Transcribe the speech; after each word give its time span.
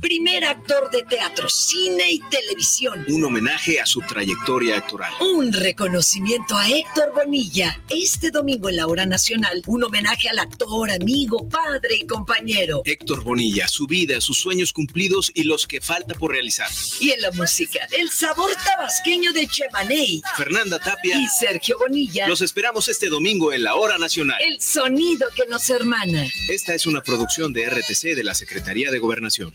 primer 0.00 0.44
actor 0.44 0.90
de 0.90 1.02
teatro, 1.02 1.48
cine 1.48 2.10
y 2.10 2.20
televisión. 2.28 3.06
Un 3.08 3.24
homenaje 3.24 3.80
a 3.80 3.86
su 3.86 4.00
trayectoria 4.00 4.76
actoral. 4.76 5.12
Un 5.20 5.50
reconocimiento 5.52 6.56
a 6.56 6.68
Héctor 6.68 7.12
Bonilla. 7.14 7.80
Este 7.88 8.30
domingo 8.30 8.68
en 8.68 8.76
la 8.76 8.86
hora 8.86 9.06
nacional, 9.06 9.62
un 9.66 9.82
homenaje 9.84 10.28
al 10.28 10.38
actor, 10.38 10.90
amigo, 10.90 11.48
padre 11.48 11.96
y 12.00 12.06
compañero. 12.06 12.82
Héctor 12.84 13.24
Bonilla, 13.24 13.66
su 13.66 13.86
vida, 13.86 14.20
sus 14.20 14.38
sueños 14.38 14.72
cumplidos 14.72 15.32
y 15.34 15.44
los 15.44 15.66
que 15.66 15.80
falta 15.80 16.14
por 16.14 16.32
realizar. 16.32 16.68
Y 17.00 17.10
en 17.10 17.22
la 17.22 17.30
música, 17.32 17.88
el 17.92 18.10
sabor 18.10 18.50
tabasqueño 18.62 19.32
de 19.32 19.46
Chemaney. 19.46 20.22
Fernanda 20.36 20.78
Tapia 20.78 21.18
y 21.18 21.26
Sergio 21.28 21.78
Bonilla. 21.78 22.28
Los 22.28 22.42
esperamos 22.42 22.88
este 22.88 23.08
domingo 23.08 23.52
en 23.52 23.62
la 23.62 23.74
hora 23.74 23.96
nacional. 23.96 24.36
El 24.42 24.60
sonido 24.60 25.28
que 25.34 25.46
nos 25.46 25.70
hermana. 25.70 26.26
Esta 26.48 26.74
es 26.74 26.86
una 26.86 27.02
producción 27.02 27.52
de 27.52 27.70
RTC 27.70 28.14
de 28.14 28.24
la 28.24 28.34
Secretaría 28.34 28.90
de 28.90 28.98
Gobernación 28.98 29.54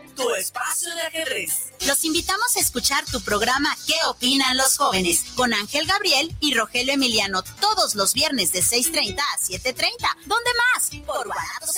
tu 0.15 0.33
espacio 0.35 0.93
de 0.95 1.01
ajedrez. 1.01 1.71
Los 1.85 2.03
invitamos 2.05 2.55
a 2.55 2.59
escuchar 2.59 3.03
tu 3.05 3.21
programa 3.21 3.75
¿Qué 3.87 3.95
opinan 4.07 4.57
los 4.57 4.77
jóvenes? 4.77 5.25
con 5.35 5.53
Ángel 5.53 5.85
Gabriel 5.85 6.35
y 6.39 6.53
Rogelio 6.53 6.93
Emiliano 6.93 7.43
todos 7.59 7.95
los 7.95 8.13
viernes 8.13 8.51
de 8.51 8.61
6.30 8.61 9.19
a 9.19 9.37
7.30. 9.39 9.91
¿Dónde 10.25 10.51
más? 10.75 10.89
Por 11.05 11.27
Guanatos 11.27 11.75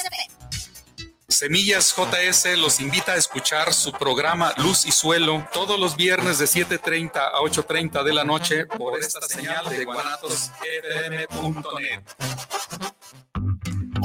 Semillas 1.34 1.94
JS 1.96 2.58
los 2.60 2.80
invita 2.80 3.14
a 3.14 3.16
escuchar 3.16 3.74
su 3.74 3.92
programa 3.92 4.54
Luz 4.58 4.86
y 4.86 4.92
Suelo 4.92 5.48
todos 5.52 5.80
los 5.80 5.96
viernes 5.96 6.38
de 6.38 6.46
7.30 6.46 7.16
a 7.16 7.40
8.30 7.40 8.04
de 8.04 8.14
la 8.14 8.24
noche 8.24 8.68
por 8.68 9.00
esta 9.00 9.28
señal 9.28 9.68
de 9.68 9.84
guanatosfm.net. 9.84 12.04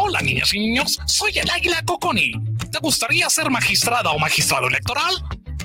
Hola 0.01 0.21
niñas 0.21 0.55
y 0.55 0.61
niños, 0.61 1.01
soy 1.07 1.37
el 1.39 1.51
Águila 1.51 1.83
Coconi. 1.85 2.31
¿Te 2.71 2.79
gustaría 2.79 3.29
ser 3.29 3.51
magistrada 3.51 4.13
o 4.13 4.19
magistrado 4.19 4.69
electoral? 4.69 5.13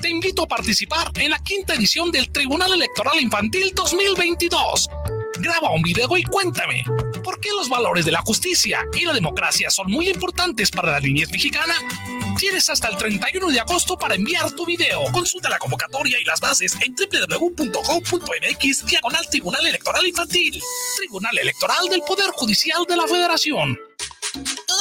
Te 0.02 0.10
invito 0.10 0.42
a 0.42 0.48
participar 0.48 1.12
en 1.14 1.30
la 1.30 1.38
quinta 1.38 1.74
edición 1.74 2.10
del 2.10 2.28
Tribunal 2.32 2.72
Electoral 2.72 3.20
Infantil 3.20 3.70
2022. 3.72 4.88
Graba 5.38 5.70
un 5.70 5.82
video 5.82 6.16
y 6.16 6.24
cuéntame, 6.24 6.84
¿por 7.24 7.40
qué 7.40 7.48
los 7.50 7.68
valores 7.68 8.04
de 8.04 8.12
la 8.12 8.20
justicia 8.20 8.86
y 8.92 9.04
la 9.04 9.12
democracia 9.12 9.70
son 9.70 9.90
muy 9.90 10.08
importantes 10.08 10.70
para 10.70 10.92
la 10.92 11.00
niñez 11.00 11.30
mexicana? 11.32 11.74
Tienes 12.38 12.68
hasta 12.68 12.88
el 12.88 12.96
31 12.96 13.48
de 13.48 13.58
agosto 13.58 13.96
para 13.98 14.14
enviar 14.14 14.52
tu 14.52 14.64
video. 14.66 15.02
Consulta 15.10 15.48
la 15.48 15.58
convocatoria 15.58 16.20
y 16.20 16.24
las 16.24 16.38
bases 16.40 16.76
en 16.80 16.94
www.gov.mx 16.94 18.86
diagonal 18.86 19.26
Tribunal 19.30 19.66
Electoral 19.66 20.06
Infantil. 20.06 20.62
Tribunal 20.96 21.38
Electoral 21.38 21.88
del 21.88 22.02
Poder 22.02 22.30
Judicial 22.30 22.84
de 22.88 22.96
la 22.96 23.08
Federación. 23.08 23.78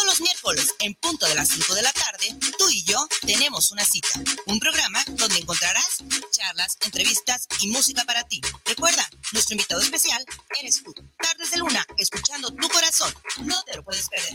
Los 0.05 0.21
miércoles, 0.21 0.75
en 0.79 0.93
punto 0.95 1.25
de 1.25 1.33
las 1.33 1.49
5 1.49 1.73
de 1.73 1.81
la 1.81 1.91
tarde, 1.91 2.35
tú 2.57 2.69
y 2.69 2.83
yo 2.83 3.07
tenemos 3.25 3.71
una 3.71 3.83
cita. 3.83 4.09
Un 4.45 4.59
programa 4.59 5.03
donde 5.07 5.39
encontrarás 5.39 6.03
charlas, 6.31 6.77
entrevistas 6.85 7.47
y 7.61 7.67
música 7.69 8.03
para 8.05 8.23
ti. 8.23 8.41
Recuerda, 8.65 9.09
nuestro 9.31 9.55
invitado 9.55 9.81
especial 9.81 10.23
eres 10.61 10.83
tú. 10.83 10.93
Tardes 11.17 11.51
de 11.51 11.57
Luna, 11.57 11.85
escuchando 11.97 12.53
tu 12.53 12.69
corazón. 12.69 13.13
No 13.43 13.63
te 13.63 13.75
lo 13.75 13.83
puedes 13.83 14.07
perder. 14.09 14.33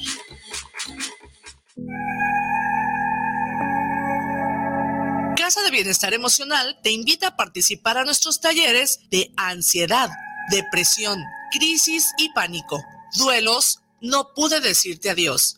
Casa 5.36 5.62
de 5.62 5.70
Bienestar 5.70 6.12
Emocional 6.12 6.80
te 6.82 6.90
invita 6.90 7.28
a 7.28 7.36
participar 7.36 7.98
a 7.98 8.04
nuestros 8.04 8.40
talleres 8.40 8.98
de 9.10 9.32
ansiedad 9.36 10.10
depresión, 10.48 11.22
crisis 11.50 12.12
y 12.16 12.30
pánico. 12.32 12.82
Duelos, 13.16 13.80
no 14.00 14.32
pude 14.34 14.60
decirte 14.60 15.10
adiós. 15.10 15.57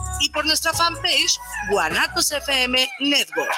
y 0.21 0.29
por 0.29 0.45
nuestra 0.45 0.71
fanpage 0.73 1.39
Guanatos 1.69 2.31
FM 2.31 2.89
Network. 2.99 3.51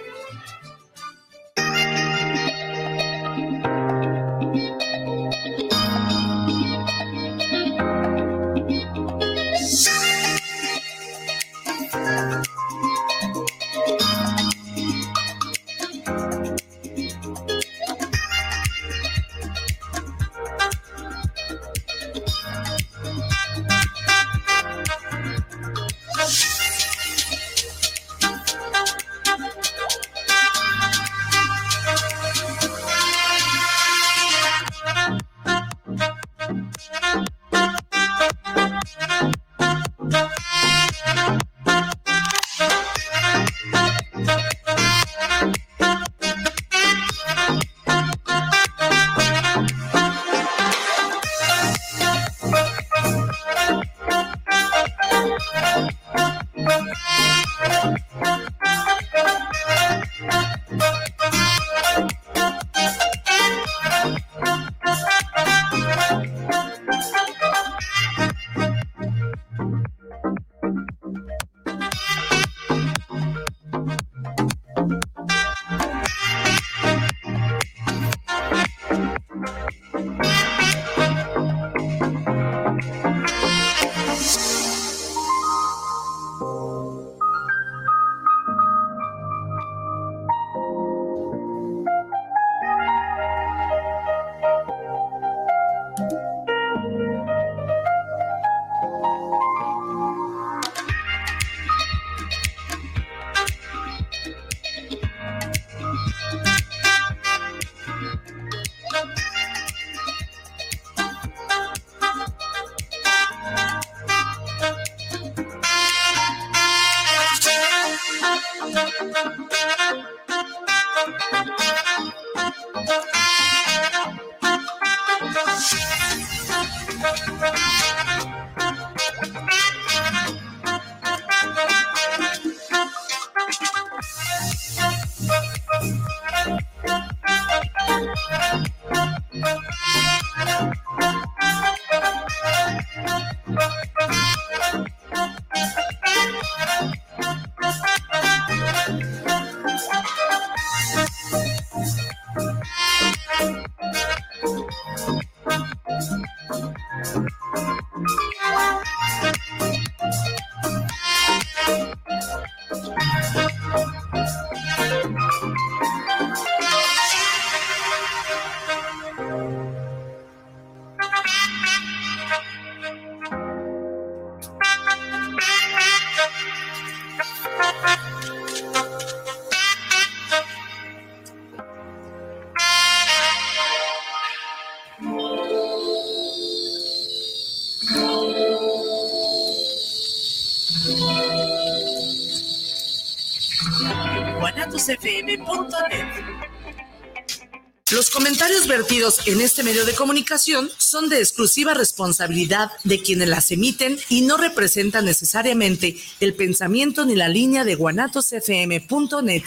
Vertidos 198.68 199.26
en 199.26 199.40
este 199.40 199.62
medio 199.62 199.84
de 199.84 199.94
comunicación 199.94 200.70
son 200.76 201.08
de 201.08 201.18
exclusiva 201.18 201.74
responsabilidad 201.74 202.70
de 202.84 203.00
quienes 203.00 203.28
las 203.28 203.50
emiten 203.50 203.98
y 204.08 204.20
no 204.22 204.36
representan 204.36 205.06
necesariamente 205.06 205.96
el 206.20 206.34
pensamiento 206.34 207.04
ni 207.04 207.16
la 207.16 207.28
línea 207.28 207.64
de 207.64 207.74
guanatosfm.net. 207.74 209.42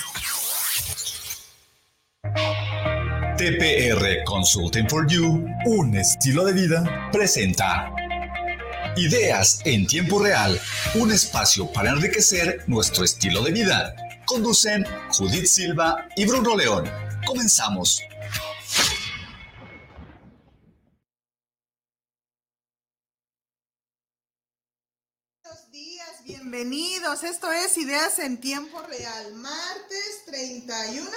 TPR 3.38 4.24
Consulting 4.26 4.90
for 4.90 5.08
You, 5.08 5.46
un 5.66 5.96
estilo 5.96 6.46
de 6.46 6.54
vida, 6.54 7.10
presenta 7.12 7.92
Ideas 8.98 9.62
en 9.64 9.88
tiempo 9.88 10.22
real, 10.22 10.60
un 10.96 11.12
espacio 11.12 11.72
para 11.72 11.92
enriquecer 11.92 12.64
nuestro 12.68 13.06
estilo 13.06 13.42
de 13.42 13.52
vida. 13.52 13.96
Conducen 14.26 14.86
Judith 15.10 15.46
Silva 15.46 16.08
y 16.18 16.26
Bruno 16.26 16.58
León. 16.58 16.92
Comenzamos. 17.26 18.02
Bienvenidos, 26.26 27.24
esto 27.24 27.50
es 27.50 27.78
Ideas 27.78 28.20
en 28.20 28.42
Tiempo 28.42 28.82
Real, 28.82 29.34
martes 29.36 30.26
31. 30.26 31.10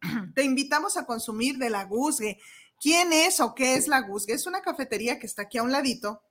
Te 0.34 0.44
invitamos 0.44 0.96
a 0.96 1.06
consumir 1.06 1.58
de 1.58 1.70
la 1.70 1.84
Guzgue. 1.84 2.38
¿Quién 2.80 3.12
es 3.12 3.40
o 3.40 3.54
qué 3.54 3.74
es 3.74 3.88
la 3.88 4.00
Guzgue? 4.00 4.34
Es 4.34 4.46
una 4.46 4.60
cafetería 4.60 5.18
que 5.18 5.26
está 5.26 5.42
aquí 5.42 5.58
a 5.58 5.62
un 5.62 5.72
ladito, 5.72 6.22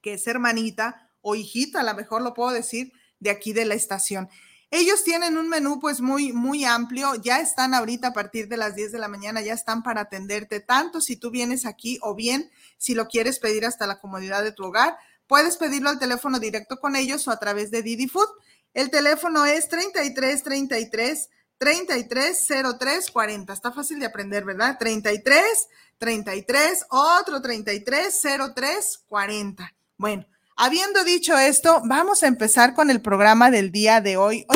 que 0.00 0.14
es 0.14 0.26
hermanita 0.26 1.10
o 1.20 1.34
hijita, 1.34 1.80
a 1.80 1.84
lo 1.84 1.94
mejor 1.94 2.22
lo 2.22 2.34
puedo 2.34 2.50
decir, 2.50 2.92
de 3.20 3.30
aquí 3.30 3.52
de 3.52 3.66
la 3.66 3.74
estación. 3.74 4.28
Ellos 4.74 5.04
tienen 5.04 5.36
un 5.36 5.50
menú 5.50 5.78
pues 5.80 6.00
muy, 6.00 6.32
muy 6.32 6.64
amplio, 6.64 7.14
ya 7.16 7.40
están 7.40 7.74
ahorita 7.74 8.08
a 8.08 8.12
partir 8.14 8.48
de 8.48 8.56
las 8.56 8.74
10 8.74 8.90
de 8.92 8.98
la 8.98 9.06
mañana, 9.06 9.42
ya 9.42 9.52
están 9.52 9.82
para 9.82 10.00
atenderte, 10.00 10.60
tanto 10.60 11.02
si 11.02 11.16
tú 11.16 11.30
vienes 11.30 11.66
aquí 11.66 11.98
o 12.00 12.14
bien 12.14 12.50
si 12.78 12.94
lo 12.94 13.06
quieres 13.06 13.38
pedir 13.38 13.66
hasta 13.66 13.86
la 13.86 14.00
comodidad 14.00 14.42
de 14.42 14.52
tu 14.52 14.64
hogar, 14.64 14.96
puedes 15.26 15.58
pedirlo 15.58 15.90
al 15.90 15.98
teléfono 15.98 16.38
directo 16.38 16.80
con 16.80 16.96
ellos 16.96 17.28
o 17.28 17.32
a 17.32 17.38
través 17.38 17.70
de 17.70 17.82
Didi 17.82 18.08
Food. 18.08 18.30
El 18.72 18.88
teléfono 18.88 19.44
es 19.44 19.68
33 19.68 20.42
33 20.42 21.28
33 21.58 22.46
03 22.78 23.10
40. 23.10 23.52
Está 23.52 23.72
fácil 23.72 24.00
de 24.00 24.06
aprender, 24.06 24.46
¿verdad? 24.46 24.78
33 24.78 25.68
33 25.98 26.86
otro 26.88 27.42
33 27.42 28.22
03 28.54 29.04
40. 29.06 29.74
Bueno, 29.98 30.26
Habiendo 30.56 31.04
dicho 31.04 31.36
esto, 31.38 31.82
vamos 31.84 32.22
a 32.22 32.26
empezar 32.26 32.74
con 32.74 32.90
el 32.90 33.00
programa 33.00 33.50
del 33.50 33.72
día 33.72 34.00
de 34.00 34.16
hoy. 34.16 34.46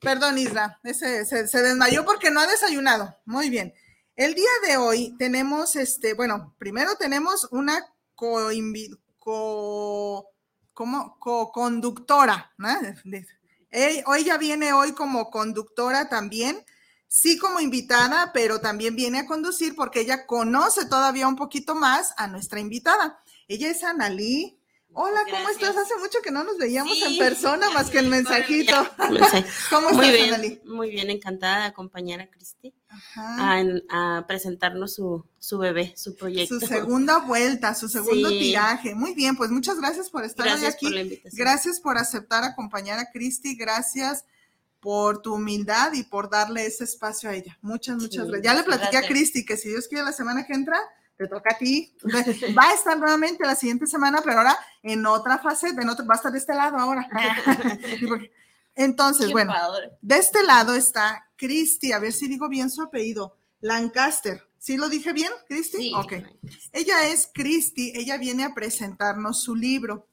perdón, 0.00 0.38
Isla, 0.38 0.78
se, 0.84 1.62
desmayó 1.62 2.04
porque 2.04 2.30
no 2.30 2.40
ha 2.40 2.46
desayunado. 2.46 3.16
Muy 3.24 3.50
bien. 3.50 3.72
El 4.14 4.34
día 4.34 4.50
de 4.66 4.76
hoy 4.76 5.14
tenemos, 5.18 5.76
este, 5.76 6.14
bueno, 6.14 6.54
primero 6.58 6.96
tenemos 6.96 7.48
una 7.50 7.84
co, 8.14 8.50
co 9.18 10.30
como 10.76 11.18
co-conductora, 11.18 12.52
¿no? 12.58 12.68
Hoy 14.06 14.24
ya 14.24 14.36
viene 14.36 14.74
hoy 14.74 14.92
como 14.92 15.30
conductora 15.30 16.08
también, 16.08 16.62
sí 17.08 17.38
como 17.38 17.60
invitada, 17.60 18.30
pero 18.34 18.60
también 18.60 18.94
viene 18.94 19.20
a 19.20 19.26
conducir 19.26 19.74
porque 19.74 20.00
ella 20.00 20.26
conoce 20.26 20.84
todavía 20.84 21.28
un 21.28 21.36
poquito 21.36 21.74
más 21.74 22.12
a 22.18 22.26
nuestra 22.26 22.60
invitada. 22.60 23.22
Ella 23.48 23.70
es 23.70 23.84
Analí 23.84 24.55
Hola, 24.98 25.20
¿cómo 25.30 25.50
estás? 25.50 25.76
Hace 25.76 25.94
mucho 25.98 26.22
que 26.24 26.30
no 26.30 26.42
nos 26.42 26.56
veíamos 26.56 26.96
en 27.02 27.18
persona 27.18 27.68
más 27.68 27.90
que 27.90 27.98
el 27.98 28.08
mensajito. 28.08 28.72
¿Cómo 29.70 29.90
muy 29.90 30.06
estás, 30.06 30.40
bien, 30.40 30.62
Muy 30.64 30.88
bien, 30.88 31.10
encantada 31.10 31.60
de 31.60 31.64
acompañar 31.66 32.22
a 32.22 32.30
Cristi 32.30 32.72
a, 33.14 34.24
presentarnos 34.26 34.94
su, 34.94 35.22
su, 35.38 35.58
bebé, 35.58 35.92
su 35.98 36.16
proyecto. 36.16 36.58
Su 36.58 36.66
segunda 36.66 37.18
vuelta, 37.18 37.74
su 37.74 37.90
segundo 37.90 38.30
tiraje. 38.30 38.94
Muy 38.94 39.12
bien, 39.12 39.36
pues 39.36 39.50
muchas 39.50 39.78
gracias 39.78 40.08
por 40.08 40.24
estar 40.24 40.48
hoy 40.48 40.64
aquí. 40.64 41.20
gracias 41.34 41.78
por 41.78 41.98
aceptar 41.98 42.44
acompañar 42.44 42.98
a 42.98 43.10
Cristi. 43.12 43.54
Gracias 43.54 44.24
por 44.80 45.20
tu 45.20 45.34
humildad 45.34 45.92
y 45.92 46.04
por 46.04 46.30
darle 46.30 46.64
ese 46.64 46.84
espacio 46.84 47.28
a 47.28 47.34
ella. 47.34 47.58
Muchas, 47.60 47.96
muchas 47.96 48.28
gracias. 48.28 48.42
Ya 48.42 48.54
le 48.54 48.62
platiqué 48.62 48.96
a 48.96 49.06
Cristi 49.06 49.44
que 49.44 49.58
si 49.58 49.68
Dios 49.68 49.88
quiere 49.88 50.04
la 50.04 50.12
semana 50.14 50.46
que 50.46 50.54
entra 50.54 50.80
te 51.16 51.26
toca 51.28 51.54
a 51.54 51.58
ti. 51.58 51.92
Va 52.56 52.70
a 52.70 52.74
estar 52.74 52.98
nuevamente 52.98 53.44
la 53.44 53.54
siguiente 53.54 53.86
semana, 53.86 54.20
pero 54.22 54.38
ahora 54.38 54.56
en 54.82 55.04
otra 55.06 55.38
fase, 55.38 55.68
en 55.68 55.88
otro, 55.88 56.06
va 56.06 56.14
a 56.14 56.16
estar 56.16 56.32
de 56.32 56.38
este 56.38 56.54
lado 56.54 56.76
ahora. 56.76 57.08
Entonces, 58.74 59.32
bueno, 59.32 59.54
de 60.02 60.16
este 60.18 60.42
lado 60.42 60.74
está 60.74 61.30
Cristi, 61.36 61.92
a 61.92 61.98
ver 61.98 62.12
si 62.12 62.28
digo 62.28 62.48
bien 62.48 62.70
su 62.70 62.82
apellido, 62.82 63.38
Lancaster. 63.60 64.46
¿Sí 64.58 64.76
lo 64.76 64.88
dije 64.88 65.12
bien, 65.12 65.30
Cristi? 65.48 65.78
Sí. 65.78 65.92
Ok. 65.94 66.12
Ella 66.72 67.08
es 67.08 67.30
Cristi, 67.32 67.92
ella 67.94 68.18
viene 68.18 68.44
a 68.44 68.54
presentarnos 68.54 69.42
su 69.42 69.54
libro. 69.54 70.08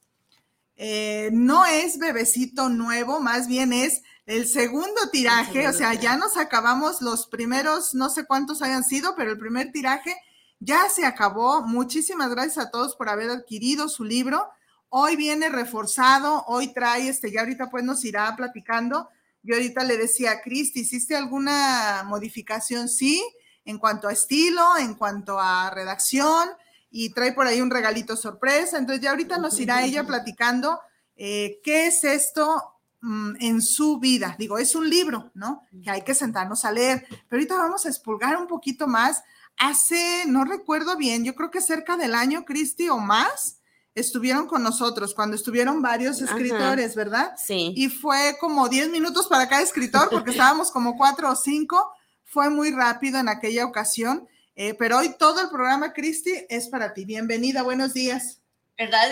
Eh, 0.76 1.30
no 1.32 1.66
es 1.66 1.98
bebecito 1.98 2.68
nuevo, 2.68 3.20
más 3.20 3.46
bien 3.46 3.72
es 3.72 4.02
el 4.26 4.48
segundo 4.48 5.10
tiraje, 5.12 5.68
o 5.68 5.72
sea, 5.72 5.94
ya 5.94 6.16
nos 6.16 6.36
acabamos 6.36 7.02
los 7.02 7.26
primeros, 7.26 7.94
no 7.94 8.08
sé 8.08 8.24
cuántos 8.24 8.62
hayan 8.62 8.82
sido, 8.82 9.14
pero 9.16 9.32
el 9.32 9.38
primer 9.38 9.70
tiraje 9.70 10.16
ya 10.60 10.88
se 10.88 11.04
acabó. 11.04 11.62
Muchísimas 11.62 12.30
gracias 12.30 12.66
a 12.66 12.70
todos 12.70 12.96
por 12.96 13.08
haber 13.08 13.30
adquirido 13.30 13.88
su 13.88 14.04
libro. 14.04 14.48
Hoy 14.88 15.16
viene 15.16 15.48
reforzado, 15.48 16.44
hoy 16.46 16.72
trae, 16.72 17.08
este, 17.08 17.32
ya 17.32 17.40
ahorita 17.40 17.68
pues 17.70 17.84
nos 17.84 18.04
irá 18.04 18.34
platicando. 18.36 19.08
Yo 19.42 19.56
ahorita 19.56 19.84
le 19.84 19.96
decía 19.96 20.30
a 20.30 20.40
Cristi, 20.40 20.80
¿hiciste 20.80 21.16
alguna 21.16 22.04
modificación? 22.06 22.88
Sí, 22.88 23.22
en 23.64 23.78
cuanto 23.78 24.08
a 24.08 24.12
estilo, 24.12 24.76
en 24.78 24.94
cuanto 24.94 25.38
a 25.38 25.70
redacción, 25.70 26.48
y 26.90 27.10
trae 27.10 27.32
por 27.32 27.46
ahí 27.46 27.60
un 27.60 27.70
regalito 27.70 28.16
sorpresa. 28.16 28.78
Entonces 28.78 29.02
ya 29.02 29.10
ahorita 29.10 29.36
nos 29.38 29.58
irá 29.58 29.84
ella 29.84 30.06
platicando 30.06 30.80
eh, 31.16 31.60
qué 31.64 31.88
es 31.88 32.04
esto 32.04 32.78
mm, 33.00 33.34
en 33.40 33.60
su 33.62 33.98
vida. 33.98 34.36
Digo, 34.38 34.58
es 34.58 34.74
un 34.74 34.88
libro, 34.88 35.30
¿no? 35.34 35.62
Que 35.82 35.90
hay 35.90 36.02
que 36.02 36.14
sentarnos 36.14 36.64
a 36.64 36.70
leer. 36.70 37.04
Pero 37.28 37.40
ahorita 37.40 37.56
vamos 37.56 37.84
a 37.84 37.88
expulgar 37.88 38.36
un 38.36 38.46
poquito 38.46 38.86
más 38.86 39.24
hace, 39.58 40.24
no 40.26 40.44
recuerdo 40.44 40.96
bien, 40.96 41.24
yo 41.24 41.34
creo 41.34 41.50
que 41.50 41.60
cerca 41.60 41.96
del 41.96 42.14
año, 42.14 42.44
Cristi, 42.44 42.88
o 42.88 42.98
más, 42.98 43.60
estuvieron 43.94 44.46
con 44.46 44.62
nosotros, 44.62 45.14
cuando 45.14 45.36
estuvieron 45.36 45.80
varios 45.80 46.20
escritores, 46.20 46.94
¿verdad? 46.94 47.34
Sí. 47.36 47.72
Y 47.76 47.88
fue 47.88 48.36
como 48.40 48.68
10 48.68 48.90
minutos 48.90 49.28
para 49.28 49.48
cada 49.48 49.62
escritor, 49.62 50.08
porque 50.10 50.32
estábamos 50.32 50.70
como 50.70 50.96
cuatro 50.96 51.30
o 51.30 51.36
cinco. 51.36 51.92
Fue 52.24 52.50
muy 52.50 52.72
rápido 52.72 53.18
en 53.20 53.28
aquella 53.28 53.64
ocasión, 53.64 54.28
eh, 54.56 54.74
pero 54.74 54.98
hoy 54.98 55.14
todo 55.18 55.40
el 55.40 55.48
programa, 55.48 55.92
Cristi, 55.92 56.32
es 56.48 56.68
para 56.68 56.92
ti. 56.92 57.04
Bienvenida, 57.04 57.62
buenos 57.62 57.94
días. 57.94 58.40
¿Verdad, 58.76 59.08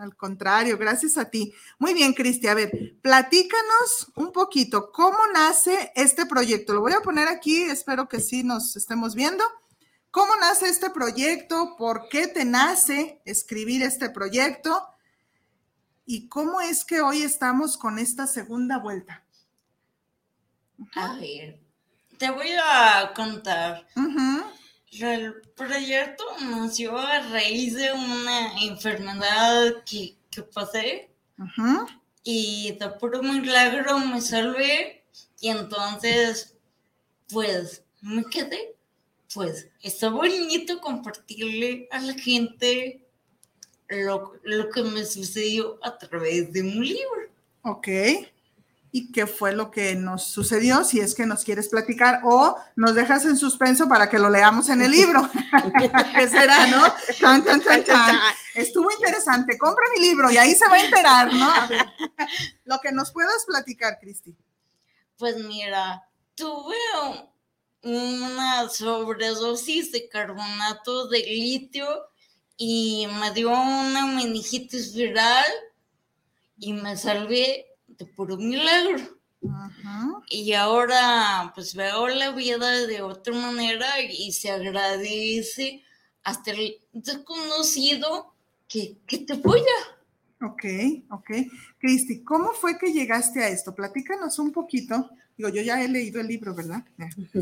al 0.00 0.16
contrario, 0.16 0.78
gracias 0.78 1.18
a 1.18 1.28
ti. 1.28 1.52
Muy 1.78 1.92
bien, 1.94 2.14
Cristi. 2.14 2.46
A 2.46 2.54
ver, 2.54 2.96
platícanos 3.02 4.10
un 4.16 4.32
poquito 4.32 4.90
cómo 4.92 5.18
nace 5.32 5.92
este 5.94 6.26
proyecto. 6.26 6.72
Lo 6.72 6.80
voy 6.80 6.92
a 6.92 7.02
poner 7.02 7.28
aquí, 7.28 7.62
espero 7.62 8.08
que 8.08 8.20
sí 8.20 8.42
nos 8.42 8.76
estemos 8.76 9.14
viendo. 9.14 9.44
¿Cómo 10.10 10.34
nace 10.36 10.68
este 10.68 10.90
proyecto? 10.90 11.76
¿Por 11.76 12.08
qué 12.08 12.26
te 12.26 12.44
nace 12.44 13.20
escribir 13.24 13.82
este 13.82 14.10
proyecto? 14.10 14.86
¿Y 16.06 16.28
cómo 16.28 16.60
es 16.60 16.84
que 16.84 17.00
hoy 17.00 17.22
estamos 17.22 17.76
con 17.76 17.98
esta 17.98 18.26
segunda 18.26 18.78
vuelta? 18.78 19.22
A 20.96 21.14
ver, 21.14 21.60
te 22.18 22.30
voy 22.30 22.50
a 22.60 23.12
contar. 23.14 23.86
El 24.90 25.40
proyecto 25.56 26.24
nació 26.42 26.98
a 26.98 27.20
raíz 27.28 27.74
de 27.74 27.92
una 27.92 28.60
enfermedad 28.62 29.84
que, 29.84 30.16
pasé. 30.52 31.10
Y 32.24 32.72
de 32.72 32.88
puro 32.90 33.22
milagro 33.22 33.98
me 33.98 34.20
salvé. 34.20 35.04
Y 35.40 35.48
entonces, 35.48 36.56
pues, 37.28 37.84
me 38.00 38.24
quedé. 38.24 38.74
Pues, 39.32 39.68
está 39.80 40.08
bonito 40.08 40.80
compartirle 40.80 41.88
a 41.92 42.00
la 42.00 42.14
gente 42.14 43.06
lo, 43.88 44.32
lo 44.42 44.70
que 44.70 44.82
me 44.82 45.04
sucedió 45.04 45.78
a 45.82 45.96
través 45.98 46.52
de 46.52 46.62
un 46.62 46.84
libro. 46.84 47.30
Ok 47.62 47.88
y 48.92 49.12
qué 49.12 49.26
fue 49.26 49.52
lo 49.52 49.70
que 49.70 49.94
nos 49.94 50.24
sucedió, 50.24 50.82
si 50.84 51.00
es 51.00 51.14
que 51.14 51.26
nos 51.26 51.44
quieres 51.44 51.68
platicar 51.68 52.20
o 52.24 52.56
nos 52.74 52.94
dejas 52.94 53.24
en 53.24 53.36
suspenso 53.36 53.88
para 53.88 54.10
que 54.10 54.18
lo 54.18 54.30
leamos 54.30 54.68
en 54.68 54.82
el 54.82 54.90
libro. 54.90 55.28
¿Qué 56.14 56.28
será, 56.28 56.66
no? 56.66 56.82
Estuvo 58.54 58.90
interesante. 58.90 59.56
Compra 59.58 59.84
mi 59.94 60.02
libro 60.02 60.30
y 60.30 60.38
ahí 60.38 60.54
se 60.54 60.66
va 60.66 60.74
a 60.74 60.84
enterar, 60.84 61.32
¿no? 61.32 61.52
lo 62.64 62.78
que 62.80 62.90
nos 62.90 63.12
puedas 63.12 63.44
platicar, 63.46 63.98
Cristi. 64.00 64.36
Pues 65.16 65.36
mira, 65.36 66.02
tuve 66.34 66.74
una 67.82 68.68
sobredosis 68.68 69.92
de 69.92 70.08
carbonato 70.08 71.06
de 71.08 71.20
litio 71.20 71.86
y 72.56 73.06
me 73.20 73.30
dio 73.30 73.50
una 73.50 74.06
meningitis 74.06 74.94
viral 74.94 75.46
y 76.58 76.72
me 76.72 76.96
salvé 76.96 77.69
por 78.06 78.32
un 78.32 78.48
milagro. 78.48 78.98
Y 80.28 80.52
ahora 80.52 81.52
pues 81.54 81.74
veo 81.74 82.08
la 82.08 82.30
vida 82.32 82.86
de 82.86 83.02
otra 83.02 83.34
manera 83.34 84.00
y 84.00 84.32
se 84.32 84.50
agradece 84.50 85.82
hasta 86.22 86.50
el 86.50 86.76
desconocido 86.92 88.34
que, 88.68 88.96
que 89.06 89.18
te 89.18 89.34
apoya. 89.34 89.64
Ok, 90.42 90.64
ok. 91.10 91.30
Cristi, 91.78 92.22
¿cómo 92.22 92.52
fue 92.52 92.78
que 92.78 92.92
llegaste 92.92 93.42
a 93.42 93.48
esto? 93.48 93.74
Platícanos 93.74 94.38
un 94.38 94.52
poquito. 94.52 95.10
Digo, 95.36 95.48
yo 95.48 95.62
ya 95.62 95.82
he 95.82 95.88
leído 95.88 96.20
el 96.20 96.28
libro, 96.28 96.54
¿verdad? 96.54 96.84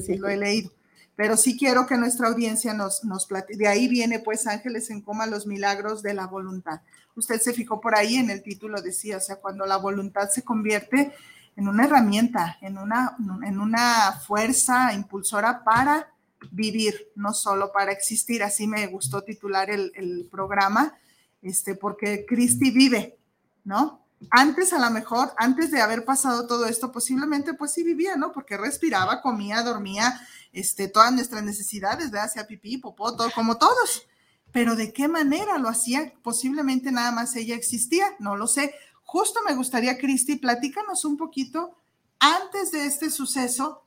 Sí, 0.04 0.16
lo 0.16 0.28
he 0.28 0.36
leído. 0.36 0.72
Pero 1.16 1.36
sí 1.36 1.56
quiero 1.56 1.86
que 1.86 1.96
nuestra 1.96 2.28
audiencia 2.28 2.74
nos, 2.74 3.02
nos 3.04 3.26
platique. 3.26 3.58
De 3.58 3.66
ahí 3.66 3.88
viene, 3.88 4.20
pues, 4.20 4.46
Ángeles 4.46 4.90
en 4.90 5.00
Coma, 5.00 5.26
los 5.26 5.46
milagros 5.46 6.02
de 6.02 6.14
la 6.14 6.26
voluntad 6.26 6.80
usted 7.18 7.40
se 7.40 7.52
fijó 7.52 7.80
por 7.80 7.94
ahí 7.94 8.16
en 8.16 8.30
el 8.30 8.42
título, 8.42 8.80
decía, 8.80 9.16
o 9.16 9.20
sea, 9.20 9.36
cuando 9.36 9.66
la 9.66 9.76
voluntad 9.76 10.28
se 10.30 10.42
convierte 10.42 11.12
en 11.56 11.68
una 11.68 11.84
herramienta, 11.84 12.56
en 12.60 12.78
una, 12.78 13.16
en 13.44 13.58
una 13.58 14.12
fuerza 14.24 14.92
impulsora 14.92 15.64
para 15.64 16.12
vivir, 16.52 17.10
no 17.16 17.34
solo 17.34 17.72
para 17.72 17.90
existir. 17.90 18.42
Así 18.42 18.68
me 18.68 18.86
gustó 18.86 19.22
titular 19.22 19.68
el, 19.70 20.28
programa, 20.30 20.96
este, 21.42 21.74
porque 21.74 22.24
Cristi 22.26 22.70
vive, 22.70 23.18
¿no? 23.64 24.06
Antes 24.30 24.72
a 24.72 24.78
lo 24.78 24.90
mejor, 24.90 25.32
antes 25.36 25.70
de 25.70 25.80
haber 25.80 26.04
pasado 26.04 26.46
todo 26.46 26.66
esto, 26.66 26.90
posiblemente 26.90 27.54
pues 27.54 27.72
sí 27.72 27.84
vivía, 27.84 28.16
¿no? 28.16 28.32
Porque 28.32 28.56
respiraba, 28.56 29.20
comía, 29.20 29.62
dormía, 29.62 30.20
este, 30.52 30.88
todas 30.88 31.12
nuestras 31.12 31.42
necesidades, 31.42 32.10
¿verdad? 32.10 32.26
Hacía 32.26 32.46
pipí, 32.46 32.78
popó, 32.78 33.16
todo, 33.16 33.30
como 33.32 33.58
todos 33.58 34.06
pero 34.52 34.76
¿de 34.76 34.92
qué 34.92 35.08
manera 35.08 35.58
lo 35.58 35.68
hacía? 35.68 36.12
Posiblemente 36.22 36.90
nada 36.90 37.12
más 37.12 37.36
ella 37.36 37.54
existía, 37.54 38.16
no 38.18 38.36
lo 38.36 38.46
sé. 38.46 38.74
Justo 39.02 39.40
me 39.46 39.54
gustaría, 39.54 39.98
Cristi, 39.98 40.36
platícanos 40.36 41.04
un 41.04 41.16
poquito 41.16 41.76
antes 42.18 42.72
de 42.72 42.86
este 42.86 43.10
suceso, 43.10 43.84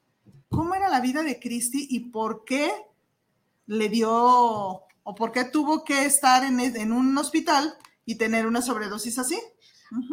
cómo 0.50 0.76
era 0.76 0.90
la 0.90 1.02
vida 1.02 1.24
de 1.24 1.40
Cristi 1.40 1.88
y 1.90 2.12
por 2.12 2.44
qué 2.46 2.72
le 3.66 3.90
dio 3.90 4.12
o 4.12 5.16
por 5.16 5.32
qué 5.32 5.46
tuvo 5.46 5.84
que 5.84 6.06
estar 6.06 6.44
en, 6.44 6.60
en 6.60 6.92
un 6.92 7.18
hospital 7.18 7.76
y 8.06 8.16
tener 8.16 8.46
una 8.46 8.62
sobredosis 8.62 9.18
así. 9.20 9.40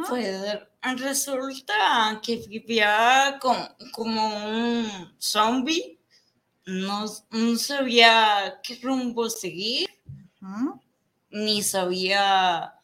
Pues 0.09 0.59
resulta 0.97 2.21
que 2.23 2.37
vivía 2.49 3.39
como 3.41 4.27
un 4.37 5.15
zombie, 5.19 6.01
no 6.67 7.07
sabía 7.57 8.61
qué 8.63 8.81
rumbo 8.83 9.31
seguir 9.31 9.89
ni 11.31 11.63
sabía 11.63 12.75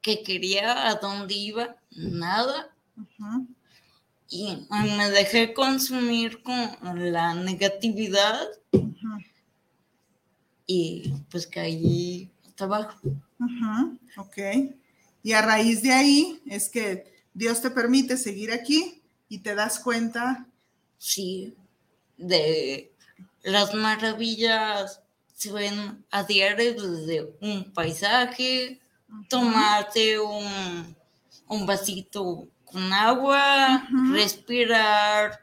qué 0.00 0.22
quería, 0.22 0.88
a 0.88 0.96
dónde 0.96 1.34
iba, 1.34 1.76
nada. 1.90 2.74
Y 4.28 4.66
me 4.70 5.10
dejé 5.10 5.52
consumir 5.52 6.42
con 6.42 7.12
la 7.12 7.34
negatividad 7.34 8.48
y 10.66 11.12
pues 11.30 11.46
caí 11.46 12.30
hasta 12.46 12.64
abajo. 12.64 12.98
Ok. 14.16 14.38
Y 15.22 15.32
a 15.32 15.42
raíz 15.42 15.82
de 15.82 15.92
ahí 15.92 16.42
es 16.46 16.68
que 16.68 17.12
Dios 17.34 17.60
te 17.60 17.70
permite 17.70 18.16
seguir 18.16 18.52
aquí 18.52 19.02
y 19.28 19.38
te 19.38 19.54
das 19.54 19.78
cuenta. 19.78 20.46
Sí, 20.98 21.54
de 22.16 22.92
las 23.42 23.74
maravillas 23.74 25.01
se 25.42 25.52
ven 25.52 26.04
a 26.12 26.22
diario 26.22 26.74
desde 26.74 27.36
un 27.40 27.72
paisaje, 27.72 28.80
tomarte 29.28 30.20
un, 30.20 30.96
un 31.48 31.66
vasito 31.66 32.46
con 32.64 32.92
agua, 32.92 33.88
respirar. 34.12 35.40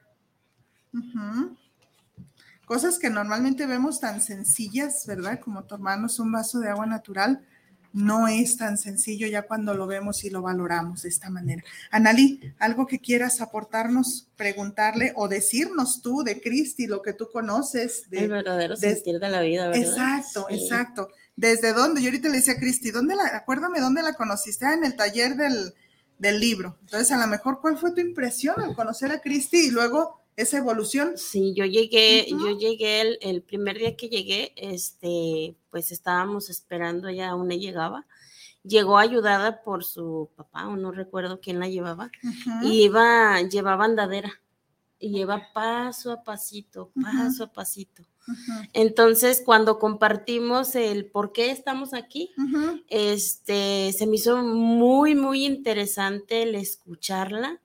Cosas 2.64 2.98
que 2.98 3.10
normalmente 3.10 3.68
vemos 3.68 4.00
tan 4.00 4.22
sencillas, 4.22 5.06
¿verdad? 5.06 5.42
Como 5.42 5.66
tomarnos 5.66 6.18
un 6.20 6.32
vaso 6.32 6.60
de 6.60 6.70
agua 6.70 6.86
natural, 6.86 7.46
no 7.94 8.28
es 8.28 8.58
tan 8.58 8.78
sencillo 8.78 9.28
ya 9.28 9.44
cuando 9.44 9.74
lo 9.74 9.88
vemos 9.88 10.24
y 10.24 10.30
lo 10.30 10.42
valoramos 10.42 11.04
de 11.04 11.10
esta 11.10 11.30
manera. 11.30 11.64
Analí, 11.92 12.40
algo 12.60 12.86
que 12.86 13.00
quieras 13.00 13.42
aportarnos, 13.42 14.28
preguntarle 14.36 15.14
o 15.16 15.28
decirnos 15.28 16.02
tú 16.02 16.24
de 16.24 16.42
Cristi, 16.42 16.88
lo 16.88 17.02
que 17.02 17.14
tú 17.14 17.30
conoces. 17.32 18.10
De, 18.10 18.20
El 18.20 18.30
verdadero 18.30 18.76
sentir 18.76 19.20
de 19.20 19.30
la 19.30 19.42
vida, 19.42 19.70
¿verdad? 19.70 19.82
Exacto, 19.82 20.48
exacto. 20.50 21.10
¿Desde 21.36 21.74
dónde? 21.74 22.02
Yo 22.02 22.08
ahorita 22.08 22.30
le 22.30 22.38
decía 22.38 22.54
a 22.54 22.60
Cristi, 22.60 22.92
¿dónde 22.92 23.16
la, 23.16 23.26
acuérdame 23.34 23.80
dónde 23.80 24.04
la 24.04 24.14
conociste? 24.14 24.66
Ah, 24.66 24.74
en 24.74 24.84
el 24.84 24.96
taller 24.96 25.36
del, 25.36 25.74
del 26.18 26.40
libro. 26.40 26.78
Entonces, 26.82 27.12
a 27.12 27.18
lo 27.18 27.28
mejor, 27.28 27.60
¿cuál 27.62 27.78
fue 27.78 27.92
tu 27.92 28.02
impresión 28.02 28.60
al 28.62 28.76
conocer 28.76 29.12
a 29.12 29.22
Cristi 29.22 29.68
y 29.68 29.72
luego 29.72 30.19
esa 30.40 30.58
evolución. 30.58 31.18
Sí, 31.18 31.54
yo 31.54 31.66
llegué, 31.66 32.28
yo 32.30 32.58
llegué 32.58 33.02
el, 33.02 33.18
el, 33.22 33.42
primer 33.42 33.78
día 33.78 33.96
que 33.98 34.08
llegué, 34.08 34.54
este, 34.56 35.56
pues 35.70 35.92
estábamos 35.92 36.50
esperando, 36.50 37.10
ella 37.10 37.30
aún 37.30 37.50
no 37.50 37.56
llegaba. 37.56 38.08
Llegó 38.64 38.98
ayudada 38.98 39.64
por 39.64 39.84
su 39.84 40.30
papá, 40.36 40.68
o 40.68 40.78
no 40.78 40.92
recuerdo 40.92 41.40
quién 41.42 41.60
la 41.60 41.68
llevaba, 41.68 42.12
y 42.62 42.84
iba, 42.84 43.42
llevaba 43.42 43.86
andadera, 43.86 44.42
y 44.98 45.12
lleva 45.12 45.52
paso 45.54 46.12
a 46.12 46.24
pasito, 46.24 46.92
paso 47.02 47.46
a 47.46 47.54
pasito. 47.54 48.04
Entonces, 48.74 49.42
cuando 49.44 49.80
compartimos 49.80 50.76
el 50.76 51.06
por 51.06 51.32
qué 51.32 51.52
estamos 51.52 51.94
aquí, 51.94 52.32
este, 52.88 53.92
se 53.94 54.06
me 54.06 54.18
hizo 54.18 54.44
muy, 54.44 55.16
muy 55.16 55.46
interesante 55.46 56.44
el 56.44 56.56
escucharla, 56.56 57.60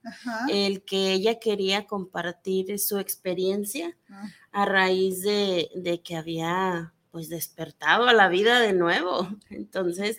el 0.48 0.82
que 0.84 1.12
ella 1.12 1.38
quería 1.38 1.86
compartir 1.86 2.78
su 2.78 2.98
experiencia 2.98 3.96
ah. 4.08 4.28
a 4.52 4.64
raíz 4.64 5.22
de, 5.22 5.70
de, 5.74 6.00
que 6.00 6.16
había 6.16 6.93
pues 7.14 7.28
despertado 7.28 8.08
a 8.08 8.12
la 8.12 8.28
vida 8.28 8.58
de 8.58 8.72
nuevo. 8.72 9.28
Entonces, 9.48 10.18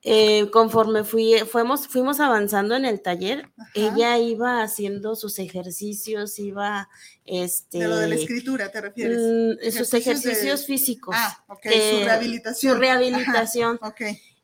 eh, 0.00 0.48
conforme 0.50 1.04
fui, 1.04 1.34
fuimos, 1.40 1.88
fuimos 1.88 2.20
avanzando 2.20 2.74
en 2.74 2.86
el 2.86 3.02
taller, 3.02 3.50
ella 3.74 4.16
iba 4.16 4.62
haciendo 4.62 5.14
sus 5.14 5.38
ejercicios, 5.38 6.38
iba, 6.38 6.88
este... 7.26 7.80
De 7.80 7.88
lo 7.88 7.96
de 7.98 8.08
la 8.08 8.14
escritura, 8.14 8.72
¿te 8.72 8.80
refieres? 8.80 9.18
Mm, 9.18 9.70
sus 9.70 9.92
ejercicios 9.92 10.64
físicos. 10.64 11.14
Ah, 11.18 11.44
ok, 11.48 11.66
su 11.66 12.04
rehabilitación. 12.06 12.72
Su 12.72 12.80
rehabilitación. 12.80 13.78
ok. 13.82 14.00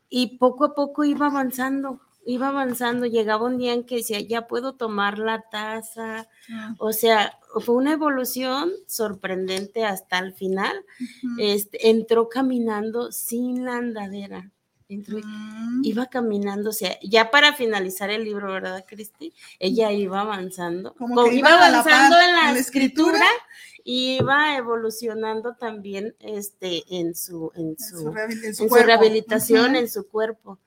Y 0.09 0.37
poco 0.37 0.65
a 0.65 0.75
poco 0.75 1.03
iba 1.03 1.25
avanzando, 1.25 2.01
iba 2.25 2.47
avanzando, 2.49 3.05
llegaba 3.05 3.45
un 3.45 3.57
día 3.57 3.73
en 3.73 3.83
que 3.83 3.97
decía, 3.97 4.19
ya 4.19 4.47
puedo 4.47 4.73
tomar 4.73 5.19
la 5.19 5.41
taza, 5.49 6.27
ah. 6.51 6.75
o 6.77 6.93
sea, 6.93 7.39
fue 7.61 7.75
una 7.75 7.93
evolución 7.93 8.71
sorprendente 8.87 9.85
hasta 9.85 10.19
el 10.19 10.33
final, 10.33 10.85
este, 11.37 11.89
entró 11.89 12.29
caminando 12.29 13.11
sin 13.11 13.65
la 13.65 13.77
andadera. 13.77 14.49
Entró 14.89 15.19
mm. 15.23 15.81
iba 15.83 16.05
caminando, 16.07 16.69
o 16.69 16.73
sea, 16.73 16.97
ya 17.01 17.31
para 17.31 17.53
finalizar 17.53 18.09
el 18.09 18.23
libro, 18.23 18.51
¿verdad, 18.51 18.85
Cristi? 18.87 19.33
Ella 19.59 19.91
iba 19.91 20.21
avanzando, 20.21 20.93
como, 20.95 21.25
iba, 21.27 21.49
avanzando 21.49 22.17
en 22.19 22.33
la, 22.33 22.59
escritura, 22.59 23.25
y 23.83 24.17
iba 24.17 24.55
evolucionando 24.55 25.55
también 25.55 26.15
este, 26.19 26.83
en 26.89 27.15
su, 27.15 27.51
en 27.55 27.77
su, 27.77 28.11
rehabilitación, 28.11 29.75
en 29.75 29.89
su 29.89 30.07
cuerpo. 30.07 30.59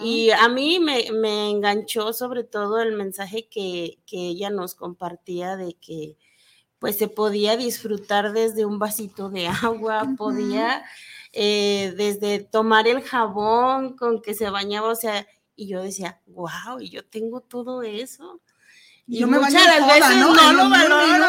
Y 0.00 0.30
a 0.30 0.48
mí 0.48 0.80
me, 0.80 1.12
me, 1.12 1.50
enganchó 1.50 2.12
sobre 2.12 2.42
todo 2.42 2.80
el 2.80 2.92
mensaje 2.92 3.46
que, 3.48 3.98
que 4.06 4.28
ella 4.28 4.50
nos 4.50 4.74
compartía 4.74 5.56
de 5.56 5.74
que 5.74 6.16
pues 6.80 6.96
se 6.96 7.08
podía 7.08 7.56
disfrutar 7.56 8.32
desde 8.32 8.66
un 8.66 8.78
vasito 8.78 9.30
de 9.30 9.46
agua, 9.46 10.06
podía 10.18 10.84
eh, 11.32 11.94
desde 11.96 12.40
tomar 12.40 12.86
el 12.86 13.02
jabón 13.02 13.96
con 13.96 14.20
que 14.20 14.34
se 14.34 14.50
bañaba, 14.50 14.88
o 14.88 14.94
sea, 14.94 15.26
y 15.56 15.68
yo 15.68 15.82
decía, 15.82 16.20
wow, 16.26 16.80
y 16.80 16.90
yo 16.90 17.04
tengo 17.04 17.40
todo 17.40 17.82
eso. 17.82 18.40
Y 19.06 19.18
yo 19.20 19.28
muchas 19.28 19.52
veces 19.52 20.16
¿no? 20.16 20.34
lo 20.52 20.70
valoro, 20.70 21.26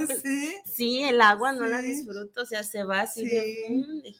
¿Sí? 0.22 0.54
¿Sí? 0.64 1.02
el 1.02 1.20
agua 1.20 1.52
no 1.52 1.66
la 1.66 1.82
disfruto, 1.82 2.42
o 2.42 2.46
sea, 2.46 2.62
se 2.62 2.84
va 2.84 3.00
así 3.00 3.24
de, 3.24 4.14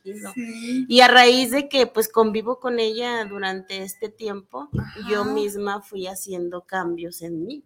Y 0.89 1.01
a 1.01 1.09
raíz 1.09 1.53
de 1.53 1.69
que 1.69 1.87
pues 1.87 2.09
convivo 2.09 2.59
con 2.59 2.81
ella 2.81 3.25
durante 3.27 3.85
este 3.85 4.09
tiempo, 4.09 4.69
yo 5.09 5.25
misma 5.25 5.83
fui 5.83 6.09
haciendo 6.09 6.63
cambios 6.63 7.23
en 7.23 7.47
mí 7.47 7.65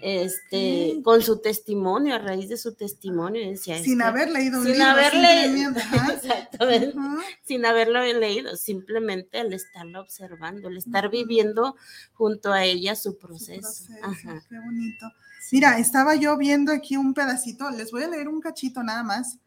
este, 0.00 1.00
con 1.02 1.22
su 1.22 1.40
testimonio, 1.40 2.14
a 2.14 2.18
raíz 2.18 2.48
de 2.48 2.56
su 2.56 2.74
testimonio, 2.74 3.48
decía, 3.48 3.82
sin 3.82 4.00
haber 4.02 4.30
leído 4.30 4.58
un 4.58 4.64
sin 4.64 4.74
libro, 4.74 4.88
haber 4.88 5.14
leído, 5.14 5.72
sin 7.44 7.66
haberlo 7.66 8.02
leído, 8.02 8.56
simplemente 8.56 9.40
el 9.40 9.52
estarlo 9.52 10.00
observando, 10.00 10.68
el 10.68 10.78
estar 10.78 11.10
viviendo 11.10 11.76
junto 12.14 12.52
a 12.52 12.64
ella 12.64 12.94
su 12.96 13.18
proceso. 13.18 13.92
Qué 14.48 14.58
bonito. 14.58 15.06
Mira, 15.52 15.78
estaba 15.78 16.14
yo 16.14 16.36
viendo 16.36 16.72
aquí 16.72 16.96
un 16.96 17.12
pedacito, 17.12 17.70
les 17.70 17.90
voy 17.90 18.04
a 18.04 18.08
leer 18.08 18.28
un 18.28 18.40
cachito 18.40 18.82
nada 18.82 19.02
más, 19.02 19.38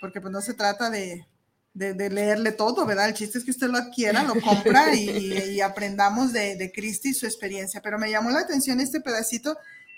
porque 0.00 0.20
pues 0.20 0.32
no 0.32 0.40
se 0.40 0.54
trata 0.54 0.90
de, 0.90 1.26
de, 1.72 2.10
leerle 2.10 2.52
todo, 2.52 2.86
¿verdad? 2.86 3.08
El 3.08 3.14
chiste 3.14 3.38
es 3.38 3.44
que 3.44 3.50
usted 3.50 3.68
lo 3.68 3.78
adquiera, 3.78 4.22
lo 4.22 4.40
compra 4.40 4.94
y, 4.94 5.60
aprendamos 5.60 6.32
de, 6.32 6.56
de 6.56 6.72
Cristi 6.72 7.10
y 7.10 7.14
su 7.14 7.26
experiencia. 7.26 7.80
Pero 7.82 7.98
me 7.98 8.10
llamó 8.10 8.30
la 8.30 8.40
atención 8.40 8.80
este 8.80 9.00
pedacito 9.00 9.56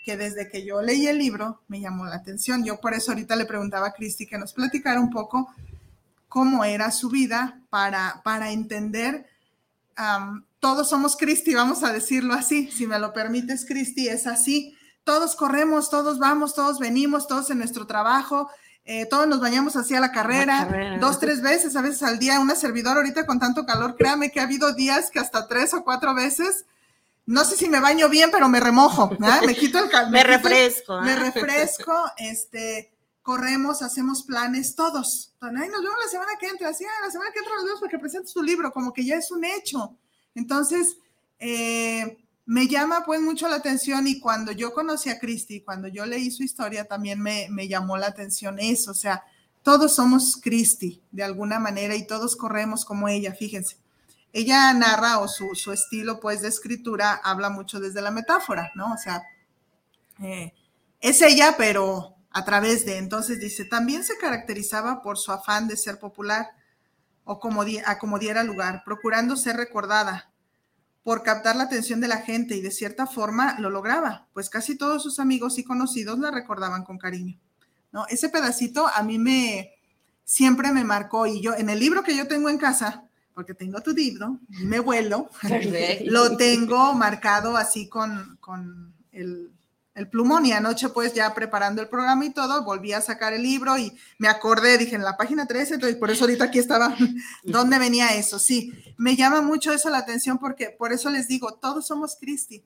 que 0.08 0.16
desde 0.16 0.48
que 0.48 0.64
yo 0.64 0.80
leí 0.80 1.06
el 1.06 1.18
libro 1.18 1.60
me 1.68 1.82
llamó 1.82 2.06
la 2.06 2.16
atención. 2.16 2.64
Yo 2.64 2.80
por 2.80 2.94
eso 2.94 3.10
ahorita 3.10 3.36
le 3.36 3.44
preguntaba 3.44 3.88
a 3.88 3.92
Cristi 3.92 4.26
que 4.26 4.38
nos 4.38 4.54
platicara 4.54 4.98
un 4.98 5.10
poco 5.10 5.52
cómo 6.28 6.64
era 6.64 6.90
su 6.92 7.10
vida 7.10 7.60
para, 7.68 8.22
para 8.24 8.50
entender. 8.50 9.26
todos 10.60 10.88
somos 10.88 11.14
Cristi, 11.14 11.52
vamos 11.52 11.84
a 11.84 11.92
decirlo 11.92 12.32
así. 12.32 12.70
Si 12.70 12.86
me 12.86 12.98
lo 12.98 13.12
permites, 13.12 13.66
Cristi, 13.66 14.08
es 14.08 14.26
así. 14.26 14.74
Todos 15.04 15.36
corremos, 15.36 15.90
todos 15.90 16.18
vamos, 16.18 16.54
todos 16.54 16.78
venimos, 16.78 17.28
todos 17.28 17.50
en 17.50 17.58
nuestro 17.58 17.86
trabajo. 17.86 18.48
Eh, 18.86 19.04
todos 19.04 19.28
nos 19.28 19.40
bañamos 19.40 19.76
así 19.76 19.94
a 19.94 20.00
la 20.00 20.10
carrera, 20.10 20.96
dos, 20.98 21.20
tres 21.20 21.42
veces, 21.42 21.76
a 21.76 21.82
veces 21.82 22.02
al 22.02 22.18
día, 22.18 22.40
una 22.40 22.54
servidora 22.54 22.96
ahorita 22.96 23.26
con 23.26 23.38
tanto 23.38 23.66
calor, 23.66 23.94
créame 23.98 24.30
que 24.30 24.40
ha 24.40 24.44
habido 24.44 24.72
días 24.72 25.10
que 25.10 25.18
hasta 25.18 25.46
tres 25.46 25.74
o 25.74 25.84
cuatro 25.84 26.14
veces 26.14 26.64
no 27.28 27.44
sé 27.44 27.56
si 27.56 27.68
me 27.68 27.78
baño 27.78 28.08
bien, 28.08 28.30
pero 28.32 28.48
me 28.48 28.58
remojo, 28.58 29.10
me 29.44 29.54
quito 29.54 29.78
el 29.84 29.90
calor. 29.90 30.10
me, 30.12 30.24
refresco. 30.24 30.98
me 31.02 31.14
refresco, 31.14 31.92
este, 32.16 32.90
corremos, 33.20 33.82
hacemos 33.82 34.22
planes, 34.22 34.74
todos. 34.74 35.34
Ay, 35.42 35.68
nos 35.68 35.82
vemos 35.82 35.98
la 36.02 36.10
semana 36.10 36.32
que 36.40 36.46
entra, 36.46 36.72
sí, 36.72 36.86
la 37.04 37.10
semana 37.10 37.30
que 37.30 37.40
entra 37.40 37.54
nos 37.56 37.66
vemos 37.66 37.80
porque 37.80 37.98
presentes 37.98 38.32
tu 38.32 38.42
libro, 38.42 38.72
como 38.72 38.94
que 38.94 39.04
ya 39.04 39.16
es 39.16 39.30
un 39.30 39.44
hecho. 39.44 39.94
Entonces, 40.34 40.96
eh, 41.38 42.16
me 42.46 42.66
llama 42.66 43.04
pues 43.04 43.20
mucho 43.20 43.46
la 43.46 43.56
atención 43.56 44.06
y 44.06 44.20
cuando 44.20 44.52
yo 44.52 44.72
conocí 44.72 45.10
a 45.10 45.18
Cristi, 45.18 45.60
cuando 45.60 45.88
yo 45.88 46.06
leí 46.06 46.30
su 46.30 46.42
historia, 46.42 46.86
también 46.86 47.20
me, 47.20 47.48
me 47.50 47.68
llamó 47.68 47.98
la 47.98 48.06
atención 48.06 48.58
eso, 48.58 48.92
o 48.92 48.94
sea, 48.94 49.22
todos 49.62 49.94
somos 49.94 50.40
Cristi 50.42 51.02
de 51.10 51.24
alguna 51.24 51.58
manera 51.58 51.94
y 51.94 52.06
todos 52.06 52.36
corremos 52.36 52.86
como 52.86 53.06
ella, 53.06 53.34
fíjense 53.34 53.76
ella 54.32 54.72
narra 54.74 55.18
o 55.18 55.28
su, 55.28 55.72
estilo 55.72 56.20
pues 56.20 56.42
de 56.42 56.48
escritura 56.48 57.14
habla 57.24 57.50
mucho 57.50 57.80
desde 57.80 58.02
la 58.02 58.10
metáfora, 58.10 58.70
¿no? 58.74 58.92
O 58.92 58.96
sea, 58.96 59.22
eh, 60.22 60.52
es 61.00 61.22
ella, 61.22 61.54
pero 61.56 62.16
a 62.30 62.44
través 62.44 62.84
de, 62.84 62.98
entonces 62.98 63.40
dice, 63.40 63.64
también 63.64 64.04
se 64.04 64.18
caracterizaba 64.18 65.02
por 65.02 65.18
su 65.18 65.32
afán 65.32 65.68
de 65.68 65.76
ser 65.76 65.98
popular 65.98 66.50
o 67.24 67.40
como, 67.40 67.64
como 68.00 68.18
diera 68.18 68.42
lugar, 68.42 68.82
procurando 68.84 69.36
ser 69.36 69.56
recordada, 69.56 70.30
por 71.02 71.22
captar 71.22 71.56
la 71.56 71.64
atención 71.64 72.00
de 72.02 72.08
la 72.08 72.18
gente 72.18 72.54
y 72.54 72.60
de 72.60 72.70
cierta 72.70 73.06
forma 73.06 73.58
lo 73.58 73.70
lograba, 73.70 74.28
pues 74.34 74.50
casi 74.50 74.76
todos 74.76 75.02
sus 75.02 75.18
amigos 75.18 75.58
y 75.58 75.64
conocidos 75.64 76.18
la 76.18 76.30
recordaban 76.30 76.84
con 76.84 76.98
cariño. 76.98 77.38
¿no? 77.92 78.06
Ese 78.08 78.28
pedacito 78.28 78.86
a 78.86 79.02
mí 79.02 79.18
me 79.18 79.72
siempre 80.24 80.70
me 80.70 80.84
marcó 80.84 81.26
y 81.26 81.40
yo 81.40 81.54
en 81.54 81.70
el 81.70 81.78
libro 81.78 82.02
que 82.02 82.14
yo 82.14 82.28
tengo 82.28 82.50
en 82.50 82.58
casa, 82.58 83.07
porque 83.38 83.54
tengo 83.54 83.80
tu 83.80 83.92
libro, 83.92 84.40
me 84.48 84.80
vuelo, 84.80 85.30
lo 86.06 86.36
tengo 86.36 86.92
marcado 86.94 87.56
así 87.56 87.88
con, 87.88 88.36
el, 89.12 89.52
plumón 90.10 90.44
y 90.44 90.50
anoche 90.50 90.88
pues 90.88 91.14
ya 91.14 91.32
preparando 91.34 91.80
el 91.80 91.86
programa 91.86 92.24
y 92.24 92.30
todo, 92.30 92.64
volví 92.64 92.92
a 92.92 93.00
sacar 93.00 93.32
el 93.32 93.44
libro 93.44 93.78
y 93.78 93.96
me 94.18 94.26
acordé, 94.26 94.76
dije 94.76 94.96
en 94.96 95.04
la 95.04 95.16
página 95.16 95.46
13, 95.46 95.78
y 95.88 95.94
por 95.94 96.10
eso 96.10 96.24
ahorita 96.24 96.46
aquí 96.46 96.58
estaba, 96.58 96.96
¿dónde 97.44 97.78
venía 97.78 98.16
eso? 98.16 98.40
Sí, 98.40 98.72
me 98.96 99.14
llama 99.14 99.40
mucho 99.40 99.72
eso 99.72 99.88
la 99.88 99.98
atención 99.98 100.38
porque 100.38 100.74
por 100.76 100.92
eso 100.92 101.08
les 101.08 101.28
digo, 101.28 101.54
todos 101.54 101.86
somos 101.86 102.16
Cristi, 102.20 102.64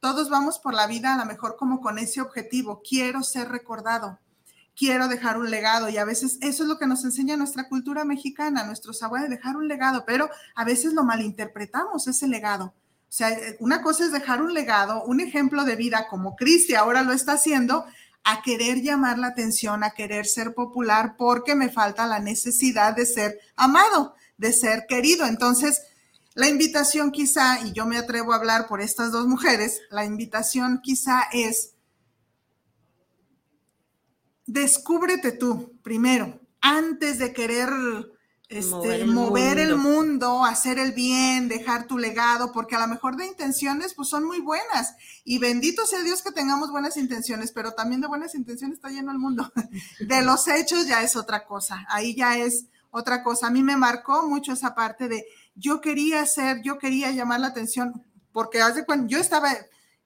todos 0.00 0.28
vamos 0.28 0.58
por 0.58 0.74
la 0.74 0.86
vida 0.86 1.14
a 1.14 1.16
lo 1.16 1.24
mejor 1.24 1.56
como 1.56 1.80
con 1.80 1.96
ese 1.98 2.20
objetivo, 2.20 2.82
quiero 2.86 3.22
ser 3.22 3.48
recordado 3.48 4.18
quiero 4.80 5.08
dejar 5.08 5.36
un 5.36 5.50
legado 5.50 5.90
y 5.90 5.98
a 5.98 6.06
veces 6.06 6.38
eso 6.40 6.62
es 6.62 6.68
lo 6.70 6.78
que 6.78 6.86
nos 6.86 7.04
enseña 7.04 7.36
nuestra 7.36 7.68
cultura 7.68 8.06
mexicana, 8.06 8.64
nuestros 8.64 9.02
abuelos, 9.02 9.28
dejar 9.28 9.58
un 9.58 9.68
legado, 9.68 10.04
pero 10.06 10.30
a 10.54 10.64
veces 10.64 10.94
lo 10.94 11.04
malinterpretamos 11.04 12.06
ese 12.08 12.26
legado. 12.26 12.64
O 12.64 13.12
sea, 13.12 13.36
una 13.58 13.82
cosa 13.82 14.06
es 14.06 14.10
dejar 14.10 14.40
un 14.40 14.54
legado, 14.54 15.04
un 15.04 15.20
ejemplo 15.20 15.66
de 15.66 15.76
vida 15.76 16.06
como 16.08 16.34
Cristi 16.34 16.76
ahora 16.76 17.02
lo 17.02 17.12
está 17.12 17.32
haciendo, 17.32 17.84
a 18.24 18.40
querer 18.40 18.80
llamar 18.80 19.18
la 19.18 19.26
atención, 19.26 19.84
a 19.84 19.90
querer 19.90 20.24
ser 20.24 20.54
popular 20.54 21.14
porque 21.18 21.54
me 21.54 21.68
falta 21.68 22.06
la 22.06 22.18
necesidad 22.18 22.96
de 22.96 23.04
ser 23.04 23.38
amado, 23.56 24.14
de 24.38 24.54
ser 24.54 24.86
querido. 24.88 25.26
Entonces, 25.26 25.82
la 26.32 26.48
invitación 26.48 27.10
quizá, 27.10 27.60
y 27.66 27.72
yo 27.74 27.84
me 27.84 27.98
atrevo 27.98 28.32
a 28.32 28.36
hablar 28.36 28.66
por 28.66 28.80
estas 28.80 29.12
dos 29.12 29.26
mujeres, 29.26 29.78
la 29.90 30.06
invitación 30.06 30.80
quizá 30.82 31.24
es 31.32 31.74
descúbrete 34.52 35.32
tú 35.32 35.78
primero, 35.82 36.40
antes 36.60 37.18
de 37.18 37.32
querer 37.32 37.70
este, 38.48 39.04
mover, 39.04 39.58
el, 39.58 39.76
mundo. 39.76 40.44
hacer 40.44 40.80
el 40.80 40.92
bien, 40.92 41.48
dejar 41.48 41.86
tu 41.86 41.98
legado, 41.98 42.50
porque 42.50 42.74
a 42.74 42.80
lo 42.80 42.88
mejor 42.88 43.16
de 43.16 43.26
intenciones 43.26 43.94
pues 43.94 44.08
son 44.08 44.24
muy 44.24 44.40
buenas. 44.40 44.94
Y 45.24 45.38
bendito 45.38 45.86
sea 45.86 46.02
Dios 46.02 46.22
que 46.22 46.32
tengamos 46.32 46.72
buenas 46.72 46.96
intenciones, 46.96 47.52
pero 47.52 47.72
también 47.72 48.00
de 48.00 48.08
buenas 48.08 48.34
intenciones 48.34 48.78
está 48.78 48.88
lleno 48.88 49.12
el 49.12 49.18
mundo. 49.18 49.50
De 50.00 50.22
los 50.22 50.48
hechos 50.48 50.86
ya 50.88 51.02
es 51.02 51.14
otra 51.14 51.46
cosa, 51.46 51.86
ahí 51.88 52.16
ya 52.16 52.36
es 52.36 52.66
otra 52.90 53.22
cosa. 53.22 53.46
A 53.46 53.50
mí 53.50 53.62
me 53.62 53.76
marcó 53.76 54.26
mucho 54.26 54.52
esa 54.52 54.74
parte 54.74 55.08
de 55.08 55.24
yo 55.54 55.80
quería 55.80 56.22
hacer, 56.22 56.60
yo 56.62 56.78
quería 56.78 57.12
llamar 57.12 57.40
la 57.40 57.48
atención, 57.48 58.04
porque 58.32 58.60
hace 58.60 58.84
cuando 58.84 59.06
yo 59.06 59.18
estaba 59.18 59.52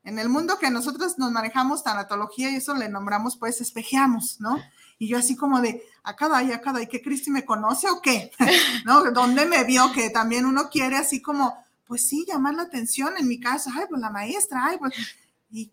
en 0.05 0.19
el 0.19 0.29
mundo 0.29 0.59
que 0.59 0.71
nosotros 0.71 1.19
nos 1.19 1.33
manejamos 1.33 1.83
tanatología 1.83 2.51
y 2.51 2.57
eso 2.57 2.75
le 2.75 2.89
nombramos 2.89 3.37
pues 3.37 3.61
espejeamos, 3.61 4.39
¿no? 4.39 4.59
Y 4.99 5.09
yo 5.09 5.19
así 5.19 5.35
como 5.35 5.61
de, 5.61 5.83
acá 6.03 6.43
y 6.43 6.53
acá 6.53 6.81
y 6.81 6.87
¿qué 6.87 7.03
Cristi 7.03 7.31
me 7.31 7.45
conoce 7.45 7.89
o 7.89 8.01
qué? 8.01 8.31
¿No? 8.85 9.11
¿Dónde 9.11 9.47
me 9.47 9.65
vio? 9.65 9.91
Que 9.93 10.11
también 10.11 10.45
uno 10.45 10.69
quiere 10.71 10.97
así 10.97 11.21
como, 11.21 11.57
pues 11.87 12.07
sí, 12.07 12.25
llamar 12.29 12.55
la 12.55 12.63
atención 12.63 13.15
en 13.19 13.27
mi 13.27 13.41
casa, 13.41 13.73
ay, 13.75 13.87
pues 13.89 14.01
la 14.01 14.11
maestra, 14.11 14.67
ay, 14.67 14.79
pues... 14.79 14.95
Y 15.51 15.73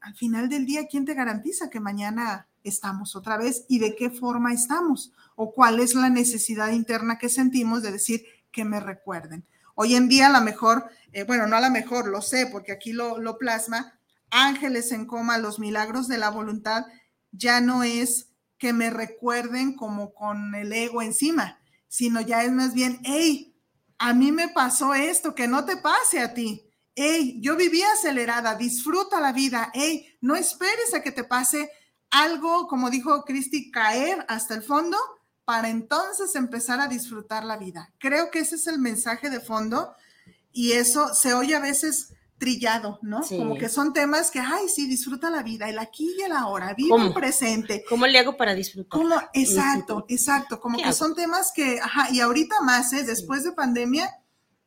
al 0.00 0.14
final 0.14 0.48
del 0.48 0.66
día, 0.66 0.86
¿quién 0.86 1.04
te 1.04 1.14
garantiza 1.14 1.70
que 1.70 1.80
mañana 1.80 2.46
estamos 2.62 3.16
otra 3.16 3.38
vez 3.38 3.64
y 3.68 3.78
de 3.78 3.96
qué 3.96 4.10
forma 4.10 4.52
estamos? 4.52 5.12
¿O 5.36 5.52
cuál 5.52 5.80
es 5.80 5.94
la 5.94 6.10
necesidad 6.10 6.70
interna 6.70 7.18
que 7.18 7.28
sentimos 7.28 7.82
de 7.82 7.92
decir 7.92 8.24
que 8.52 8.64
me 8.64 8.78
recuerden? 8.78 9.44
Hoy 9.74 9.94
en 9.94 10.08
día 10.08 10.26
a 10.26 10.30
lo 10.30 10.40
mejor, 10.40 10.90
eh, 11.12 11.24
bueno, 11.24 11.46
no 11.46 11.56
a 11.56 11.60
lo 11.60 11.70
mejor, 11.70 12.08
lo 12.08 12.22
sé, 12.22 12.46
porque 12.46 12.72
aquí 12.72 12.92
lo, 12.92 13.18
lo 13.18 13.38
plasma, 13.38 13.98
ángeles 14.30 14.92
en 14.92 15.06
coma, 15.06 15.38
los 15.38 15.58
milagros 15.58 16.08
de 16.08 16.18
la 16.18 16.30
voluntad, 16.30 16.86
ya 17.32 17.60
no 17.60 17.82
es 17.82 18.28
que 18.58 18.72
me 18.72 18.90
recuerden 18.90 19.74
como 19.74 20.12
con 20.12 20.54
el 20.54 20.72
ego 20.72 21.02
encima, 21.02 21.58
sino 21.88 22.20
ya 22.20 22.44
es 22.44 22.52
más 22.52 22.74
bien, 22.74 23.00
hey, 23.04 23.56
a 23.98 24.14
mí 24.14 24.32
me 24.32 24.48
pasó 24.48 24.94
esto, 24.94 25.34
que 25.34 25.48
no 25.48 25.64
te 25.64 25.76
pase 25.76 26.20
a 26.20 26.32
ti. 26.34 26.66
Hey, 26.94 27.38
yo 27.40 27.56
vivía 27.56 27.86
acelerada, 27.92 28.54
disfruta 28.54 29.20
la 29.20 29.32
vida. 29.32 29.70
Hey, 29.74 30.16
no 30.20 30.36
esperes 30.36 30.94
a 30.94 31.02
que 31.02 31.12
te 31.12 31.24
pase 31.24 31.70
algo, 32.10 32.66
como 32.66 32.90
dijo 32.90 33.24
Cristi, 33.24 33.70
caer 33.70 34.24
hasta 34.28 34.54
el 34.54 34.62
fondo 34.62 34.96
para 35.44 35.68
entonces 35.68 36.34
empezar 36.36 36.80
a 36.80 36.88
disfrutar 36.88 37.44
la 37.44 37.56
vida. 37.56 37.92
Creo 37.98 38.30
que 38.30 38.40
ese 38.40 38.56
es 38.56 38.66
el 38.66 38.78
mensaje 38.78 39.30
de 39.30 39.40
fondo 39.40 39.94
y 40.52 40.72
eso 40.72 41.14
se 41.14 41.34
oye 41.34 41.54
a 41.54 41.60
veces 41.60 42.12
trillado, 42.40 42.98
¿no? 43.02 43.20
Como 43.20 43.56
que 43.56 43.68
son 43.68 43.92
temas 43.92 44.30
que, 44.30 44.40
ay, 44.40 44.68
sí, 44.68 44.86
disfruta 44.86 45.28
la 45.28 45.42
vida, 45.42 45.68
el 45.68 45.78
aquí 45.78 46.14
y 46.18 46.22
el 46.22 46.32
ahora, 46.32 46.72
vive 46.74 46.96
el 46.96 47.12
presente. 47.12 47.84
¿Cómo 47.86 48.06
le 48.06 48.18
hago 48.18 48.36
para 48.36 48.54
disfrutar? 48.54 48.98
¿Cómo? 48.98 49.14
Exacto, 49.34 50.06
exacto, 50.08 50.58
como 50.58 50.78
que 50.78 50.92
son 50.94 51.14
temas 51.14 51.52
que, 51.54 51.78
ajá, 51.78 52.10
y 52.10 52.20
ahorita 52.20 52.62
más, 52.62 52.94
¿eh? 52.94 53.04
Después 53.04 53.44
de 53.44 53.52
pandemia, 53.52 54.08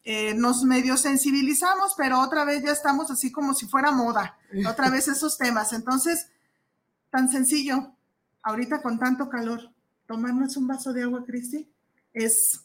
eh, 0.04 0.36
nos 0.36 0.64
medio 0.64 0.98
sensibilizamos, 0.98 1.96
pero 1.98 2.20
otra 2.20 2.46
vez 2.46 2.62
ya 2.64 2.72
estamos 2.72 3.10
así 3.10 3.32
como 3.32 3.56
si 3.56 3.66
fuera 3.66 3.92
moda, 3.92 4.38
otra 4.70 4.92
vez 4.92 5.08
esos 5.08 5.38
temas. 5.40 5.74
Entonces, 5.74 6.28
tan 7.10 7.28
sencillo, 7.30 7.96
ahorita 8.44 8.84
con 8.84 9.00
tanto 9.00 9.30
calor, 9.30 9.73
tomarnos 10.14 10.58
un 10.58 10.68
vaso 10.68 10.94
de 10.94 11.04
agua, 11.04 11.24
Cristi, 11.26 11.68
es 12.14 12.64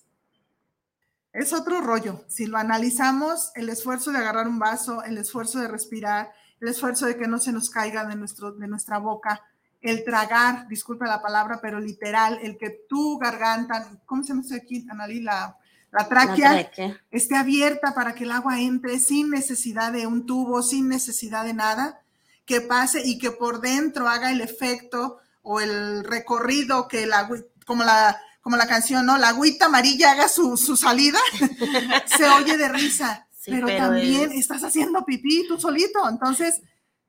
es 1.32 1.52
otro 1.52 1.80
rollo. 1.80 2.24
Si 2.28 2.46
lo 2.46 2.58
analizamos, 2.58 3.52
el 3.54 3.68
esfuerzo 3.68 4.10
de 4.10 4.18
agarrar 4.18 4.48
un 4.48 4.58
vaso, 4.58 5.04
el 5.04 5.18
esfuerzo 5.18 5.60
de 5.60 5.68
respirar, 5.68 6.32
el 6.60 6.68
esfuerzo 6.68 7.06
de 7.06 7.16
que 7.16 7.28
no 7.28 7.38
se 7.38 7.52
nos 7.52 7.70
caiga 7.70 8.04
de, 8.06 8.16
nuestro, 8.16 8.52
de 8.52 8.66
nuestra 8.66 8.98
boca, 8.98 9.40
el 9.80 10.04
tragar, 10.04 10.66
disculpa 10.68 11.06
la 11.06 11.22
palabra, 11.22 11.60
pero 11.62 11.78
literal, 11.78 12.38
el 12.42 12.58
que 12.58 12.84
tu 12.88 13.18
garganta, 13.18 13.88
¿cómo 14.04 14.24
se 14.24 14.30
llama 14.30 14.42
aquí, 14.56 14.84
Analí? 14.90 15.20
La, 15.20 15.56
la 15.92 16.08
tráquea, 16.08 16.70
esté 17.10 17.36
abierta 17.36 17.94
para 17.94 18.14
que 18.14 18.24
el 18.24 18.32
agua 18.32 18.60
entre 18.60 18.98
sin 18.98 19.30
necesidad 19.30 19.92
de 19.92 20.06
un 20.06 20.26
tubo, 20.26 20.62
sin 20.62 20.88
necesidad 20.88 21.44
de 21.44 21.54
nada, 21.54 22.00
que 22.44 22.60
pase 22.60 23.02
y 23.04 23.18
que 23.18 23.30
por 23.30 23.60
dentro 23.60 24.08
haga 24.08 24.32
el 24.32 24.40
efecto 24.40 25.18
o 25.50 25.60
el 25.60 26.04
recorrido 26.04 26.88
que 26.88 27.10
agua, 27.10 27.38
como 27.66 27.82
la, 27.82 28.20
como 28.42 28.58
la 28.58 28.66
canción, 28.66 29.06
¿no? 29.06 29.16
La 29.16 29.30
agüita 29.30 29.64
amarilla 29.64 30.12
haga 30.12 30.28
su, 30.28 30.58
salida, 30.58 31.18
se 32.18 32.28
oye 32.28 32.58
de 32.58 32.68
risa, 32.68 33.26
pero, 33.46 33.66
también 33.66 34.30
estás 34.32 34.62
haciendo 34.62 35.06
pipí 35.06 35.48
tú 35.48 35.58
solito. 35.58 36.06
Entonces, 36.06 36.60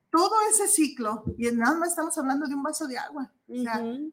todo 0.10 0.32
ese 0.49 0.69
ciclo, 0.69 1.25
y 1.38 1.52
nada 1.52 1.75
más 1.75 1.89
estamos 1.89 2.17
hablando 2.17 2.47
de 2.47 2.56
un 2.56 2.63
vaso 2.63 2.88
de 2.88 2.97
agua. 2.97 3.30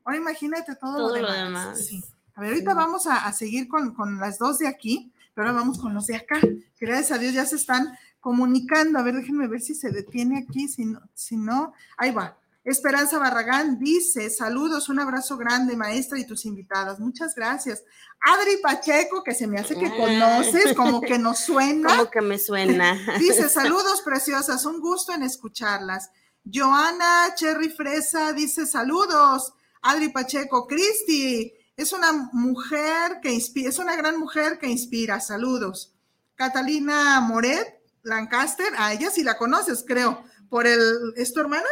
ahora 0.05 0.19
imagínate 0.19 0.75
todo, 0.75 1.17
lo 1.17 1.33
demás. 1.33 1.89
A 2.35 2.41
ver, 2.41 2.51
ahorita 2.51 2.75
vamos 2.75 3.07
a, 3.07 3.33
seguir 3.33 3.69
con, 3.69 3.95
con, 3.95 4.19
las 4.19 4.39
dos 4.39 4.59
de 4.59 4.67
aquí, 4.67 5.13
pero 5.35 5.47
ahora 5.47 5.61
vamos 5.61 5.79
con 5.79 5.95
los 5.95 6.09
de 6.09 6.17
acá. 6.17 6.41
Gracias 6.81 7.13
a 7.13 7.19
Dios 7.19 7.33
ya 7.33 7.47
se 7.47 7.55
están 7.55 7.97
comunicando. 8.19 8.99
A 8.99 9.03
ver, 9.03 9.15
déjenme 9.15 9.47
ver 9.47 9.61
si 9.61 9.77
se 9.77 9.93
detiene 9.93 10.41
aquí, 10.41 10.67
si 10.67 10.85
no, 10.85 11.01
si 11.15 11.37
no 11.37 11.75
ahí 11.97 12.11
va. 12.11 12.37
Esperanza 12.67 13.21
Barragán 13.21 13.79
dice, 13.79 14.29
saludos, 14.29 14.89
un 14.89 14.99
abrazo 14.99 15.37
grande, 15.37 15.77
maestra 15.77 16.19
y 16.19 16.27
tus 16.27 16.45
invitadas. 16.47 16.99
Muchas 16.99 17.37
gracias. 17.37 17.85
Adri 18.21 18.57
Pacheco, 18.61 19.23
que 19.23 19.37
se 19.37 19.47
me 19.47 19.61
hace 19.61 19.77
que 19.77 19.89
conoces, 19.89 20.75
como 20.75 21.01
que 21.01 21.17
nos 21.19 21.39
suena. 21.39 21.91
Como 21.91 22.11
que 22.11 22.21
me 22.21 22.41
suena. 22.41 22.99
Dice, 23.21 23.49
saludos 23.51 24.03
preciosas, 24.03 24.67
un 24.67 24.81
gusto 24.81 25.13
en 25.13 25.23
escucharlas. 25.23 26.11
Joana 26.53 27.33
Cherry 27.37 27.71
Fresa 27.71 28.33
dice, 28.33 28.67
saludos. 28.67 29.53
Adri 29.83 30.09
Pacheco, 30.09 30.67
Cristi, 30.67 31.53
es 31.77 31.93
una 31.93 32.13
mujer 32.33 33.21
que 33.23 33.33
inspira, 33.33 33.69
es 33.69 33.79
una 33.79 33.95
gran 33.95 34.19
mujer 34.19 34.59
que 34.59 34.67
inspira, 34.67 35.21
saludos. 35.21 35.95
Catalina 36.35 37.21
Moret, 37.21 37.81
Lancaster, 38.03 38.73
a 38.77 38.93
ella 38.93 39.11
sí 39.11 39.23
la 39.23 39.39
conoces, 39.39 39.85
creo, 39.87 40.25
por 40.49 40.67
el, 40.67 41.15
¿es 41.17 41.33
tu 41.33 41.41
hermana? 41.41 41.69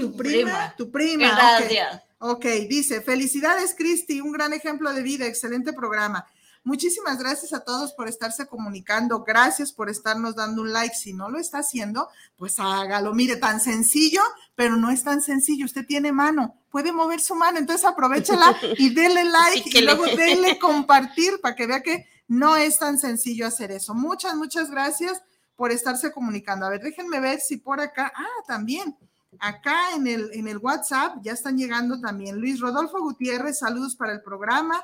Tu 0.00 0.16
prima, 0.16 0.74
tu 0.76 0.90
prima. 0.90 1.34
Gracias. 1.34 2.02
ok, 2.18 2.44
dice, 2.68 3.00
felicidades 3.00 3.74
Cristi, 3.76 4.20
un 4.20 4.32
gran 4.32 4.52
ejemplo 4.52 4.92
de 4.92 5.02
vida, 5.02 5.26
excelente 5.26 5.72
programa. 5.72 6.26
Muchísimas 6.64 7.18
gracias 7.18 7.54
a 7.54 7.64
todos 7.64 7.94
por 7.94 8.08
estarse 8.08 8.46
comunicando. 8.46 9.24
Gracias 9.24 9.72
por 9.72 9.88
estarnos 9.88 10.34
dando 10.34 10.60
un 10.60 10.70
like. 10.70 10.94
Si 10.94 11.14
no 11.14 11.30
lo 11.30 11.38
está 11.38 11.60
haciendo, 11.60 12.10
pues 12.36 12.58
hágalo. 12.58 13.14
Mire, 13.14 13.36
tan 13.36 13.58
sencillo, 13.58 14.20
pero 14.54 14.76
no 14.76 14.90
es 14.90 15.02
tan 15.02 15.22
sencillo. 15.22 15.64
Usted 15.64 15.86
tiene 15.86 16.12
mano, 16.12 16.56
puede 16.70 16.92
mover 16.92 17.20
su 17.20 17.34
mano, 17.34 17.58
entonces 17.58 17.86
aprovechela 17.86 18.54
y 18.76 18.92
denle 18.92 19.24
like 19.32 19.78
y 19.78 19.82
luego 19.82 20.04
denle 20.16 20.58
compartir 20.58 21.40
para 21.40 21.56
que 21.56 21.66
vea 21.66 21.82
que 21.82 22.06
no 22.26 22.56
es 22.56 22.78
tan 22.78 22.98
sencillo 22.98 23.46
hacer 23.46 23.70
eso. 23.70 23.94
Muchas, 23.94 24.34
muchas 24.34 24.70
gracias 24.70 25.22
por 25.56 25.72
estarse 25.72 26.12
comunicando. 26.12 26.66
A 26.66 26.68
ver, 26.68 26.82
déjenme 26.82 27.18
ver 27.18 27.40
si 27.40 27.56
por 27.56 27.80
acá, 27.80 28.12
ah, 28.14 28.44
también 28.46 28.94
Acá 29.40 29.94
en 29.94 30.06
el, 30.06 30.30
en 30.32 30.48
el 30.48 30.58
WhatsApp 30.58 31.18
ya 31.22 31.32
están 31.32 31.56
llegando 31.56 32.00
también 32.00 32.40
Luis 32.40 32.60
Rodolfo 32.60 32.98
Gutiérrez, 33.00 33.58
saludos 33.58 33.94
para 33.94 34.12
el 34.12 34.22
programa. 34.22 34.80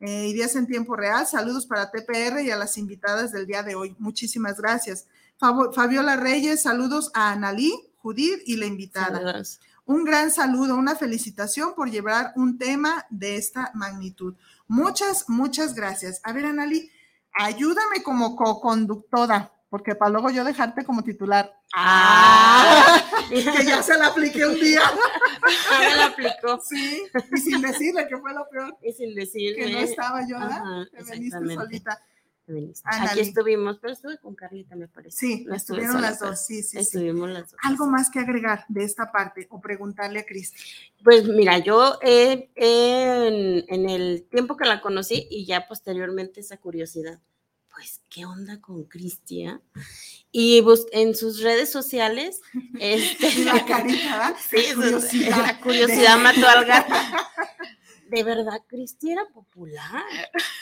Eh, 0.00 0.28
Ideas 0.28 0.56
en 0.56 0.66
tiempo 0.66 0.96
real, 0.96 1.26
saludos 1.26 1.66
para 1.66 1.90
TPR 1.90 2.40
y 2.42 2.50
a 2.50 2.56
las 2.56 2.76
invitadas 2.76 3.30
del 3.30 3.46
día 3.46 3.62
de 3.62 3.74
hoy. 3.74 3.94
Muchísimas 3.98 4.56
gracias. 4.56 5.06
Fabiola 5.74 6.16
Reyes, 6.16 6.62
saludos 6.62 7.10
a 7.14 7.32
Analí, 7.32 7.72
Judith 7.98 8.42
y 8.46 8.56
la 8.56 8.66
invitada. 8.66 9.42
Un 9.84 10.04
gran 10.04 10.30
saludo, 10.30 10.76
una 10.76 10.96
felicitación 10.96 11.74
por 11.74 11.90
llevar 11.90 12.32
un 12.36 12.58
tema 12.58 13.06
de 13.10 13.36
esta 13.36 13.70
magnitud. 13.74 14.34
Muchas, 14.68 15.28
muchas 15.28 15.74
gracias. 15.74 16.20
A 16.24 16.32
ver, 16.32 16.46
Analí, 16.46 16.90
ayúdame 17.32 18.02
como 18.02 18.36
co-conductora 18.36 19.52
porque 19.72 19.94
para 19.94 20.10
luego 20.10 20.28
yo 20.28 20.44
dejarte 20.44 20.84
como 20.84 21.02
titular. 21.02 21.50
¡Ah! 21.74 23.02
que 23.30 23.64
ya 23.64 23.82
se 23.82 23.96
la 23.96 24.08
apliqué 24.08 24.44
un 24.44 24.60
día. 24.60 24.82
Ya 25.70 25.96
la 25.96 26.06
aplicó. 26.08 26.60
Sí, 26.60 27.04
y 27.34 27.36
sin 27.38 27.62
decirle 27.62 28.06
que 28.06 28.18
fue 28.18 28.34
lo 28.34 28.46
peor. 28.50 28.76
Y 28.82 28.92
sin 28.92 29.14
decirle. 29.14 29.64
Que 29.64 29.72
no 29.72 29.78
estaba 29.78 30.28
yo, 30.28 30.38
¿verdad? 30.38 30.86
Te 30.92 31.02
veniste 31.04 31.54
solita. 31.54 32.04
Aquí 32.84 33.20
estuvimos, 33.20 33.78
pero 33.78 33.94
estuve 33.94 34.18
con 34.18 34.34
Carlita, 34.34 34.76
me 34.76 34.88
parece. 34.88 35.16
Sí, 35.16 35.46
estuvieron 35.50 36.02
las 36.02 36.20
dos, 36.20 36.44
sí, 36.44 36.62
sí. 36.62 36.76
Estuvimos 36.76 37.30
las 37.30 37.52
dos. 37.52 37.60
¿Algo 37.62 37.86
más 37.86 38.10
que 38.10 38.18
agregar 38.18 38.66
de 38.68 38.84
esta 38.84 39.10
parte 39.10 39.46
o 39.48 39.58
preguntarle 39.58 40.18
a 40.18 40.26
Cristi? 40.26 40.60
Pues 41.02 41.26
mira, 41.26 41.56
yo 41.56 41.98
en, 42.02 42.50
en 42.56 43.88
el 43.88 44.26
tiempo 44.30 44.54
que 44.58 44.66
la 44.66 44.82
conocí 44.82 45.26
y 45.30 45.46
ya 45.46 45.66
posteriormente 45.66 46.40
esa 46.40 46.58
curiosidad 46.58 47.22
pues, 47.82 48.00
¿qué 48.08 48.24
onda 48.24 48.60
con 48.60 48.84
Cristian? 48.84 49.60
Y 50.30 50.64
en 50.92 51.16
sus 51.16 51.40
redes 51.40 51.72
sociales, 51.72 52.40
este, 52.78 53.44
la 53.44 53.64
carita, 53.64 54.36
sí, 54.50 54.72
curiosidad. 54.72 55.36
la 55.38 55.60
curiosidad 55.60 56.16
mató 56.18 56.46
al 56.46 56.64
gato. 56.64 56.94
De 58.12 58.22
verdad, 58.22 58.60
Cristi 58.68 59.10
era 59.10 59.24
popular. 59.24 60.04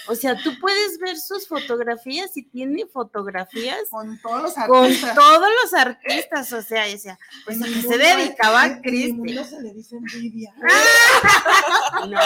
O 0.07 0.15
sea, 0.15 0.41
tú 0.41 0.53
puedes 0.61 1.01
ver 1.01 1.19
sus 1.19 1.49
fotografías 1.49 2.37
y 2.37 2.45
tiene 2.45 2.87
fotografías 2.87 3.89
con 3.91 4.21
todos 4.21 4.43
los 4.43 4.57
artistas. 4.57 5.17
Con 5.17 5.25
todos 5.25 5.49
los 5.65 5.75
artistas, 5.75 6.53
o 6.53 6.63
sea, 6.63 6.85
decía, 6.85 7.19
pues 7.45 7.61
a 7.61 7.65
qué 7.65 7.83
se 7.83 7.99
dedicaba 7.99 8.63
a 8.63 8.81
Cristi. 8.81 9.45
se 9.45 9.63
le 9.63 9.75
dice 9.75 9.97
envidia. 9.97 10.55
no. 12.09 12.21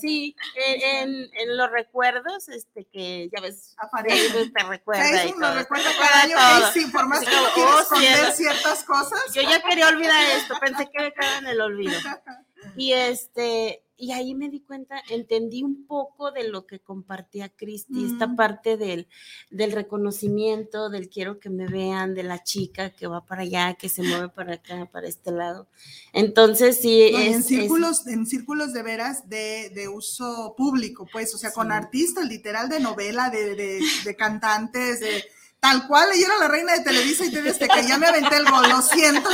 Sí, 0.00 0.34
en, 0.56 1.30
en, 1.32 1.56
los 1.56 1.70
recuerdos, 1.70 2.48
este, 2.48 2.86
que 2.86 3.30
ya 3.32 3.40
ves, 3.40 3.76
Facebook 4.04 4.52
te 4.52 4.64
recuerda. 4.64 5.26
y 5.26 5.32
todo. 5.32 5.54
recuerda 5.54 5.90
cada 5.96 6.22
año 6.22 6.72
que 6.74 6.86
por 6.88 7.06
más 7.06 7.20
que 7.20 7.26
quieres 7.26 7.80
esconder 7.82 8.32
ciertas 8.32 8.82
cosas. 8.82 9.32
Yo 9.32 9.42
ya 9.42 9.62
quería 9.62 9.88
olvidar 9.88 10.24
esto, 10.36 10.58
pensé 10.60 10.90
que 10.90 11.02
me 11.02 11.12
quedaba 11.12 11.38
en 11.38 11.46
el 11.46 11.60
olvido. 11.60 12.00
Y 12.76 12.92
este, 12.92 13.82
y 13.98 14.12
ahí 14.12 14.34
me 14.34 14.50
di 14.50 14.60
cuenta, 14.60 15.02
entendí 15.08 15.62
un 15.62 15.86
poco 15.86 16.30
de 16.30 16.48
lo 16.48 16.66
que 16.66 16.80
compartía 16.80 17.48
Cristi, 17.48 18.04
esta 18.04 18.26
mm. 18.26 18.36
parte 18.36 18.76
del, 18.76 19.08
del 19.50 19.72
reconocimiento, 19.72 20.90
del 20.90 21.08
quiero 21.08 21.40
que 21.40 21.48
me 21.48 21.66
vean, 21.66 22.14
de 22.14 22.22
la 22.22 22.42
chica 22.42 22.90
que 22.90 23.06
va 23.06 23.24
para 23.24 23.42
allá, 23.42 23.74
que 23.74 23.88
se 23.88 24.02
mueve 24.02 24.28
para 24.28 24.54
acá, 24.54 24.86
para 24.92 25.08
este 25.08 25.32
lado. 25.32 25.66
Entonces, 26.12 26.78
sí. 26.78 27.02
en, 27.14 27.42
círculos, 27.42 28.06
en 28.06 28.26
círculos 28.26 28.72
de 28.74 28.82
veras 28.82 29.28
de, 29.28 29.70
de, 29.70 29.88
uso 29.88 30.54
público, 30.56 31.08
pues, 31.10 31.34
o 31.34 31.38
sea, 31.38 31.52
con 31.52 31.72
artistas, 31.72 32.26
literal, 32.26 32.68
de 32.68 32.80
novela, 32.80 33.30
de, 33.30 33.54
de, 33.54 33.80
de 34.04 34.16
cantantes, 34.16 35.00
de 35.00 35.24
tal 35.60 35.86
cual, 35.86 36.08
ella 36.14 36.26
era 36.26 36.38
la 36.38 36.48
reina 36.48 36.72
de 36.74 36.84
Televisa 36.84 37.24
y 37.24 37.30
te 37.30 37.42
desde 37.42 37.68
que 37.68 37.86
ya 37.86 37.98
me 37.98 38.06
aventé 38.06 38.36
el 38.36 38.50
gol, 38.50 38.68
lo 38.68 38.82
siento, 38.82 39.28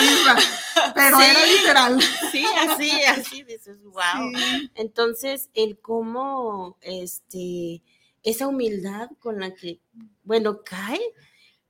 pero 0.94 1.20
era 1.20 1.46
literal. 1.46 2.00
Sí, 2.30 2.44
así, 2.68 2.90
así, 3.04 3.42
dices, 3.42 3.82
wow. 3.82 4.32
Entonces, 4.74 5.50
el 5.54 5.78
cómo, 5.78 6.78
este, 6.80 7.82
esa 8.22 8.46
humildad 8.46 9.11
con 9.18 9.40
la 9.40 9.54
que, 9.54 9.80
bueno, 10.22 10.62
cae 10.62 11.00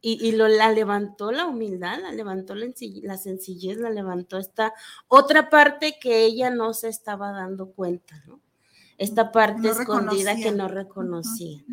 y, 0.01 0.19
y 0.27 0.33
lo, 0.33 0.49
la 0.49 0.71
levantó 0.71 1.31
la 1.31 1.47
humildad, 1.47 2.01
la 2.01 2.13
levantó 2.13 2.55
la, 2.55 2.67
la 3.03 3.17
sencillez, 3.17 3.79
la 3.79 3.91
levantó 3.91 4.37
esta 4.39 4.75
otra 5.07 5.49
parte 5.49 5.99
que 6.01 6.25
ella 6.25 6.51
no 6.51 6.75
se 6.75 6.89
estaba 6.89 7.31
dando 7.33 7.73
cuenta, 7.73 8.23
¿no? 8.27 8.41
Esta 9.03 9.33
parte 9.33 9.69
escondida 9.69 10.37
que 10.37 10.53
no 10.53 10.69
reconocía. 10.69 11.65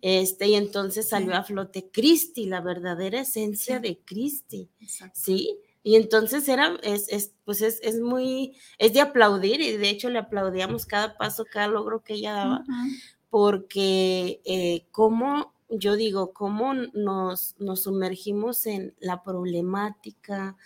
Este, 0.00 0.48
y 0.48 0.54
entonces 0.54 1.08
salió 1.08 1.34
a 1.34 1.44
flote 1.44 1.90
Cristi, 1.92 2.46
la 2.46 2.62
verdadera 2.62 3.20
esencia 3.20 3.78
de 3.78 3.98
Cristi, 3.98 4.70
¿sí? 5.12 5.58
Y 5.82 5.96
entonces 5.96 6.48
era, 6.48 6.78
es, 6.82 7.08
es 7.10 7.34
pues 7.44 7.60
es, 7.60 7.80
es, 7.82 8.00
muy, 8.00 8.56
es 8.78 8.94
de 8.94 9.02
aplaudir 9.02 9.60
y 9.60 9.76
de 9.76 9.90
hecho 9.90 10.08
le 10.08 10.18
aplaudíamos 10.18 10.86
cada 10.86 11.16
paso, 11.16 11.44
cada 11.50 11.68
logro 11.68 12.02
que 12.02 12.14
ella 12.14 12.32
daba, 12.32 12.64
porque 13.28 14.40
eh, 14.44 14.86
como, 14.90 15.54
yo 15.70 15.96
digo, 15.96 16.32
cómo 16.32 16.74
nos, 16.74 17.54
nos 17.58 17.82
sumergimos 17.82 18.66
en 18.66 18.94
la 19.00 19.22
problemática, 19.22 20.56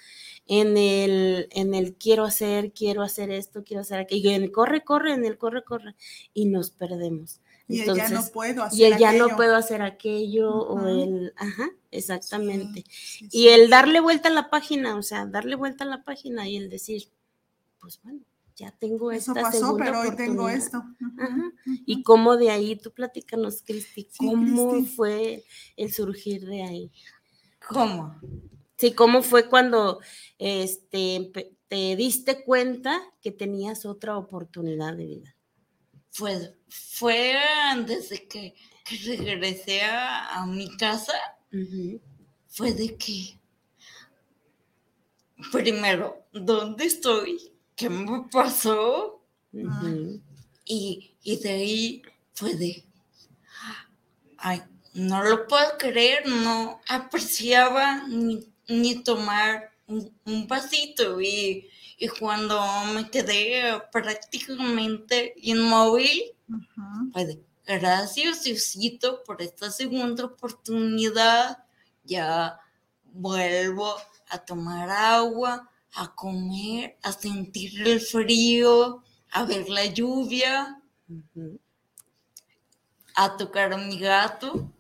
en 0.47 0.77
el, 0.77 1.49
en 1.51 1.75
el 1.75 1.95
quiero 1.95 2.25
hacer, 2.25 2.73
quiero 2.73 3.03
hacer 3.03 3.31
esto, 3.31 3.65
quiero 3.65 3.81
hacer 3.81 4.01
aquello, 4.01 4.31
en 4.31 4.43
el 4.43 4.53
corre, 4.53 4.85
corre, 4.85 5.15
en 5.15 5.25
el 5.25 5.39
corre, 5.39 5.63
corre, 5.65 5.95
y 6.35 6.47
nos 6.47 6.71
perdemos. 6.71 7.41
Y 7.69 7.81
Entonces, 7.81 8.11
ya 8.11 8.15
no 8.15 8.27
puedo 8.29 8.63
hacer 8.65 8.79
Y 8.79 8.85
el 8.85 8.99
ya 8.99 9.13
no 9.13 9.29
puedo 9.37 9.57
hacer 9.57 9.83
aquello, 9.83 10.53
o 10.53 10.87
el, 10.87 11.33
ajá, 11.37 11.71
exactamente. 11.91 12.85
y 13.31 13.49
el 13.49 13.71
darle 13.71 14.01
vuelta 14.01 14.29
a 14.29 14.33
la 14.33 14.51
página, 14.51 14.97
o 14.97 15.03
sea, 15.03 15.27
darle 15.27 15.57
vuelta 15.57 15.85
a 15.85 15.89
la 15.89 16.05
página 16.05 16.49
y 16.49 16.57
el 16.57 16.69
decir, 16.69 17.09
pues 17.81 18.01
bueno, 18.03 18.21
ya 18.63 18.71
tengo 18.71 19.11
Eso 19.11 19.33
esta 19.33 19.43
pasó, 19.43 19.59
segunda 19.59 19.85
pero 19.85 20.01
hoy 20.01 20.15
tengo 20.15 20.49
esto. 20.49 20.85
Ajá. 21.19 21.53
Y 21.85 22.05
cómo 22.05 22.37
de 22.37 22.51
ahí, 22.51 22.77
tú 22.77 22.93
platícanos, 22.93 23.63
Cristi, 23.67 24.09
¿cómo 24.17 24.85
fue 24.85 25.45
el 25.77 25.93
surgir 25.93 26.47
de 26.47 26.63
ahí? 26.63 26.93
¿Cómo? 27.69 28.21
Sí, 28.77 28.93
¿cómo 28.93 29.23
fue 29.23 29.49
cuando 29.49 29.99
este, 30.39 31.33
te 31.67 31.97
diste 31.97 32.45
cuenta 32.45 33.03
que 33.21 33.33
tenías 33.33 33.85
otra 33.85 34.17
oportunidad 34.17 34.97
de 34.97 35.07
vida? 35.07 35.37
Pues 36.17 36.53
fue 36.69 37.35
desde 37.85 38.29
que, 38.29 38.55
que 38.85 39.17
regresé 39.17 39.83
a, 39.83 40.41
a, 40.41 40.47
mi 40.47 40.77
casa, 40.77 41.15
fue 42.47 42.75
de 42.75 42.97
que, 42.97 43.41
primero, 45.51 46.25
¿dónde 46.33 46.85
estoy? 46.85 47.52
¿Qué 47.77 47.89
me 47.89 48.25
pasó? 48.31 49.23
y, 50.65 51.15
y 51.23 51.37
de 51.37 51.51
ahí 51.51 52.03
fue 52.35 52.55
de, 52.55 52.85
ay, 54.39 54.63
no 54.95 55.23
lo 55.23 55.47
puedo 55.47 55.77
creer, 55.79 56.27
no 56.27 56.81
apreciaba 56.89 58.07
ni, 58.09 58.47
ni 58.69 59.03
tomar 59.03 59.71
un, 59.87 60.15
un 60.25 60.47
vasito 60.47 61.21
y, 61.21 61.69
y, 61.99 62.09
cuando 62.09 62.61
me 62.95 63.11
quedé 63.11 63.81
prácticamente 63.91 65.35
inmóvil, 65.37 66.23
pues, 67.13 67.39
gracias 67.67 68.45
Diosito 68.45 69.23
por 69.25 69.43
esta 69.43 69.71
segunda 69.71 70.25
oportunidad, 70.25 71.65
ya 72.05 72.59
vuelvo 73.05 73.95
a 74.29 74.39
tomar 74.39 74.91
agua, 74.91 75.71
a 75.95 76.15
comer, 76.15 76.97
a 77.03 77.13
sentir 77.13 77.87
el 77.87 78.01
frío, 78.01 79.03
a 79.31 79.45
ver 79.45 79.69
la 79.69 79.87
lluvia, 79.87 80.81
a 83.15 83.37
tocar 83.37 83.73
a 83.73 83.77
mi 83.79 83.99
gato. 83.99 84.73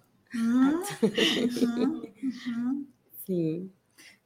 Sí. 3.26 3.70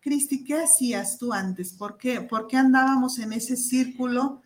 Cristi, 0.01 0.45
¿qué 0.45 0.55
hacías 0.55 1.19
tú 1.19 1.33
antes? 1.33 1.73
¿Por 1.73 1.99
qué, 1.99 2.21
¿Por 2.21 2.47
qué 2.47 2.57
andábamos 2.57 3.19
en 3.19 3.33
ese 3.33 3.57
círculo 3.57 4.43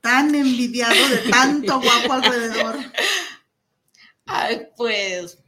tan 0.00 0.34
envidiado 0.34 1.08
de 1.08 1.30
tanto 1.30 1.80
guapo 1.82 2.12
alrededor? 2.12 2.76
Ay, 4.26 4.68
pues, 4.76 5.38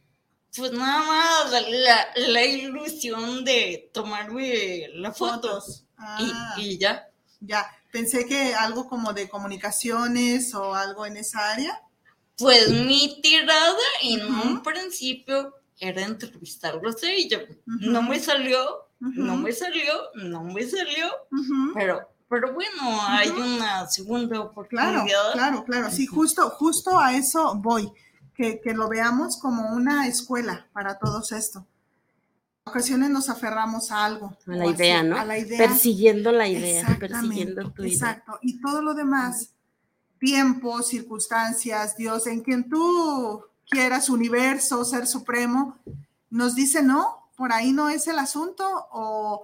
pues 0.55 0.71
nada 0.73 1.03
más 1.05 1.51
la, 1.69 2.07
la 2.27 2.45
ilusión 2.45 3.45
de 3.45 3.89
tomarme 3.93 4.89
las 4.93 5.17
fotos. 5.17 5.86
Ah, 5.97 6.55
y, 6.57 6.73
y 6.73 6.77
ya. 6.77 7.09
Ya, 7.39 7.67
pensé 7.91 8.25
que 8.25 8.55
algo 8.55 8.87
como 8.87 9.13
de 9.13 9.29
comunicaciones 9.29 10.53
o 10.55 10.73
algo 10.73 11.05
en 11.05 11.17
esa 11.17 11.51
área. 11.51 11.81
Pues 12.37 12.69
mi 12.69 13.19
tirada 13.21 13.75
en 14.03 14.25
un 14.25 14.61
principio 14.61 15.55
era 15.79 16.03
entrevistarlos 16.03 17.03
a 17.03 17.11
ella. 17.11 17.41
No 17.65 18.01
me 18.01 18.19
salió, 18.19 18.87
no 18.99 19.37
me 19.37 19.51
salió, 19.51 19.93
no 20.15 20.43
me 20.43 20.63
salió, 20.67 21.07
pero, 21.73 22.09
pero 22.29 22.53
bueno, 22.53 22.99
hay 23.07 23.29
una 23.29 23.87
segunda 23.87 24.39
oportunidad. 24.41 25.05
Claro, 25.05 25.33
claro, 25.33 25.63
claro. 25.65 25.91
Sí, 25.91 26.05
justo, 26.07 26.49
justo 26.51 26.99
a 26.99 27.13
eso 27.13 27.55
voy. 27.55 27.91
Que, 28.35 28.61
que 28.61 28.73
lo 28.73 28.87
veamos 28.87 29.37
como 29.37 29.71
una 29.71 30.07
escuela 30.07 30.67
para 30.71 30.99
todos 30.99 31.31
esto. 31.31 31.65
Ocasiones 32.67 33.09
nos 33.09 33.29
aferramos 33.29 33.91
a 33.91 34.05
algo. 34.05 34.37
A 34.47 34.51
la 34.51 34.67
idea, 34.67 34.99
así, 34.99 35.09
¿no? 35.09 35.17
A 35.17 35.25
la 35.25 35.37
idea. 35.37 35.57
Persiguiendo 35.57 36.31
la 36.31 36.47
idea, 36.47 36.97
persiguiendo 36.99 37.71
tu 37.71 37.83
idea. 37.83 37.93
Exacto. 37.93 38.39
Y 38.41 38.61
todo 38.61 38.81
lo 38.81 38.93
demás, 38.93 39.51
tiempo, 40.19 40.81
circunstancias, 40.83 41.95
Dios, 41.97 42.27
en 42.27 42.41
quien 42.41 42.69
tú 42.69 43.43
quieras, 43.69 44.09
universo, 44.09 44.83
ser 44.85 45.07
supremo, 45.07 45.77
nos 46.29 46.55
dice 46.55 46.83
no, 46.83 47.29
por 47.35 47.51
ahí 47.51 47.71
no 47.71 47.89
es 47.89 48.07
el 48.07 48.19
asunto 48.19 48.65
o, 48.91 49.43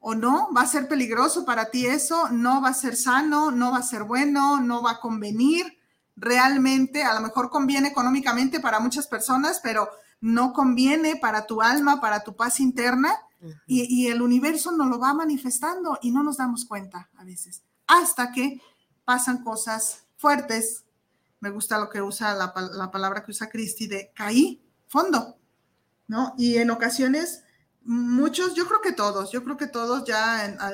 o 0.00 0.14
no, 0.14 0.50
va 0.56 0.62
a 0.62 0.66
ser 0.66 0.88
peligroso 0.88 1.44
para 1.44 1.70
ti 1.70 1.86
eso, 1.86 2.28
no 2.30 2.60
va 2.62 2.70
a 2.70 2.74
ser 2.74 2.96
sano, 2.96 3.50
no 3.50 3.72
va 3.72 3.78
a 3.78 3.82
ser 3.82 4.04
bueno, 4.04 4.60
no 4.60 4.82
va 4.82 4.92
a 4.92 5.00
convenir 5.00 5.78
realmente, 6.16 7.02
a 7.02 7.14
lo 7.14 7.20
mejor 7.20 7.50
conviene 7.50 7.88
económicamente 7.88 8.60
para 8.60 8.80
muchas 8.80 9.06
personas, 9.06 9.60
pero 9.62 9.88
no 10.20 10.52
conviene 10.52 11.16
para 11.16 11.46
tu 11.46 11.62
alma, 11.62 12.00
para 12.00 12.22
tu 12.22 12.36
paz 12.36 12.60
interna, 12.60 13.12
uh 13.40 13.46
-huh. 13.46 13.60
y, 13.66 14.04
y, 14.04 14.08
el 14.08 14.22
universo 14.22 14.72
nos 14.72 14.88
lo 14.88 14.98
va 14.98 15.14
manifestando 15.14 15.98
y 16.02 16.10
no 16.10 16.22
nos 16.22 16.36
damos 16.36 16.64
cuenta 16.64 17.08
a 17.16 17.24
veces, 17.24 17.62
hasta 17.86 18.32
que 18.32 18.60
pasan 19.04 19.42
cosas 19.42 20.04
fuertes. 20.16 20.84
Me 21.40 21.50
gusta 21.50 21.78
lo 21.78 21.88
que 21.88 22.02
usa 22.02 22.34
la, 22.34 22.52
la 22.72 22.90
palabra 22.90 23.24
que 23.24 23.30
usa 23.30 23.48
Cristi 23.48 23.86
de 23.86 24.12
caí, 24.14 24.62
fondo, 24.86 25.38
¿no? 26.06 26.34
Y 26.36 26.58
en 26.58 26.70
ocasiones, 26.70 27.42
muchos, 27.82 28.54
yo 28.54 28.66
creo 28.66 28.80
que 28.80 28.92
todos, 28.92 29.32
yo 29.32 29.42
creo 29.42 29.56
que 29.56 29.66
todos 29.66 30.04
ya 30.04 30.44
en, 30.44 30.60
a, 30.60 30.70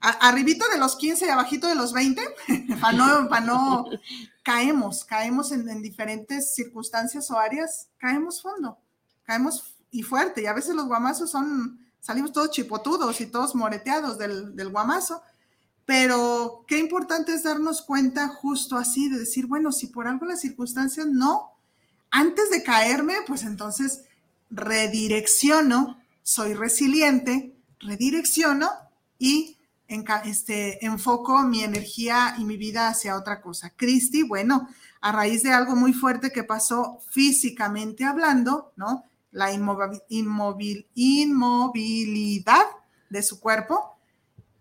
a, 0.00 0.28
arribita 0.28 0.68
de 0.68 0.78
los 0.78 0.96
15 0.96 1.26
y 1.26 1.30
abajito 1.30 1.66
de 1.66 1.74
los 1.74 1.92
20, 1.92 2.22
para 2.80 2.96
no, 2.96 3.28
pa 3.28 3.40
no 3.40 3.86
caemos, 4.44 5.04
caemos 5.04 5.50
en, 5.52 5.68
en, 5.68 5.82
diferentes 5.82 6.54
circunstancias 6.54 7.30
o 7.30 7.38
áreas, 7.38 7.88
caemos 7.98 8.40
fondo, 8.40 8.78
caemos 9.24 9.76
y 9.90 10.02
fuerte, 10.02 10.42
y 10.42 10.46
a 10.46 10.52
veces 10.52 10.74
los 10.74 10.86
guamazos 10.86 11.30
son, 11.30 11.78
salimos 12.00 12.32
todos 12.32 12.50
chipotudos 12.50 13.20
y 13.20 13.26
todos 13.26 13.54
moreteados 13.54 14.18
del, 14.18 14.56
del 14.56 14.70
guamazo, 14.70 15.22
pero 15.86 16.64
qué 16.66 16.78
importante 16.78 17.34
es 17.34 17.42
darnos 17.42 17.82
cuenta 17.82 18.28
justo 18.28 18.76
así, 18.76 19.08
de 19.08 19.18
decir, 19.18 19.46
bueno, 19.46 19.70
si 19.70 19.88
por 19.88 20.06
algo 20.06 20.26
las 20.26 20.40
circunstancias 20.40 21.06
no, 21.06 21.52
antes 22.10 22.50
de 22.50 22.62
caerme, 22.62 23.14
pues 23.26 23.42
entonces 23.42 24.04
redirecciono, 24.50 25.98
soy 26.22 26.54
resiliente, 26.54 27.54
redirecciono 27.80 28.70
y 29.18 29.56
en, 29.88 30.04
este, 30.24 30.84
enfoco 30.84 31.42
mi 31.42 31.62
energía 31.62 32.36
y 32.38 32.44
mi 32.44 32.56
vida 32.56 32.88
hacia 32.88 33.16
otra 33.16 33.40
cosa. 33.40 33.70
Cristi, 33.70 34.22
bueno, 34.22 34.68
a 35.00 35.12
raíz 35.12 35.42
de 35.42 35.52
algo 35.52 35.76
muy 35.76 35.92
fuerte 35.92 36.30
que 36.30 36.44
pasó 36.44 36.98
físicamente 37.10 38.04
hablando, 38.04 38.72
¿no? 38.76 39.04
La 39.34 39.52
inmovi 39.52 40.00
inmovil 40.08 40.86
inmovilidad 40.94 42.64
de 43.10 43.22
su 43.22 43.40
cuerpo, 43.40 43.96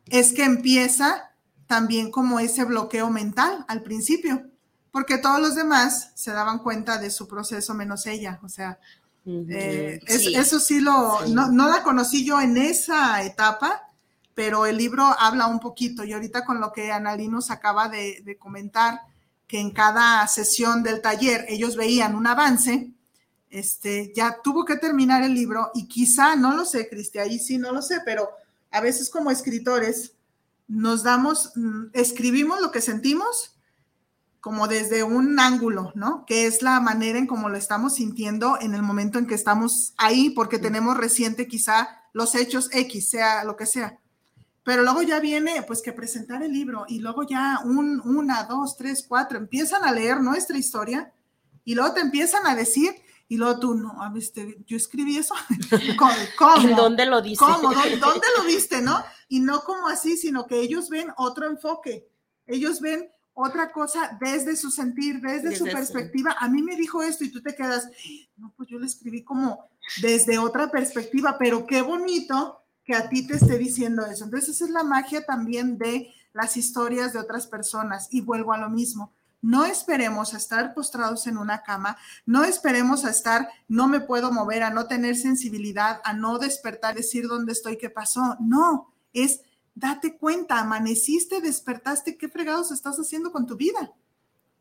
es 0.08 0.34
que 0.34 0.44
empieza 0.44 1.32
también 1.68 2.10
como 2.12 2.40
ese 2.40 2.66
bloqueo 2.66 3.10
mental 3.10 3.66
al 3.68 3.84
principio, 3.84 4.44
porque 4.92 5.18
todos 5.20 5.40
los 5.40 5.56
demás 5.56 6.12
se 6.16 6.32
daban 6.32 6.60
cuenta 6.60 6.98
de 6.98 7.12
su 7.12 7.28
proceso 7.28 7.74
menos 7.76 8.06
ella, 8.08 8.40
o 8.44 8.50
sea, 8.50 8.80
uh 9.26 9.32
-huh. 9.32 9.48
eh, 9.50 10.00
es, 10.08 10.22
sí. 10.22 10.36
eso 10.36 10.60
sí 10.60 10.80
lo, 10.82 11.20
sí. 11.24 11.34
No, 11.34 11.52
no, 11.52 11.70
la 11.70 11.84
conocí 11.84 12.26
yo 12.26 12.42
en 12.42 12.58
esa 12.58 13.24
etapa, 13.24 13.90
pero 14.34 14.66
el 14.66 14.78
libro 14.78 15.06
habla 15.20 15.46
un 15.48 15.60
poquito 15.60 16.04
y 16.04 16.14
ahorita 16.14 16.46
con 16.46 16.60
lo 16.60 16.72
que 16.72 16.92
Analí 16.92 17.28
nos 17.28 17.52
acaba 17.52 17.90
de, 17.90 18.22
de 18.26 18.38
comentar, 18.38 19.02
que 19.48 19.60
en 19.60 19.70
cada 19.70 20.28
sesión 20.28 20.82
del 20.82 21.00
taller 21.00 21.46
ellos 21.48 21.76
veían 21.76 22.16
un 22.16 22.26
avance, 22.26 22.92
este, 23.54 24.12
ya 24.16 24.42
tuvo 24.44 24.66
que 24.66 24.78
terminar 24.78 25.22
el 25.22 25.36
libro 25.36 25.70
y 25.76 25.88
quizá, 25.88 26.36
no 26.36 26.56
lo 26.56 26.66
sé, 26.66 26.90
Cristi, 26.90 27.20
ahí 27.20 27.38
sí 27.38 27.60
no 27.60 27.72
lo 27.72 27.84
sé, 27.84 28.02
pero 28.04 28.28
a 28.72 28.82
veces 28.82 29.12
como 29.12 29.30
escritores 29.30 30.14
nos 30.68 31.04
damos, 31.04 31.52
mm, 31.56 31.90
escribimos 31.94 32.62
lo 32.62 32.72
que 32.72 32.82
sentimos 32.82 33.56
como 34.42 34.68
desde 34.68 35.04
un 35.04 35.40
ángulo, 35.40 35.92
¿no? 35.94 36.26
Que 36.26 36.48
es 36.48 36.64
la 36.64 36.80
manera 36.80 37.20
en 37.20 37.28
cómo 37.28 37.48
lo 37.48 37.56
estamos 37.56 37.96
sintiendo 37.96 38.58
en 38.60 38.74
el 38.74 38.82
momento 38.82 39.20
en 39.20 39.28
que 39.28 39.36
estamos 39.36 39.94
ahí, 39.98 40.32
porque 40.32 40.58
tenemos 40.58 40.98
reciente 40.98 41.48
quizá 41.48 41.88
los 42.12 42.34
hechos 42.34 42.70
X, 42.74 43.08
sea 43.08 43.44
lo 43.44 43.56
que 43.56 43.68
sea. 43.68 44.00
Pero 44.64 44.82
luego 44.82 45.04
ya 45.04 45.20
viene, 45.20 45.62
pues, 45.62 45.84
que 45.84 45.94
presentar 45.94 46.42
el 46.42 46.52
libro 46.52 46.86
y 46.90 47.00
luego 47.00 47.22
ya 47.22 47.60
un, 47.64 48.02
una, 48.04 48.46
dos, 48.46 48.76
tres, 48.78 49.06
cuatro, 49.08 49.38
empiezan 49.38 49.84
a 49.84 49.92
leer 49.92 50.22
nuestra 50.22 50.58
historia 50.58 51.14
y 51.64 51.76
luego 51.76 51.94
te 51.94 52.02
empiezan 52.02 52.48
a 52.48 52.56
decir 52.56 53.03
y 53.28 53.38
luego 53.38 53.60
tú, 53.60 53.76
no, 53.76 53.96
¿viste? 54.14 54.58
yo 54.68 54.78
escribí 54.78 55.18
eso. 55.18 55.34
¿Cómo? 56.38 56.62
¿En 56.62 56.76
dónde 56.76 57.06
lo 57.06 57.22
dice? 57.22 57.40
¿Cómo? 57.40 57.74
¿Dónde, 57.74 57.98
¿Dónde, 57.98 58.28
lo 58.38 58.44
viste, 58.46 58.82
no? 58.82 59.04
y 59.34 59.40
no 59.40 59.64
como 59.64 59.88
así, 59.88 60.16
sino 60.16 60.46
que 60.46 60.60
ellos 60.60 60.90
ven 60.90 61.08
otro 61.18 61.48
enfoque, 61.48 62.08
ellos 62.46 62.80
ven 62.80 63.10
otra 63.34 63.72
cosa 63.72 64.16
desde 64.22 64.56
su 64.56 64.70
sentir, 64.70 65.22
desde, 65.22 65.56
su 65.56 65.66
perspectiva. 65.66 66.36
A 66.40 66.48
mí 66.48 66.62
me 66.62 66.76
dijo 66.76 67.02
esto 67.02 67.24
y 67.24 67.32
tú 67.32 67.42
te 67.42 67.56
quedas, 67.56 67.90
no, 68.38 68.54
pues 68.56 68.70
yo 68.70 68.78
le 68.78 68.86
escribí 68.86 69.24
como 69.24 69.68
desde 70.04 70.38
otra 70.38 70.70
perspectiva, 70.70 71.38
pero 71.40 71.66
qué 71.66 71.82
bonito 71.82 72.62
que 72.84 72.94
a 72.94 73.10
ti 73.10 73.26
te 73.26 73.38
esté 73.38 73.58
diciendo 73.58 74.06
eso. 74.06 74.26
Entonces 74.26 74.50
esa 74.50 74.66
es 74.66 74.70
la 74.70 74.84
magia 74.84 75.26
también 75.26 75.80
de 75.80 76.14
las 76.32 76.56
historias 76.56 77.14
de 77.14 77.20
otras 77.20 77.48
personas 77.48 78.10
y 78.12 78.22
vuelvo 78.22 78.54
a 78.54 78.60
lo 78.60 78.70
mismo. 78.70 79.14
No 79.44 79.66
esperemos 79.66 80.34
a 80.34 80.38
estar 80.38 80.74
postrados 80.74 81.28
en 81.28 81.38
una 81.38 81.64
cama, 81.64 81.98
no 82.26 82.46
esperemos 82.46 83.04
a 83.04 83.10
estar, 83.10 83.50
no 83.68 83.90
me 83.90 84.00
puedo 84.00 84.32
mover, 84.32 84.64
a 84.64 84.70
no 84.70 84.88
tener 84.88 85.18
sensibilidad, 85.18 86.00
a 86.06 86.14
no 86.14 86.40
despertar, 86.40 86.96
decir 86.96 87.28
dónde 87.28 87.52
estoy, 87.52 87.78
qué 87.78 87.90
pasó. 87.90 88.38
No, 88.40 88.96
es 89.12 89.42
date 89.76 90.18
cuenta, 90.18 90.60
amaneciste, 90.60 91.42
despertaste, 91.42 92.18
¿qué 92.18 92.30
fregados 92.30 92.72
estás 92.72 92.98
haciendo 92.98 93.34
con 93.34 93.46
tu 93.46 93.58
vida? 93.58 93.92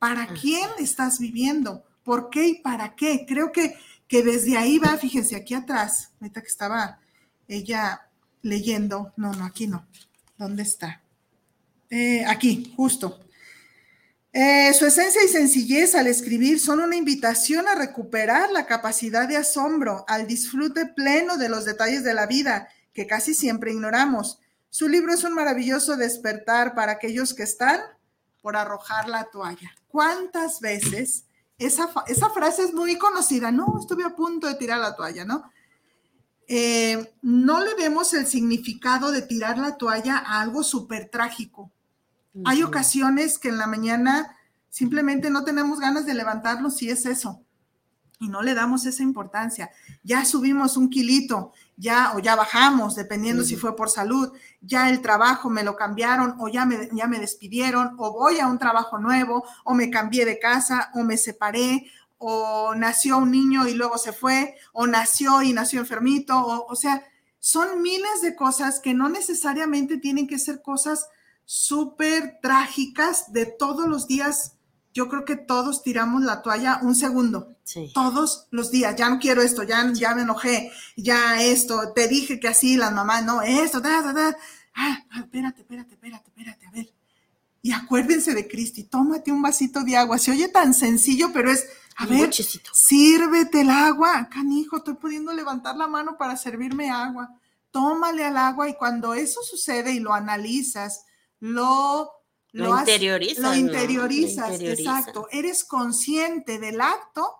¿Para 0.00 0.26
quién 0.26 0.68
estás 0.80 1.20
viviendo? 1.20 1.84
¿Por 2.02 2.28
qué 2.28 2.48
y 2.48 2.54
para 2.60 2.96
qué? 2.96 3.24
Creo 3.24 3.52
que, 3.52 3.76
que 4.08 4.24
desde 4.24 4.56
ahí 4.56 4.78
va, 4.78 4.96
fíjense, 4.98 5.36
aquí 5.36 5.54
atrás, 5.54 6.10
ahorita 6.20 6.40
que 6.40 6.48
estaba 6.48 6.98
ella 7.46 8.08
leyendo, 8.42 9.12
no, 9.16 9.32
no, 9.32 9.44
aquí 9.44 9.68
no, 9.68 9.86
¿dónde 10.36 10.64
está? 10.64 11.02
Eh, 11.88 12.24
aquí, 12.26 12.72
justo. 12.76 13.20
Eh, 14.34 14.72
su 14.72 14.86
esencia 14.86 15.22
y 15.22 15.28
sencillez 15.28 15.94
al 15.94 16.06
escribir 16.06 16.58
son 16.58 16.80
una 16.80 16.96
invitación 16.96 17.68
a 17.68 17.74
recuperar 17.74 18.50
la 18.50 18.66
capacidad 18.66 19.28
de 19.28 19.36
asombro, 19.36 20.06
al 20.08 20.26
disfrute 20.26 20.86
pleno 20.86 21.36
de 21.36 21.50
los 21.50 21.66
detalles 21.66 22.02
de 22.02 22.14
la 22.14 22.26
vida 22.26 22.68
que 22.94 23.06
casi 23.06 23.34
siempre 23.34 23.72
ignoramos. 23.72 24.38
Su 24.70 24.88
libro 24.88 25.12
es 25.12 25.22
un 25.24 25.34
maravilloso 25.34 25.96
despertar 25.98 26.74
para 26.74 26.92
aquellos 26.92 27.34
que 27.34 27.42
están 27.42 27.80
por 28.40 28.56
arrojar 28.56 29.06
la 29.06 29.24
toalla. 29.24 29.70
¿Cuántas 29.86 30.60
veces 30.60 31.26
esa, 31.58 31.88
frase 31.88 32.64
es 32.64 32.72
muy 32.72 32.96
conocida? 32.96 33.52
No, 33.52 33.78
estuve 33.78 34.04
a 34.04 34.16
punto 34.16 34.46
de 34.46 34.54
tirar 34.54 34.80
la 34.80 34.96
toalla, 34.96 35.26
¿no? 35.26 35.50
Eh, 36.48 37.14
no 37.20 37.62
le 37.62 37.74
vemos 37.74 38.14
el 38.14 38.26
significado 38.26 39.12
de 39.12 39.22
tirar 39.22 39.58
la 39.58 39.76
toalla 39.76 40.16
a 40.16 40.40
algo 40.40 40.62
súper 40.62 41.10
trágico. 41.10 41.70
Hay 42.44 42.62
ocasiones 42.62 43.38
que 43.38 43.48
en 43.48 43.58
la 43.58 43.66
mañana 43.66 44.36
simplemente 44.70 45.30
no 45.30 45.44
tenemos 45.44 45.78
ganas 45.80 46.06
de 46.06 46.14
levantarnos 46.14 46.80
y 46.82 46.88
es 46.88 47.04
eso. 47.04 47.42
Y 48.18 48.28
no 48.28 48.40
le 48.40 48.54
damos 48.54 48.86
esa 48.86 49.02
importancia. 49.02 49.70
Ya 50.02 50.24
subimos 50.24 50.76
un 50.76 50.88
kilito, 50.88 51.52
ya 51.76 52.12
o 52.14 52.20
ya 52.20 52.36
bajamos, 52.36 52.94
dependiendo 52.94 53.42
si 53.42 53.56
fue 53.56 53.76
por 53.76 53.90
salud, 53.90 54.32
ya 54.60 54.88
el 54.88 55.02
trabajo 55.02 55.50
me 55.50 55.64
lo 55.64 55.76
cambiaron 55.76 56.36
o 56.38 56.48
ya 56.48 56.64
me, 56.64 56.88
ya 56.92 57.06
me 57.06 57.18
despidieron 57.18 57.96
o 57.98 58.12
voy 58.12 58.38
a 58.38 58.46
un 58.46 58.58
trabajo 58.58 58.98
nuevo 58.98 59.44
o 59.64 59.74
me 59.74 59.90
cambié 59.90 60.24
de 60.24 60.38
casa 60.38 60.90
o 60.94 61.02
me 61.02 61.16
separé 61.16 61.86
o 62.18 62.74
nació 62.76 63.18
un 63.18 63.32
niño 63.32 63.66
y 63.66 63.74
luego 63.74 63.98
se 63.98 64.12
fue 64.12 64.54
o 64.72 64.86
nació 64.86 65.42
y 65.42 65.52
nació 65.52 65.80
enfermito 65.80 66.38
o, 66.38 66.66
o 66.66 66.76
sea, 66.76 67.04
son 67.40 67.82
miles 67.82 68.22
de 68.22 68.36
cosas 68.36 68.78
que 68.78 68.94
no 68.94 69.08
necesariamente 69.08 69.98
tienen 69.98 70.28
que 70.28 70.38
ser 70.38 70.62
cosas 70.62 71.08
súper 71.44 72.38
trágicas 72.40 73.32
de 73.32 73.46
todos 73.46 73.88
los 73.88 74.06
días. 74.06 74.54
Yo 74.94 75.08
creo 75.08 75.24
que 75.24 75.36
todos 75.36 75.82
tiramos 75.82 76.22
la 76.22 76.42
toalla 76.42 76.80
un 76.82 76.94
segundo. 76.94 77.56
Todos 77.94 78.48
los 78.50 78.70
días. 78.70 78.94
Ya 78.96 79.08
no 79.08 79.18
quiero 79.18 79.42
esto, 79.42 79.62
ya, 79.62 79.90
ya 79.92 80.14
me 80.14 80.22
enojé, 80.22 80.70
ya 80.96 81.42
esto, 81.42 81.92
te 81.94 82.08
dije 82.08 82.38
que 82.38 82.48
así 82.48 82.76
las 82.76 82.92
mamás, 82.92 83.24
no, 83.24 83.40
esto, 83.42 83.80
da, 83.80 84.02
da, 84.02 84.12
da. 84.12 84.36
Ah, 84.74 85.04
ah, 85.10 85.20
espérate, 85.20 85.62
espérate, 85.62 85.94
espérate, 85.94 86.28
espérate, 86.28 86.66
a 86.66 86.70
ver. 86.70 86.92
Y 87.62 87.72
acuérdense 87.72 88.34
de 88.34 88.48
Cristi, 88.48 88.84
tómate 88.84 89.30
un 89.30 89.40
vasito 89.40 89.82
de 89.84 89.96
agua. 89.96 90.18
Se 90.18 90.32
oye 90.32 90.48
tan 90.48 90.74
sencillo, 90.74 91.30
pero 91.32 91.50
es, 91.50 91.66
a 91.96 92.06
ver, 92.06 92.30
sírvete 92.72 93.60
el 93.60 93.70
agua. 93.70 94.28
Canijo, 94.28 94.78
estoy 94.78 94.94
pudiendo 94.94 95.32
levantar 95.32 95.76
la 95.76 95.86
mano 95.86 96.16
para 96.18 96.36
servirme 96.36 96.90
agua. 96.90 97.30
Tómale 97.70 98.24
al 98.24 98.36
agua 98.36 98.68
y 98.68 98.74
cuando 98.74 99.14
eso 99.14 99.40
sucede 99.42 99.92
y 99.92 100.00
lo 100.00 100.12
analizas, 100.12 101.04
lo, 101.42 102.08
lo, 102.52 102.78
interiorizas. 102.78 103.42
Lo 103.42 103.56
interiorizas, 103.56 104.60
exacto. 104.60 105.26
Eres 105.32 105.64
consciente 105.64 106.60
del 106.60 106.80
acto, 106.80 107.34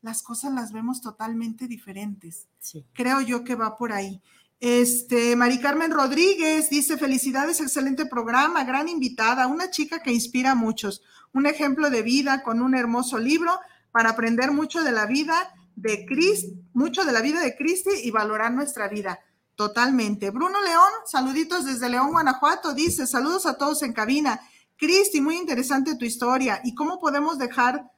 las 0.00 0.22
cosas 0.22 0.54
las 0.54 0.72
vemos 0.72 1.02
totalmente 1.02 1.68
diferentes. 1.68 2.48
Creo 2.94 3.20
yo 3.20 3.44
que 3.44 3.54
va 3.54 3.76
por 3.76 3.92
ahí. 3.92 4.22
Este, 4.58 5.36
Mari 5.36 5.60
Carmen 5.60 5.90
Rodríguez 5.90 6.70
dice, 6.70 6.96
felicidades, 6.96 7.60
excelente 7.60 8.06
programa, 8.06 8.64
gran 8.64 8.88
invitada, 8.88 9.48
una 9.48 9.70
chica 9.70 10.02
que 10.02 10.12
inspira 10.12 10.52
a 10.52 10.54
muchos, 10.54 11.02
un 11.34 11.44
ejemplo 11.44 11.90
de 11.90 12.00
vida 12.00 12.42
con 12.42 12.62
un 12.62 12.74
hermoso 12.74 13.18
libro 13.18 13.60
para 13.92 14.08
aprender 14.08 14.50
mucho 14.50 14.82
de 14.82 14.92
la 14.92 15.04
vida 15.04 15.54
de 15.74 16.06
Cristi, 16.06 16.58
mucho 16.72 17.04
de 17.04 17.12
la 17.12 17.20
vida 17.20 17.42
de 17.42 17.54
Cristi 17.54 17.90
y 18.02 18.10
valorar 18.10 18.50
nuestra 18.52 18.88
vida. 18.88 19.20
Totalmente. 19.56 20.30
Bruno 20.30 20.62
León, 20.62 20.90
saluditos 21.06 21.64
desde 21.64 21.88
León, 21.88 22.12
Guanajuato, 22.12 22.74
dice, 22.74 23.06
saludos 23.06 23.46
a 23.46 23.56
todos 23.56 23.82
en 23.82 23.94
cabina. 23.94 24.38
Cristi, 24.76 25.22
muy 25.22 25.36
interesante 25.36 25.96
tu 25.96 26.04
historia. 26.04 26.60
¿Y 26.62 26.74
cómo 26.74 27.00
podemos 27.00 27.38
dejar 27.38 27.90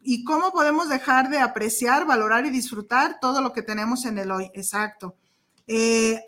y 0.00 0.24
cómo 0.24 0.52
podemos 0.52 0.88
dejar 0.88 1.30
de 1.30 1.38
apreciar, 1.38 2.04
valorar 2.06 2.44
y 2.44 2.50
disfrutar 2.50 3.18
todo 3.20 3.40
lo 3.40 3.52
que 3.52 3.62
tenemos 3.62 4.04
en 4.04 4.18
el 4.18 4.32
hoy? 4.32 4.50
Exacto. 4.52 5.16
Eh, 5.66 6.24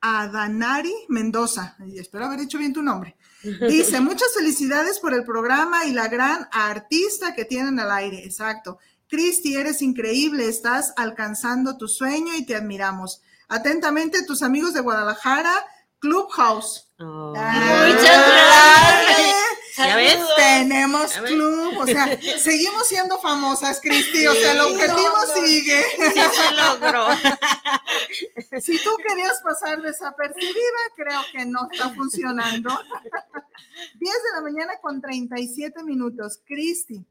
Adanari 0.00 0.94
Mendoza, 1.08 1.76
espero 1.94 2.26
haber 2.26 2.40
dicho 2.40 2.58
bien 2.58 2.74
tu 2.74 2.82
nombre. 2.82 3.16
Dice, 3.68 4.00
muchas 4.00 4.34
felicidades 4.34 4.98
por 4.98 5.14
el 5.14 5.24
programa 5.24 5.86
y 5.86 5.92
la 5.92 6.08
gran 6.08 6.46
artista 6.52 7.34
que 7.34 7.46
tienen 7.46 7.80
al 7.80 7.90
aire. 7.90 8.24
Exacto. 8.24 8.78
Cristi, 9.08 9.56
eres 9.56 9.82
increíble, 9.82 10.48
estás 10.48 10.92
alcanzando 10.96 11.78
tu 11.78 11.88
sueño 11.88 12.34
y 12.34 12.44
te 12.44 12.54
admiramos. 12.54 13.22
Atentamente, 13.48 14.24
tus 14.24 14.42
amigos 14.42 14.74
de 14.74 14.80
Guadalajara, 14.80 15.54
Clubhouse. 15.98 16.90
Oh. 16.98 17.34
Muchas 17.34 18.28
gracias. 18.28 19.36
¿Ya 19.76 19.96
ves? 19.96 20.18
Tenemos 20.36 21.12
club, 21.12 21.78
o 21.78 21.86
sea, 21.86 22.18
seguimos 22.38 22.88
siendo 22.88 23.18
famosas, 23.18 23.80
Cristi, 23.80 24.26
o 24.26 24.32
sea, 24.32 24.52
el 24.52 24.60
objetivo 24.60 25.16
sigue. 25.34 25.82
Sí 25.82 26.20
se 26.20 26.54
logró. 26.54 27.06
Si 28.60 28.82
tú 28.82 28.90
querías 29.06 29.40
pasar 29.42 29.82
desapercibida, 29.82 30.80
creo 30.96 31.20
que 31.32 31.44
no 31.44 31.68
está 31.70 31.90
funcionando. 31.90 32.70
10 33.98 34.14
de 34.14 34.32
la 34.34 34.40
mañana 34.40 34.72
con 34.80 35.00
37 35.00 35.82
minutos. 35.84 36.40
Cristi, 36.44 37.04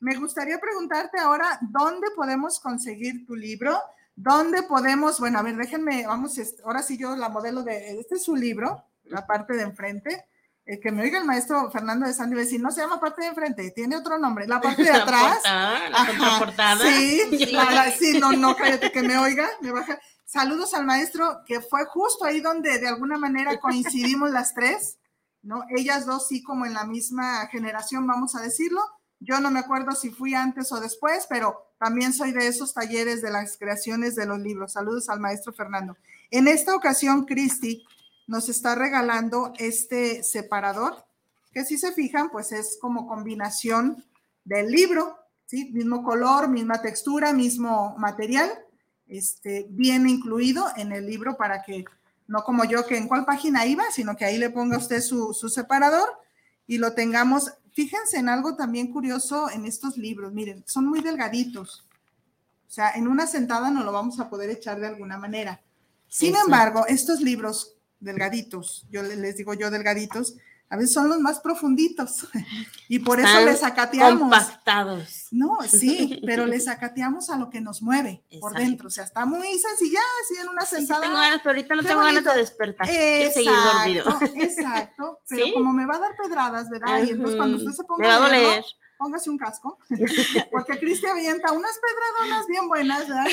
me 0.00 0.16
gustaría 0.16 0.58
preguntarte 0.58 1.18
ahora, 1.18 1.58
¿dónde 1.62 2.08
podemos 2.14 2.60
conseguir 2.60 3.24
tu 3.26 3.34
libro? 3.34 3.80
¿Dónde 4.16 4.62
podemos? 4.62 5.18
Bueno, 5.18 5.38
a 5.38 5.42
ver, 5.42 5.56
déjenme, 5.56 6.06
vamos, 6.06 6.38
ahora 6.64 6.82
sí 6.82 6.96
yo 6.96 7.16
la 7.16 7.28
modelo 7.28 7.62
de, 7.62 7.98
este 7.98 8.16
es 8.16 8.24
su 8.24 8.36
libro, 8.36 8.84
la 9.04 9.26
parte 9.26 9.54
de 9.54 9.62
enfrente. 9.62 10.26
El 10.64 10.80
que 10.80 10.90
me 10.92 11.02
oiga 11.02 11.18
el 11.18 11.26
maestro 11.26 11.70
Fernando 11.70 12.06
de 12.06 12.14
Sandy 12.14 12.36
decir, 12.36 12.60
no 12.60 12.70
se 12.70 12.80
llama 12.80 12.98
parte 12.98 13.20
de 13.20 13.28
enfrente, 13.28 13.70
tiene 13.72 13.96
otro 13.96 14.16
nombre, 14.18 14.46
la 14.46 14.62
parte 14.62 14.82
de 14.82 14.90
atrás. 14.92 15.40
la 15.44 16.38
portada. 16.38 16.86
Sí, 16.86 17.20
sí, 17.98 18.18
no, 18.18 18.32
no, 18.32 18.56
cállate, 18.56 18.90
que 18.90 19.02
me 19.02 19.18
oiga, 19.18 19.48
me 19.60 19.72
baja. 19.72 19.98
Saludos 20.24 20.72
al 20.72 20.86
maestro, 20.86 21.42
que 21.44 21.60
fue 21.60 21.84
justo 21.84 22.24
ahí 22.24 22.40
donde 22.40 22.78
de 22.78 22.88
alguna 22.88 23.18
manera 23.18 23.60
coincidimos 23.60 24.30
las 24.30 24.54
tres, 24.54 24.98
¿no? 25.42 25.64
Ellas 25.76 26.06
dos 26.06 26.28
sí 26.28 26.42
como 26.42 26.64
en 26.64 26.72
la 26.72 26.84
misma 26.84 27.46
generación, 27.48 28.06
vamos 28.06 28.34
a 28.34 28.40
decirlo, 28.40 28.80
yo 29.20 29.40
no 29.40 29.50
me 29.50 29.60
acuerdo 29.60 29.92
si 29.92 30.10
fui 30.10 30.34
antes 30.34 30.72
o 30.72 30.80
después, 30.80 31.26
pero 31.28 31.73
también 31.84 32.14
soy 32.14 32.32
de 32.32 32.46
esos 32.46 32.72
talleres 32.72 33.20
de 33.20 33.30
las 33.30 33.58
creaciones 33.58 34.14
de 34.14 34.24
los 34.24 34.40
libros. 34.40 34.72
Saludos 34.72 35.10
al 35.10 35.20
maestro 35.20 35.52
Fernando. 35.52 35.98
En 36.30 36.48
esta 36.48 36.74
ocasión, 36.74 37.26
Cristi 37.26 37.84
nos 38.26 38.48
está 38.48 38.74
regalando 38.74 39.52
este 39.58 40.22
separador, 40.22 41.04
que 41.52 41.62
si 41.66 41.76
se 41.76 41.92
fijan, 41.92 42.30
pues 42.30 42.52
es 42.52 42.78
como 42.80 43.06
combinación 43.06 44.02
del 44.46 44.70
libro, 44.70 45.18
¿sí? 45.44 45.72
Mismo 45.74 46.02
color, 46.02 46.48
misma 46.48 46.80
textura, 46.80 47.34
mismo 47.34 47.94
material, 47.98 48.50
este, 49.06 49.66
bien 49.68 50.08
incluido 50.08 50.64
en 50.78 50.90
el 50.90 51.04
libro 51.04 51.36
para 51.36 51.62
que 51.62 51.84
no 52.26 52.44
como 52.44 52.64
yo 52.64 52.86
que 52.86 52.96
en 52.96 53.08
cuál 53.08 53.26
página 53.26 53.66
iba, 53.66 53.84
sino 53.90 54.16
que 54.16 54.24
ahí 54.24 54.38
le 54.38 54.48
ponga 54.48 54.78
usted 54.78 55.02
su, 55.02 55.34
su 55.34 55.50
separador 55.50 56.08
y 56.66 56.78
lo 56.78 56.94
tengamos 56.94 57.52
fíjense 57.74 58.18
en 58.18 58.28
algo 58.28 58.56
también 58.56 58.90
curioso 58.90 59.50
en 59.50 59.66
estos 59.66 59.98
libros. 59.98 60.32
Miren, 60.32 60.64
son 60.66 60.86
muy 60.86 61.00
delgaditos. 61.00 61.84
O 62.66 62.70
sea, 62.70 62.92
en 62.92 63.06
una 63.06 63.26
sentada 63.26 63.70
no 63.70 63.84
lo 63.84 63.92
vamos 63.92 64.18
a 64.20 64.30
poder 64.30 64.48
echar 64.50 64.80
de 64.80 64.86
alguna 64.86 65.18
manera. 65.18 65.60
Sin 66.08 66.34
embargo, 66.36 66.86
estos 66.86 67.20
libros 67.20 67.76
delgaditos, 68.00 68.86
yo 68.90 69.02
les 69.02 69.36
digo 69.36 69.54
yo 69.54 69.70
delgaditos, 69.70 70.36
a 70.70 70.76
veces 70.76 70.92
son 70.92 71.08
los 71.08 71.20
más 71.20 71.40
profunditos 71.40 72.26
y 72.88 72.98
por 72.98 73.20
eso 73.20 73.40
les 73.44 73.62
acateamos. 73.62 74.20
Compactados. 74.20 75.28
No, 75.30 75.58
sí, 75.68 76.20
pero 76.26 76.46
les 76.46 76.68
acateamos 76.68 77.30
a 77.30 77.36
lo 77.36 77.50
que 77.50 77.60
nos 77.60 77.82
mueve 77.82 78.24
por 78.40 78.54
dentro. 78.54 78.88
O 78.88 78.90
sea, 78.90 79.04
está 79.04 79.24
muy 79.24 79.46
sencilla, 79.58 80.00
así 80.22 80.40
en 80.40 80.48
una 80.48 80.64
sentada. 80.64 81.00
Sí, 81.00 81.06
tengo 81.06 81.20
ganas, 81.20 81.40
pero 81.42 81.50
ahorita 81.50 81.74
no 81.76 81.82
tengo 81.82 82.00
ganas 82.00 82.24
de 82.24 82.34
despertar. 82.36 82.88
Dormido. 82.88 84.18
Exacto, 84.36 85.20
pero 85.28 85.46
como 85.54 85.72
me 85.72 85.86
va 85.86 85.96
a 85.96 86.00
dar 86.00 86.16
pedradas, 86.16 86.68
¿verdad? 86.70 87.04
Y 87.04 87.10
entonces 87.10 87.36
cuando 87.36 87.58
usted 87.58 87.72
se 87.72 87.84
ponga 87.84 88.02
me 88.02 88.08
va 88.08 88.16
a 88.16 88.20
doler. 88.20 88.64
póngase 88.98 89.30
un 89.30 89.38
casco, 89.38 89.78
porque 90.50 90.78
Cristi 90.78 91.06
avienta 91.06 91.52
unas 91.52 91.78
pedradonas 91.78 92.46
bien 92.48 92.68
buenas, 92.68 93.08
¿verdad? 93.08 93.26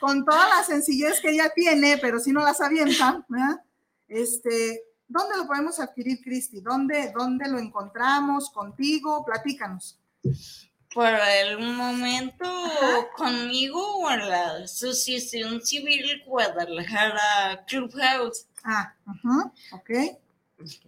Con 0.00 0.24
toda 0.24 0.48
la 0.48 0.64
sencillez 0.64 1.20
que 1.20 1.30
ella 1.30 1.52
tiene, 1.54 1.98
pero 1.98 2.18
si 2.18 2.32
no 2.32 2.40
las 2.40 2.60
avienta, 2.60 3.24
¿verdad? 3.28 3.62
Este, 4.08 4.82
¿Dónde 5.10 5.36
lo 5.38 5.46
podemos 5.48 5.80
adquirir, 5.80 6.22
Cristi? 6.22 6.60
¿Dónde, 6.60 7.10
¿Dónde 7.12 7.48
lo 7.48 7.58
encontramos? 7.58 8.48
¿Contigo? 8.50 9.24
Platícanos. 9.24 9.98
Por 10.94 11.08
el 11.08 11.58
momento, 11.58 12.44
conmigo 13.16 13.96
o 13.96 14.10
en 14.10 14.28
la 14.28 14.56
Asociación 14.62 15.60
Civil 15.62 16.22
Guadalajara 16.24 17.64
Clubhouse. 17.66 18.46
Ah, 18.62 18.94
ajá, 19.04 19.52
ok. 19.72 19.90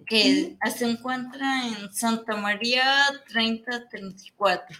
Que 0.06 0.56
se 0.72 0.88
encuentra 0.88 1.66
en 1.66 1.92
Santa 1.92 2.36
María 2.36 3.04
3034. 3.26 4.76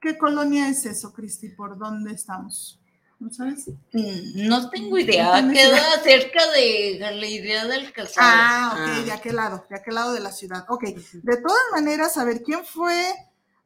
¿Qué 0.00 0.18
colonia 0.18 0.68
es 0.68 0.84
eso, 0.84 1.14
Cristi? 1.14 1.48
¿Por 1.48 1.78
dónde 1.78 2.12
estamos? 2.12 2.78
¿No 3.22 3.30
sabes? 3.30 3.68
Mm, 3.92 4.48
no 4.48 4.68
tengo 4.68 4.98
idea. 4.98 5.48
Queda 5.48 6.02
cerca 6.02 6.50
de 6.50 6.98
la 6.98 7.26
idea 7.26 7.66
del 7.66 7.92
casado. 7.92 8.26
Ah, 8.28 8.72
ok, 8.74 9.04
de 9.04 9.12
aquel 9.12 9.36
lado, 9.36 9.64
de 9.70 9.76
aquel 9.76 9.94
lado 9.94 10.12
de 10.12 10.18
la 10.18 10.32
ciudad. 10.32 10.64
Ok, 10.68 10.82
de 10.86 11.36
todas 11.36 11.62
maneras, 11.70 12.16
a 12.16 12.24
ver, 12.24 12.42
¿quién 12.42 12.64
fue? 12.64 13.14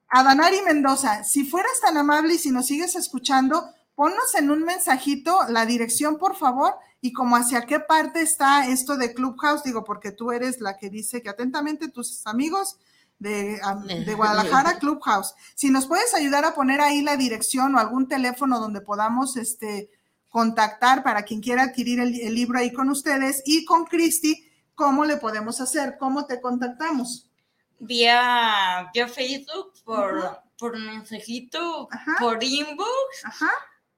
Adanari 0.09 0.61
Mendoza, 0.61 1.25
si 1.25 1.45
fueras 1.45 1.81
tan 1.81 1.97
amable 1.97 2.35
y 2.35 2.39
si 2.39 2.51
nos 2.51 2.67
sigues 2.67 2.97
escuchando, 2.97 3.71
ponnos 3.95 4.35
en 4.35 4.51
un 4.51 4.63
mensajito 4.63 5.39
la 5.49 5.65
dirección, 5.65 6.19
por 6.19 6.37
favor, 6.37 6.75
y 7.01 7.15
como 7.15 7.37
hacia 7.37 7.63
qué 7.63 7.81
parte 7.81 8.21
está 8.21 8.69
esto 8.69 8.99
de 8.99 9.15
Clubhouse, 9.15 9.63
digo, 9.63 9.85
porque 9.85 10.13
tú 10.13 10.33
eres 10.33 10.61
la 10.61 10.77
que 10.77 10.91
dice 10.91 11.23
que 11.23 11.31
atentamente 11.31 11.89
tus 11.89 12.27
amigos 12.27 12.77
de, 13.19 13.61
de, 14.05 14.15
Guadalajara 14.17 14.79
Clubhouse. 14.79 15.35
Si 15.55 15.71
nos 15.71 15.87
puedes 15.87 16.15
ayudar 16.15 16.45
a 16.45 16.55
poner 16.55 16.81
ahí 16.81 17.03
la 17.03 17.17
dirección 17.17 17.75
o 17.75 17.79
algún 17.79 18.09
teléfono 18.09 18.61
donde 18.61 18.81
podamos 18.81 19.37
este, 19.37 19.91
contactar 20.29 21.03
para 21.03 21.23
quien 21.25 21.41
quiera 21.41 21.65
adquirir 21.65 22.01
el, 22.01 22.21
el 22.21 22.35
libro 22.35 22.59
ahí 22.59 22.73
con 22.73 22.91
ustedes 22.91 23.43
y 23.47 23.65
con 23.65 23.85
Cristi, 23.85 24.51
¿cómo 24.75 25.05
le 25.05 25.17
podemos 25.17 25.61
hacer? 25.61 25.97
¿Cómo 25.99 26.27
te 26.27 26.41
contactamos? 26.41 27.31
Vía, 27.79 28.91
vía 28.95 29.09
Facebook, 29.09 29.73
por, 29.85 30.41
por 30.59 30.79
mensajito, 30.79 31.89
por 32.19 32.43
inbox, 32.43 33.25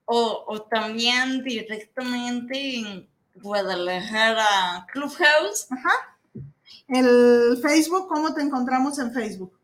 O, 0.05 0.45
o 0.47 0.61
también 0.63 1.43
directamente 1.43 2.77
en 2.77 3.09
Guadalajara 3.35 4.87
Clubhouse. 4.91 5.67
Ajá 5.71 5.91
el 6.87 7.59
Facebook, 7.61 8.07
¿cómo 8.07 8.33
te 8.33 8.41
encontramos 8.41 8.97
en 8.99 9.13
Facebook? 9.13 9.59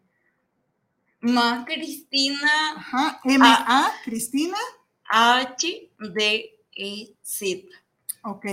Ma 1.21 1.65
Cristina. 1.65 2.73
Ajá. 2.77 3.19
M-A, 3.23 3.91
Cristina. 4.03 4.57
H-D-E-Z. 5.09 5.85
Ok. 8.23 8.45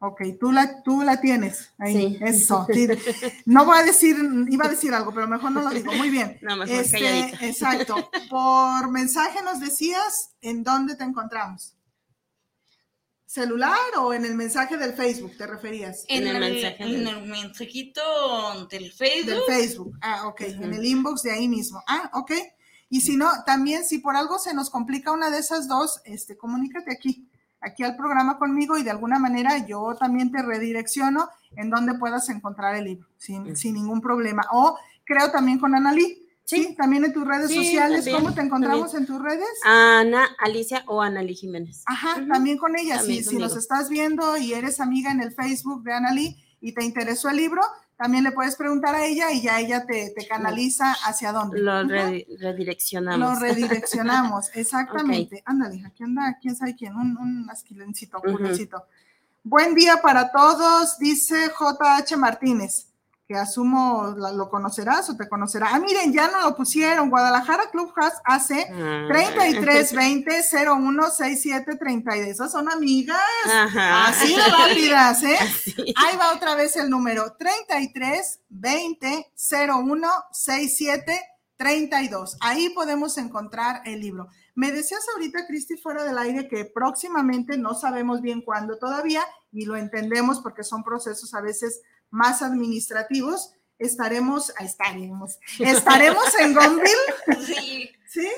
Ok, 0.00 0.20
tú 0.38 0.52
la, 0.52 0.82
tú 0.82 1.00
la 1.02 1.20
tienes 1.20 1.70
ahí. 1.78 2.18
Eso. 2.20 2.66
No 3.46 3.64
voy 3.64 3.78
a 3.78 3.82
decir, 3.82 4.16
iba 4.50 4.66
a 4.66 4.68
decir 4.68 4.92
algo, 4.92 5.14
pero 5.14 5.26
mejor 5.26 5.52
no 5.52 5.62
lo 5.62 5.70
digo. 5.70 5.92
Muy 5.92 6.10
bien. 6.10 6.38
No, 6.42 6.56
mejor 6.56 6.76
este, 6.76 7.46
Exacto. 7.46 8.10
Por 8.28 8.90
mensaje 8.90 9.42
nos 9.42 9.60
decías 9.60 10.34
en 10.42 10.62
dónde 10.62 10.96
te 10.96 11.04
encontramos 11.04 11.74
celular 13.34 13.76
o 13.98 14.14
en 14.14 14.24
el 14.24 14.36
mensaje 14.36 14.76
del 14.76 14.92
Facebook 14.92 15.36
te 15.36 15.46
referías? 15.46 16.04
En, 16.08 16.26
el, 16.26 16.38
mensaje 16.38 16.84
en 16.84 17.08
el 17.08 17.26
mensajito 17.26 18.00
del 18.70 18.92
Facebook. 18.92 19.26
Del 19.26 19.42
Facebook. 19.42 19.98
Ah, 20.00 20.28
ok. 20.28 20.40
En 20.42 20.72
el 20.72 20.84
inbox 20.84 21.22
de 21.22 21.32
ahí 21.32 21.48
mismo. 21.48 21.82
Ah, 21.88 22.10
ok. 22.14 22.30
Y 22.90 23.00
si 23.00 23.16
no, 23.16 23.28
también 23.44 23.84
si 23.84 23.98
por 23.98 24.14
algo 24.14 24.38
se 24.38 24.54
nos 24.54 24.70
complica 24.70 25.10
una 25.10 25.30
de 25.30 25.38
esas 25.38 25.66
dos, 25.66 26.00
este, 26.04 26.36
comunícate 26.36 26.92
aquí, 26.92 27.28
aquí 27.60 27.82
al 27.82 27.96
programa 27.96 28.38
conmigo 28.38 28.78
y 28.78 28.84
de 28.84 28.90
alguna 28.90 29.18
manera 29.18 29.66
yo 29.66 29.96
también 29.98 30.30
te 30.30 30.40
redirecciono 30.40 31.28
en 31.56 31.70
donde 31.70 31.94
puedas 31.94 32.28
encontrar 32.28 32.76
el 32.76 32.84
libro 32.84 33.08
sin, 33.18 33.56
sin 33.56 33.74
ningún 33.74 34.00
problema. 34.00 34.44
O 34.52 34.78
creo 35.04 35.32
también 35.32 35.58
con 35.58 35.74
Analí 35.74 36.23
Sí, 36.44 36.74
también 36.76 37.04
en 37.06 37.12
tus 37.12 37.26
redes 37.26 37.52
sociales. 37.52 38.06
¿Cómo 38.10 38.34
te 38.34 38.42
encontramos 38.42 38.94
en 38.94 39.06
tus 39.06 39.20
redes? 39.22 39.48
Ana 39.64 40.28
Alicia 40.38 40.84
o 40.86 41.00
Analí 41.00 41.34
Jiménez. 41.34 41.82
Ajá, 41.86 42.22
también 42.30 42.58
con 42.58 42.76
ella. 42.76 42.98
si, 43.00 43.36
nos 43.36 43.56
estás 43.56 43.88
viendo 43.88 44.36
y 44.36 44.52
eres 44.52 44.80
amiga 44.80 45.10
en 45.10 45.22
el 45.22 45.32
Facebook 45.32 45.82
de 45.84 45.94
Analí 45.94 46.36
y 46.60 46.72
te 46.72 46.84
interesó 46.84 47.30
el 47.30 47.38
libro, 47.38 47.62
también 47.96 48.24
le 48.24 48.32
puedes 48.32 48.56
preguntar 48.56 48.94
a 48.94 49.06
ella 49.06 49.32
y 49.32 49.40
ya 49.40 49.58
ella 49.58 49.86
te, 49.86 50.14
canaliza 50.28 50.92
hacia 51.04 51.32
dónde. 51.32 51.60
Lo 51.60 51.82
redireccionamos. 51.84 53.18
Lo 53.18 53.40
redireccionamos, 53.40 54.50
exactamente. 54.54 55.42
Ándale, 55.46 55.82
aquí 55.86 56.02
anda, 56.02 56.38
quién 56.42 56.56
sabe 56.56 56.74
quién, 56.76 56.94
un, 56.94 57.16
un 57.16 57.48
asquilencito, 57.50 58.20
Buen 59.46 59.74
día 59.74 60.00
para 60.02 60.32
todos, 60.32 60.98
dice 60.98 61.50
JH 61.58 62.16
Martínez 62.16 62.93
que 63.26 63.34
asumo 63.36 64.14
lo 64.16 64.50
conocerás 64.50 65.08
o 65.08 65.16
te 65.16 65.28
conocerá. 65.28 65.70
Ah, 65.72 65.78
miren, 65.78 66.12
ya 66.12 66.30
no 66.30 66.42
lo 66.42 66.54
pusieron. 66.54 67.08
Guadalajara 67.08 67.70
Clubhouse 67.70 68.20
hace 68.24 68.66
3320 69.08 70.42
0167 70.42 71.76
32. 71.76 72.28
Esas 72.28 72.52
son 72.52 72.70
amigas. 72.70 73.16
Así 73.46 74.36
de 74.36 74.42
rápidas, 74.42 75.22
¿eh? 75.22 75.38
Ahí 75.96 76.16
va 76.18 76.34
otra 76.34 76.54
vez 76.54 76.76
el 76.76 76.90
número 76.90 77.34
3320 77.38 79.32
0167 79.34 81.20
32. 81.56 82.36
Ahí 82.40 82.68
podemos 82.70 83.16
encontrar 83.16 83.80
el 83.86 84.00
libro. 84.00 84.28
Me 84.54 84.70
decías 84.70 85.04
ahorita, 85.14 85.46
Cristi, 85.46 85.76
fuera 85.76 86.04
del 86.04 86.18
aire, 86.18 86.46
que 86.46 86.64
próximamente 86.64 87.56
no 87.56 87.74
sabemos 87.74 88.20
bien 88.20 88.42
cuándo 88.42 88.78
todavía, 88.78 89.24
y 89.50 89.64
lo 89.64 89.76
entendemos 89.76 90.40
porque 90.40 90.62
son 90.62 90.84
procesos 90.84 91.34
a 91.34 91.40
veces 91.40 91.80
más 92.14 92.42
administrativos, 92.42 93.52
estaremos, 93.76 94.52
estaremos, 94.60 95.36
estaremos 95.58 96.38
en 96.38 96.54
Gonville. 96.54 97.44
Sí. 97.44 97.90
¿Sí? 98.06 98.28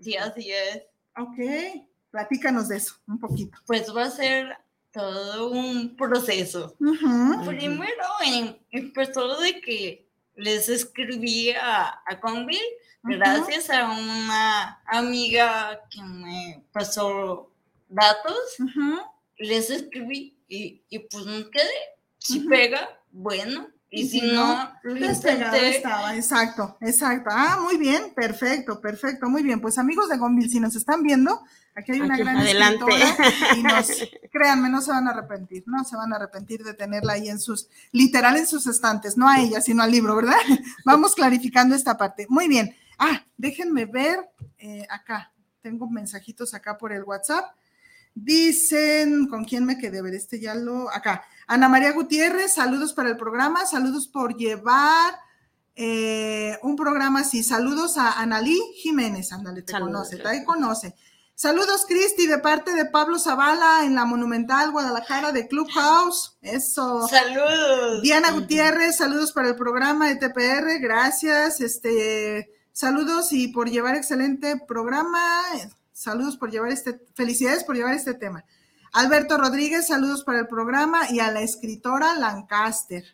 Sí, 0.00 0.16
así 0.16 0.52
es. 0.52 0.84
Ok, 1.18 1.82
platícanos 2.12 2.68
de 2.68 2.76
eso 2.76 2.94
un 3.08 3.18
poquito. 3.18 3.58
Pues 3.66 3.94
va 3.94 4.04
a 4.04 4.10
ser 4.10 4.56
todo 4.92 5.50
un 5.50 5.96
proceso. 5.96 6.76
Primero 7.46 8.04
empezó 8.70 9.40
de 9.40 9.60
que 9.60 10.06
les 10.36 10.68
escribí 10.68 11.50
a, 11.50 11.88
a 11.88 12.14
Gonville 12.22 12.60
gracias 13.02 13.70
a 13.70 13.90
una 13.90 14.80
amiga 14.86 15.80
que 15.90 16.00
me 16.00 16.62
pasó 16.70 17.50
datos. 17.88 18.56
Les 19.36 19.68
escribí 19.68 20.38
y, 20.48 20.80
y 20.88 20.98
pues 21.00 21.26
me 21.26 21.50
quedé. 21.50 21.98
Si 22.18 22.40
pega, 22.40 22.99
bueno, 23.12 23.68
y, 23.92 24.08
si, 24.08 24.20
no, 24.22 24.72
lo 24.84 24.94
estaba, 25.04 26.14
exacto, 26.14 26.78
exacto. 26.80 27.28
Ah, 27.32 27.58
muy 27.60 27.76
bien, 27.76 28.14
perfecto, 28.14 28.80
perfecto, 28.80 29.28
muy 29.28 29.42
bien. 29.42 29.60
Pues 29.60 29.78
amigos 29.78 30.08
de 30.08 30.16
Gonville, 30.16 30.48
si 30.48 30.60
nos 30.60 30.76
están 30.76 31.02
viendo, 31.02 31.42
aquí 31.74 31.92
hay 31.92 32.00
una 32.00 32.16
gran 32.16 32.36
adelante. 32.36 32.84
y 33.56 33.62
nos, 33.64 33.88
créanme, 34.32 34.68
no 34.68 34.80
se 34.80 34.92
van 34.92 35.08
a 35.08 35.10
arrepentir, 35.10 35.64
no 35.66 35.82
se 35.82 35.96
van 35.96 36.12
a 36.12 36.16
arrepentir 36.16 36.62
de 36.62 36.74
tenerla 36.74 37.14
ahí 37.14 37.28
en 37.28 37.40
sus, 37.40 37.68
literal 37.90 38.36
en 38.36 38.46
sus 38.46 38.68
estantes, 38.68 39.16
no 39.16 39.28
a 39.28 39.40
ella, 39.40 39.60
sino 39.60 39.82
al 39.82 39.90
libro, 39.90 40.14
¿verdad? 40.14 40.38
Vamos 40.84 41.16
clarificando 41.16 41.74
esta 41.74 41.98
parte. 41.98 42.26
Muy 42.28 42.46
bien. 42.46 42.76
Ah, 42.96 43.24
déjenme 43.36 43.86
ver 43.86 44.20
eh, 44.58 44.86
acá, 44.88 45.32
tengo 45.62 45.90
mensajitos 45.90 46.54
acá 46.54 46.78
por 46.78 46.92
el 46.92 47.02
WhatsApp. 47.02 47.56
Dicen, 48.14 49.28
¿con 49.28 49.44
quién 49.44 49.64
me 49.64 49.78
quedé? 49.78 50.00
A 50.00 50.02
ver, 50.02 50.14
este 50.14 50.40
ya 50.40 50.54
lo, 50.54 50.90
acá. 50.90 51.24
Ana 51.46 51.68
María 51.68 51.92
Gutiérrez, 51.92 52.54
saludos 52.54 52.92
para 52.92 53.08
el 53.08 53.16
programa, 53.16 53.66
saludos 53.66 54.08
por 54.08 54.36
llevar 54.36 55.14
eh, 55.74 56.58
un 56.62 56.76
programa 56.76 57.20
así. 57.20 57.42
Saludos 57.42 57.96
a 57.96 58.20
Analí 58.20 58.58
Jiménez, 58.76 59.32
ándale, 59.32 59.62
te 59.62 59.72
conoce, 59.72 60.18
te 60.18 60.44
conoce. 60.44 60.94
Saludos, 61.34 61.86
Cristi, 61.88 62.26
de 62.26 62.36
parte 62.36 62.74
de 62.74 62.84
Pablo 62.84 63.18
Zavala 63.18 63.86
en 63.86 63.94
la 63.94 64.04
Monumental 64.04 64.72
Guadalajara 64.72 65.32
de 65.32 65.48
Clubhouse. 65.48 66.36
Eso. 66.42 67.08
Saludos. 67.08 68.02
Diana 68.02 68.30
Gutiérrez, 68.32 68.98
saludos 68.98 69.32
para 69.32 69.48
el 69.48 69.56
programa 69.56 70.08
de 70.08 70.16
TPR, 70.16 70.78
gracias. 70.80 71.62
Este, 71.62 72.50
saludos 72.72 73.32
y 73.32 73.48
por 73.48 73.70
llevar 73.70 73.96
excelente 73.96 74.60
programa. 74.68 75.42
Saludos 76.00 76.38
por 76.38 76.50
llevar 76.50 76.70
este, 76.70 76.98
felicidades 77.12 77.62
por 77.62 77.76
llevar 77.76 77.92
este 77.92 78.14
tema. 78.14 78.42
Alberto 78.94 79.36
Rodríguez, 79.36 79.88
saludos 79.88 80.24
para 80.24 80.38
el 80.38 80.46
programa 80.46 81.10
y 81.10 81.20
a 81.20 81.30
la 81.30 81.42
escritora 81.42 82.14
Lancaster. 82.14 83.04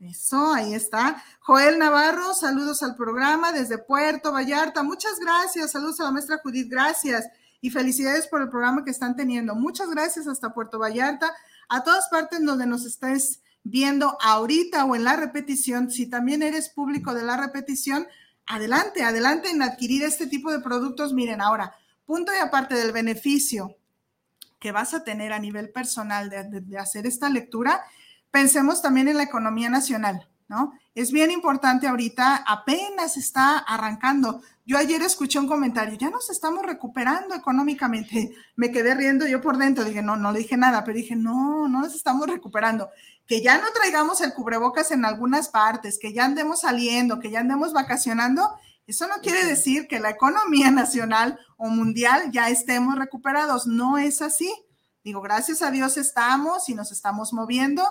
Eso, 0.00 0.52
ahí 0.52 0.74
está. 0.74 1.22
Joel 1.38 1.78
Navarro, 1.78 2.34
saludos 2.34 2.82
al 2.82 2.96
programa 2.96 3.52
desde 3.52 3.78
Puerto 3.78 4.32
Vallarta. 4.32 4.82
Muchas 4.82 5.20
gracias. 5.20 5.70
Saludos 5.70 6.00
a 6.00 6.02
la 6.02 6.10
maestra 6.10 6.40
Judith, 6.42 6.68
gracias. 6.68 7.28
Y 7.60 7.70
felicidades 7.70 8.26
por 8.26 8.42
el 8.42 8.48
programa 8.48 8.84
que 8.84 8.90
están 8.90 9.14
teniendo. 9.14 9.54
Muchas 9.54 9.88
gracias 9.90 10.26
hasta 10.26 10.52
Puerto 10.52 10.80
Vallarta. 10.80 11.32
A 11.68 11.84
todas 11.84 12.08
partes 12.08 12.44
donde 12.44 12.66
nos 12.66 12.84
estés 12.84 13.40
viendo 13.62 14.18
ahorita 14.20 14.84
o 14.84 14.96
en 14.96 15.04
la 15.04 15.14
repetición, 15.14 15.92
si 15.92 16.10
también 16.10 16.42
eres 16.42 16.70
público 16.70 17.14
de 17.14 17.22
la 17.22 17.36
repetición, 17.36 18.08
adelante, 18.46 19.04
adelante 19.04 19.48
en 19.50 19.62
adquirir 19.62 20.02
este 20.02 20.26
tipo 20.26 20.50
de 20.50 20.58
productos. 20.58 21.12
Miren, 21.12 21.40
ahora, 21.40 21.76
punto 22.12 22.30
y 22.34 22.38
aparte 22.38 22.74
del 22.74 22.92
beneficio 22.92 23.74
que 24.60 24.70
vas 24.70 24.92
a 24.92 25.02
tener 25.02 25.32
a 25.32 25.38
nivel 25.38 25.70
personal 25.70 26.28
de, 26.28 26.78
hacer 26.78 27.06
esta 27.06 27.30
lectura, 27.30 27.80
pensemos 28.30 28.82
también 28.82 29.08
en 29.08 29.16
la 29.16 29.22
economía 29.22 29.70
nacional, 29.70 30.28
¿no? 30.46 30.74
Es 30.94 31.10
bien 31.10 31.30
importante 31.30 31.88
ahorita, 31.88 32.44
apenas 32.46 33.16
está 33.16 33.56
arrancando. 33.60 34.42
Yo 34.66 34.76
ayer 34.76 35.00
escuché 35.00 35.38
un 35.38 35.48
comentario, 35.48 35.94
ya 35.94 36.10
nos 36.10 36.28
estamos 36.28 36.66
recuperando 36.66 37.34
económicamente. 37.34 38.34
Me 38.56 38.70
quedé 38.70 38.94
riendo 38.94 39.26
yo 39.26 39.40
por 39.40 39.56
dentro, 39.56 39.82
dije, 39.82 40.02
no, 40.02 40.16
no 40.16 40.32
le 40.32 40.40
dije 40.40 40.58
nada, 40.58 40.84
pero 40.84 40.98
dije, 40.98 41.16
no, 41.16 41.66
no 41.66 41.80
nos 41.80 41.94
estamos 41.94 42.26
recuperando 42.26 42.90
que 43.26 43.40
ya 43.40 43.56
no 43.56 43.68
traigamos 43.72 44.20
el 44.20 44.34
cubrebocas 44.34 44.90
en 44.90 45.06
algunas 45.06 45.48
partes, 45.48 45.98
que 45.98 46.12
ya 46.12 46.26
andemos 46.26 46.60
saliendo, 46.60 47.20
que 47.20 47.30
ya 47.30 47.40
andemos 47.40 47.72
vacacionando, 47.72 48.50
eso 48.86 49.06
no 49.06 49.14
quiere 49.22 49.44
decir 49.46 49.86
que 49.88 50.00
la 50.00 50.10
economía 50.10 50.70
nacional 50.72 51.38
o 51.56 51.68
mundial 51.68 52.30
ya 52.32 52.48
estemos 52.48 52.98
recuperados. 52.98 53.66
No 53.66 53.98
es 53.98 54.22
así. 54.22 54.52
Digo, 55.04 55.20
gracias 55.20 55.62
a 55.62 55.70
Dios 55.70 55.96
estamos 55.96 56.68
y 56.68 56.74
nos 56.74 56.92
estamos 56.92 57.32
moviendo. 57.32 57.82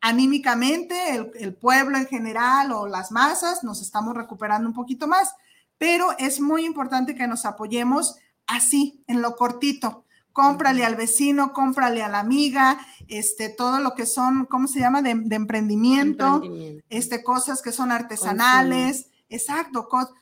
Anímicamente, 0.00 1.14
el, 1.14 1.30
el 1.36 1.54
pueblo 1.54 1.96
en 1.96 2.06
general 2.06 2.72
o 2.72 2.86
las 2.86 3.10
masas 3.10 3.64
nos 3.64 3.80
estamos 3.80 4.14
recuperando 4.14 4.68
un 4.68 4.74
poquito 4.74 5.06
más, 5.06 5.34
pero 5.78 6.16
es 6.18 6.40
muy 6.40 6.64
importante 6.64 7.14
que 7.14 7.26
nos 7.26 7.46
apoyemos 7.46 8.16
así, 8.46 9.02
en 9.06 9.22
lo 9.22 9.36
cortito 9.36 10.04
cómprale 10.34 10.84
al 10.84 10.96
vecino, 10.96 11.52
cómprale 11.52 12.02
a 12.02 12.08
la 12.08 12.18
amiga, 12.18 12.84
este, 13.06 13.48
todo 13.48 13.78
lo 13.78 13.94
que 13.94 14.04
son, 14.04 14.46
¿cómo 14.46 14.66
se 14.66 14.80
llama? 14.80 15.00
De, 15.00 15.10
emprendimiento, 15.10 16.42
este, 16.90 17.22
cosas 17.22 17.62
que 17.62 17.70
son 17.70 17.92
artesanales, 17.92 19.10
exacto, 19.28 19.88
cosas 19.88 20.12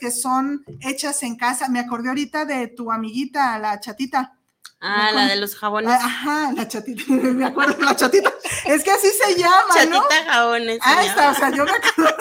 que 0.00 0.10
son 0.10 0.64
hechas 0.80 1.22
en 1.22 1.36
casa. 1.36 1.68
Me 1.68 1.80
acordé 1.80 2.08
ahorita 2.08 2.44
de 2.44 2.68
tu 2.68 2.90
amiguita, 2.90 3.58
la 3.58 3.80
chatita. 3.80 4.32
Ah, 4.80 5.10
la 5.12 5.26
de 5.26 5.36
los 5.36 5.54
jabones. 5.54 5.90
Ah, 5.90 6.04
ajá, 6.04 6.52
la 6.52 6.68
chatita, 6.68 7.04
me 7.08 7.44
acuerdo 7.44 7.74
de 7.74 7.84
la 7.84 7.96
chatita. 7.96 8.32
Es 8.66 8.82
que 8.82 8.90
así 8.90 9.08
se 9.08 9.36
llama, 9.36 9.74
Chatita 9.74 10.24
jabones. 10.26 10.78
Ah, 10.82 11.04
está, 11.04 11.30
o 11.30 11.34
sea, 11.34 11.50
yo 11.50 11.64
me 11.64 11.70
acuerdo. 11.70 12.16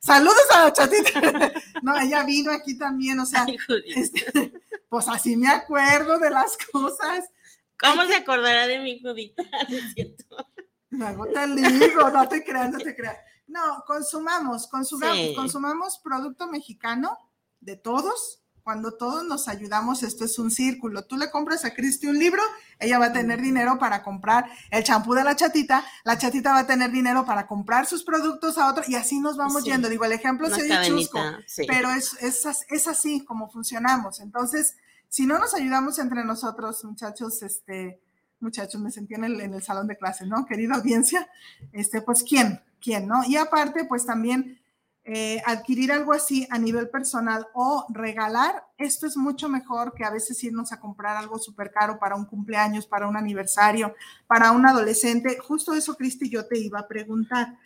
Saludos 0.00 0.46
a 0.54 0.64
la 0.64 0.72
chatita. 0.72 1.52
No, 1.82 1.96
ella 1.96 2.24
vino 2.24 2.50
aquí 2.50 2.76
también, 2.76 3.20
o 3.20 3.24
sea, 3.24 3.46
este, 3.86 4.52
pues 4.88 5.06
así 5.06 5.36
me 5.36 5.48
acuerdo 5.48 6.18
de 6.18 6.28
las 6.28 6.58
cosas. 6.72 7.30
¿Cómo 7.78 8.04
se 8.04 8.16
acordará 8.16 8.66
de 8.66 8.80
mi 8.80 9.00
judita? 9.00 9.44
Luego 10.90 11.26
te 11.26 11.46
digo, 11.46 12.10
no 12.10 12.28
te 12.28 12.42
creas, 12.42 12.70
no 12.72 12.78
te 12.78 12.96
creas. 12.96 13.18
No, 13.48 13.82
consumamos, 13.86 14.66
consumamos, 14.66 15.34
consumamos 15.34 15.98
producto 15.98 16.46
mexicano 16.48 17.16
de 17.60 17.76
todos, 17.76 18.42
cuando 18.68 18.92
todos 18.92 19.24
nos 19.24 19.48
ayudamos, 19.48 20.02
esto 20.02 20.26
es 20.26 20.38
un 20.38 20.50
círculo. 20.50 21.06
Tú 21.06 21.16
le 21.16 21.30
compras 21.30 21.64
a 21.64 21.72
Cristi 21.72 22.06
un 22.06 22.18
libro, 22.18 22.42
ella 22.78 22.98
va 22.98 23.06
a 23.06 23.12
tener 23.14 23.40
dinero 23.40 23.78
para 23.78 24.02
comprar 24.02 24.44
el 24.70 24.84
champú 24.84 25.14
de 25.14 25.24
la 25.24 25.34
chatita, 25.34 25.82
la 26.04 26.18
chatita 26.18 26.52
va 26.52 26.58
a 26.58 26.66
tener 26.66 26.90
dinero 26.90 27.24
para 27.24 27.46
comprar 27.46 27.86
sus 27.86 28.04
productos 28.04 28.58
a 28.58 28.68
otro 28.68 28.84
y 28.86 28.94
así 28.94 29.20
nos 29.20 29.38
vamos 29.38 29.64
yendo. 29.64 29.88
Digo, 29.88 30.04
el 30.04 30.12
ejemplo 30.12 30.50
se 30.50 30.68
chusco, 30.86 31.18
pero 31.66 31.90
es, 31.92 32.12
es, 32.20 32.44
es 32.68 32.88
así 32.88 33.24
como 33.24 33.48
funcionamos. 33.48 34.20
Entonces, 34.20 34.76
si 35.08 35.24
no 35.24 35.38
nos 35.38 35.54
ayudamos 35.54 35.98
entre 35.98 36.22
nosotros, 36.22 36.84
muchachos, 36.84 37.42
este, 37.42 38.02
muchachos, 38.38 38.78
me 38.82 38.90
sentí 38.90 39.14
en 39.14 39.24
el, 39.24 39.40
en 39.40 39.54
el 39.54 39.62
salón 39.62 39.86
de 39.86 39.96
clases, 39.96 40.28
¿no? 40.28 40.44
Querida 40.44 40.74
audiencia, 40.74 41.26
este, 41.72 42.02
pues, 42.02 42.22
¿quién? 42.22 42.60
¿Quién, 42.80 43.08
no? 43.08 43.22
Y 43.26 43.36
aparte, 43.36 43.84
pues 43.84 44.06
también 44.06 44.58
eh, 45.10 45.40
adquirir 45.46 45.90
algo 45.90 46.12
así 46.12 46.46
a 46.50 46.58
nivel 46.58 46.90
personal 46.90 47.46
o 47.54 47.86
regalar, 47.88 48.66
esto 48.76 49.06
es 49.06 49.16
mucho 49.16 49.48
mejor 49.48 49.94
que 49.94 50.04
a 50.04 50.10
veces 50.10 50.44
irnos 50.44 50.70
a 50.70 50.80
comprar 50.80 51.16
algo 51.16 51.38
súper 51.38 51.70
caro 51.70 51.98
para 51.98 52.14
un 52.14 52.26
cumpleaños, 52.26 52.86
para 52.86 53.08
un 53.08 53.16
aniversario, 53.16 53.94
para 54.26 54.52
un 54.52 54.66
adolescente. 54.66 55.38
Justo 55.38 55.72
eso, 55.72 55.96
Cristi, 55.96 56.28
yo 56.28 56.46
te 56.46 56.58
iba 56.58 56.80
a 56.80 56.86
preguntar. 56.86 57.56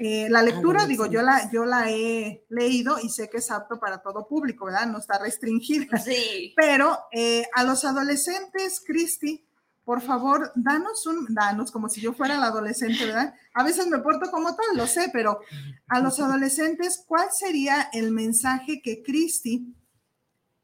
Eh, 0.00 0.28
la 0.28 0.42
lectura, 0.42 0.86
digo, 0.86 1.06
yo 1.06 1.22
la, 1.22 1.48
yo 1.52 1.64
la 1.64 1.88
he 1.88 2.44
leído 2.48 2.98
y 3.00 3.08
sé 3.10 3.30
que 3.30 3.38
es 3.38 3.50
apto 3.52 3.78
para 3.78 3.98
todo 3.98 4.26
público, 4.26 4.64
¿verdad? 4.64 4.86
No 4.86 4.98
está 4.98 5.18
restringida. 5.18 5.98
Sí. 5.98 6.52
Pero 6.56 6.98
eh, 7.12 7.46
a 7.54 7.62
los 7.62 7.84
adolescentes, 7.84 8.82
Cristi, 8.84 9.44
por 9.88 10.02
favor, 10.02 10.52
danos 10.54 11.06
un, 11.06 11.32
danos 11.34 11.72
como 11.72 11.88
si 11.88 12.02
yo 12.02 12.12
fuera 12.12 12.36
la 12.36 12.48
adolescente, 12.48 13.06
¿verdad? 13.06 13.32
A 13.54 13.64
veces 13.64 13.86
me 13.86 13.96
porto 14.00 14.30
como 14.30 14.54
tal, 14.54 14.76
lo 14.76 14.86
sé, 14.86 15.08
pero 15.14 15.40
a 15.86 16.00
los 16.00 16.20
adolescentes, 16.20 17.02
¿cuál 17.06 17.28
sería 17.32 17.88
el 17.94 18.12
mensaje 18.12 18.82
que 18.82 19.02
Cristi 19.02 19.74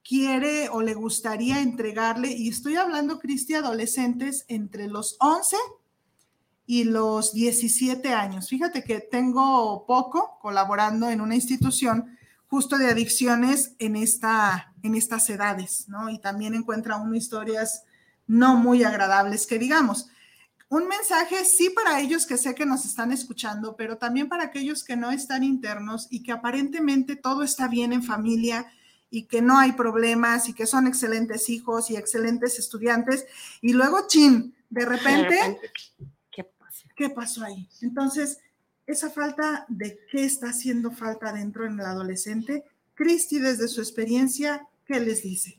quiere 0.06 0.68
o 0.68 0.82
le 0.82 0.92
gustaría 0.92 1.62
entregarle? 1.62 2.32
Y 2.32 2.50
estoy 2.50 2.76
hablando, 2.76 3.18
Cristi, 3.18 3.54
adolescentes 3.54 4.44
entre 4.48 4.88
los 4.88 5.16
11 5.20 5.56
y 6.66 6.84
los 6.84 7.32
17 7.32 8.12
años. 8.12 8.50
Fíjate 8.50 8.84
que 8.84 9.00
tengo 9.00 9.86
poco 9.86 10.38
colaborando 10.42 11.08
en 11.08 11.22
una 11.22 11.34
institución 11.34 12.18
justo 12.48 12.76
de 12.76 12.90
adicciones 12.90 13.74
en, 13.78 13.96
esta, 13.96 14.74
en 14.82 14.94
estas 14.94 15.30
edades, 15.30 15.88
¿no? 15.88 16.10
Y 16.10 16.18
también 16.18 16.52
encuentra 16.52 16.98
uno 16.98 17.14
historias 17.14 17.84
no 18.26 18.56
muy 18.56 18.84
agradables 18.84 19.46
que 19.46 19.58
digamos. 19.58 20.08
Un 20.68 20.88
mensaje 20.88 21.44
sí 21.44 21.70
para 21.70 22.00
ellos 22.00 22.26
que 22.26 22.36
sé 22.36 22.54
que 22.54 22.66
nos 22.66 22.84
están 22.84 23.12
escuchando, 23.12 23.76
pero 23.76 23.98
también 23.98 24.28
para 24.28 24.44
aquellos 24.44 24.82
que 24.82 24.96
no 24.96 25.10
están 25.10 25.44
internos 25.44 26.08
y 26.10 26.22
que 26.22 26.32
aparentemente 26.32 27.16
todo 27.16 27.42
está 27.42 27.68
bien 27.68 27.92
en 27.92 28.02
familia 28.02 28.66
y 29.10 29.24
que 29.24 29.40
no 29.40 29.58
hay 29.58 29.72
problemas 29.72 30.48
y 30.48 30.54
que 30.54 30.66
son 30.66 30.86
excelentes 30.86 31.48
hijos 31.48 31.90
y 31.90 31.96
excelentes 31.96 32.58
estudiantes. 32.58 33.26
Y 33.60 33.72
luego, 33.72 34.08
chin, 34.08 34.54
de 34.70 34.84
repente, 34.84 35.60
¿qué 36.32 36.44
pasó? 36.44 36.88
¿Qué 36.96 37.10
pasó 37.10 37.44
ahí? 37.44 37.68
Entonces, 37.80 38.38
esa 38.86 39.10
falta 39.10 39.66
de 39.68 40.00
qué 40.10 40.24
está 40.24 40.48
haciendo 40.48 40.90
falta 40.90 41.32
dentro 41.32 41.66
en 41.66 41.74
el 41.74 41.86
adolescente, 41.86 42.64
Cristi, 42.94 43.38
desde 43.38 43.68
su 43.68 43.80
experiencia, 43.80 44.66
¿qué 44.84 44.98
les 44.98 45.22
dice? 45.22 45.58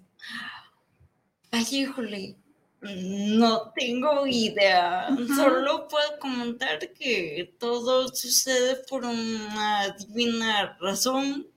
Ay, 1.52 1.66
híjole, 1.72 2.38
no 2.86 3.72
tengo 3.76 4.28
idea. 4.28 5.08
Solo 5.36 5.88
puedo 5.88 6.20
comentar 6.20 6.80
que 6.94 7.56
todo 7.60 8.08
sucede 8.10 8.78
por 8.90 9.06
una 9.06 9.90
divina 9.98 10.78
razón 10.80 11.48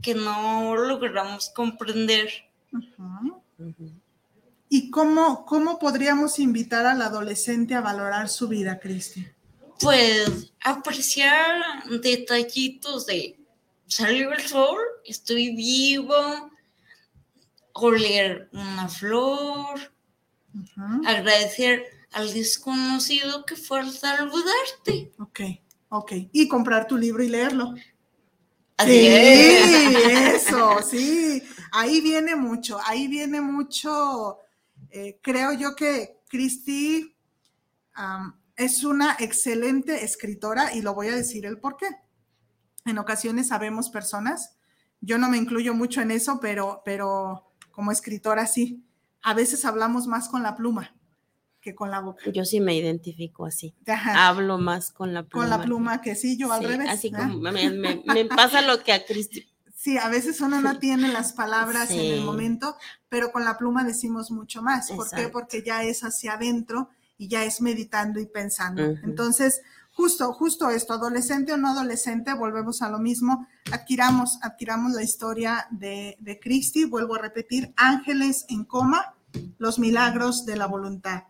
que 0.00 0.14
no 0.14 0.74
logramos 0.76 1.50
comprender. 1.50 2.28
¿Y 4.68 4.90
cómo, 4.90 5.44
cómo 5.44 5.78
podríamos 5.78 6.38
invitar 6.38 6.86
al 6.86 7.02
adolescente 7.02 7.74
a 7.74 7.80
valorar 7.80 8.28
su 8.28 8.48
vida, 8.48 8.80
Cristi? 8.80 9.26
Pues 9.80 10.52
apreciar 10.60 11.62
detallitos 12.00 13.06
de 13.06 13.38
salió 13.86 14.32
el 14.32 14.40
sol, 14.40 14.78
estoy 15.04 15.54
vivo, 15.54 16.14
oler 17.72 18.48
una 18.52 18.88
flor, 18.88 19.92
Agradecer 21.06 21.84
al 22.12 22.32
desconocido 22.32 23.44
que 23.44 23.56
fue 23.56 23.80
a 23.80 23.90
saludarte. 23.90 25.12
Ok, 25.18 25.40
ok. 25.88 26.12
Y 26.32 26.48
comprar 26.48 26.86
tu 26.86 26.96
libro 26.96 27.22
y 27.22 27.28
leerlo. 27.28 27.74
Sí, 28.84 29.06
eso, 29.06 30.82
sí. 30.82 31.42
Ahí 31.72 32.00
viene 32.00 32.36
mucho, 32.36 32.78
ahí 32.84 33.06
viene 33.06 33.40
mucho. 33.40 34.38
Eh, 34.90 35.18
creo 35.22 35.52
yo 35.52 35.74
que 35.76 36.20
Cristi 36.28 37.14
es 38.56 38.84
una 38.84 39.16
excelente 39.18 40.04
escritora 40.04 40.74
y 40.74 40.82
lo 40.82 40.94
voy 40.94 41.08
a 41.08 41.16
decir 41.16 41.46
el 41.46 41.58
por 41.58 41.76
qué. 41.76 41.86
En 42.84 42.98
ocasiones 42.98 43.48
sabemos 43.48 43.90
personas, 43.90 44.56
yo 45.00 45.18
no 45.18 45.28
me 45.28 45.36
incluyo 45.36 45.74
mucho 45.74 46.00
en 46.00 46.10
eso, 46.10 46.40
pero, 46.40 46.82
pero 46.84 47.52
como 47.70 47.92
escritora 47.92 48.46
sí 48.46 48.84
a 49.22 49.34
veces 49.34 49.64
hablamos 49.64 50.06
más 50.06 50.28
con 50.28 50.42
la 50.42 50.56
pluma 50.56 50.94
que 51.62 51.74
con 51.74 51.90
la 51.90 52.00
boca. 52.00 52.28
Yo 52.30 52.44
sí 52.44 52.60
me 52.60 52.76
identifico 52.76 53.46
así. 53.46 53.74
Hablo 53.86 54.58
más 54.58 54.90
con 54.90 55.14
la 55.14 55.22
pluma. 55.22 55.44
Con 55.44 55.50
la 55.50 55.64
pluma 55.64 56.00
que 56.02 56.16
sí, 56.16 56.36
yo 56.36 56.52
al 56.52 56.64
revés. 56.64 56.88
Así 56.90 57.10
como 57.10 57.38
me, 57.38 58.24
pasa 58.26 58.60
lo 58.60 58.82
que 58.82 58.92
a 58.92 59.06
Cristi. 59.06 59.48
Sí, 59.74 59.98
a 59.98 60.08
veces 60.08 60.40
uno 60.40 60.60
no 60.60 60.78
tiene 60.78 61.08
las 61.08 61.32
palabras 61.32 61.90
en 61.90 61.98
el 61.98 62.22
momento, 62.22 62.76
pero 63.08 63.32
con 63.32 63.44
la 63.44 63.58
pluma 63.58 63.82
decimos 63.82 64.30
mucho 64.30 64.62
más. 64.62 64.92
¿Por 64.92 65.10
qué? 65.10 65.26
Porque 65.26 65.64
ya 65.64 65.82
es 65.82 66.04
hacia 66.04 66.34
adentro 66.34 66.90
y 67.18 67.26
ya 67.26 67.42
es 67.42 67.60
meditando 67.60 68.20
y 68.20 68.26
pensando. 68.26 68.84
Entonces, 69.02 69.60
justo, 69.90 70.32
justo 70.34 70.70
esto, 70.70 70.92
adolescente 70.92 71.52
o 71.52 71.56
no 71.56 71.70
adolescente, 71.70 72.32
volvemos 72.34 72.80
a 72.82 72.90
lo 72.90 73.00
mismo, 73.00 73.48
adquiramos, 73.72 74.38
adquiramos 74.42 74.92
la 74.92 75.02
historia 75.02 75.66
de, 75.72 76.16
de 76.20 76.38
Cristi, 76.38 76.84
vuelvo 76.84 77.16
a 77.16 77.18
repetir, 77.18 77.72
ángeles 77.76 78.44
en 78.50 78.64
coma, 78.64 79.11
los 79.58 79.78
milagros 79.78 80.46
de 80.46 80.56
la 80.56 80.66
voluntad. 80.66 81.24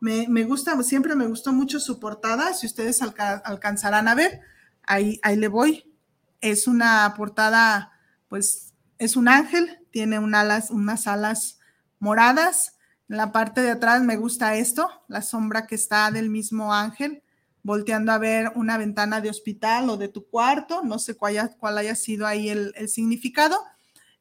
Me, 0.00 0.44
gusta, 0.44 0.80
siempre 0.82 1.14
me 1.14 1.26
gustó 1.26 1.52
mucho 1.52 1.78
su 1.78 2.00
portada, 2.00 2.54
si 2.54 2.66
ustedes 2.66 3.00
alcanzarán 3.02 4.08
a 4.08 4.14
ver, 4.14 4.40
ahí, 4.82 5.20
ahí 5.22 5.36
le 5.36 5.48
voy. 5.48 5.92
Es 6.40 6.66
una 6.66 7.14
portada, 7.16 7.92
pues, 8.28 8.74
es 8.98 9.16
un 9.16 9.28
ángel, 9.28 9.78
tiene 9.90 10.18
unas 10.18 11.06
alas 11.06 11.60
moradas. 12.00 12.78
En 13.08 13.16
la 13.16 13.30
parte 13.30 13.62
de 13.62 13.70
atrás 13.70 14.02
me 14.02 14.16
gusta 14.16 14.56
esto, 14.56 14.90
la 15.06 15.22
sombra 15.22 15.66
que 15.66 15.76
está 15.76 16.10
del 16.10 16.30
mismo 16.30 16.74
ángel 16.74 17.22
volteando 17.62 18.12
a 18.12 18.18
ver 18.18 18.52
una 18.54 18.76
ventana 18.76 19.20
de 19.20 19.30
hospital 19.30 19.90
o 19.90 19.96
de 19.96 20.08
tu 20.08 20.26
cuarto, 20.26 20.82
no 20.82 20.98
sé 20.98 21.16
cuál 21.16 21.78
haya 21.78 21.94
sido 21.94 22.26
ahí 22.26 22.48
el, 22.48 22.88
significado, 22.88 23.58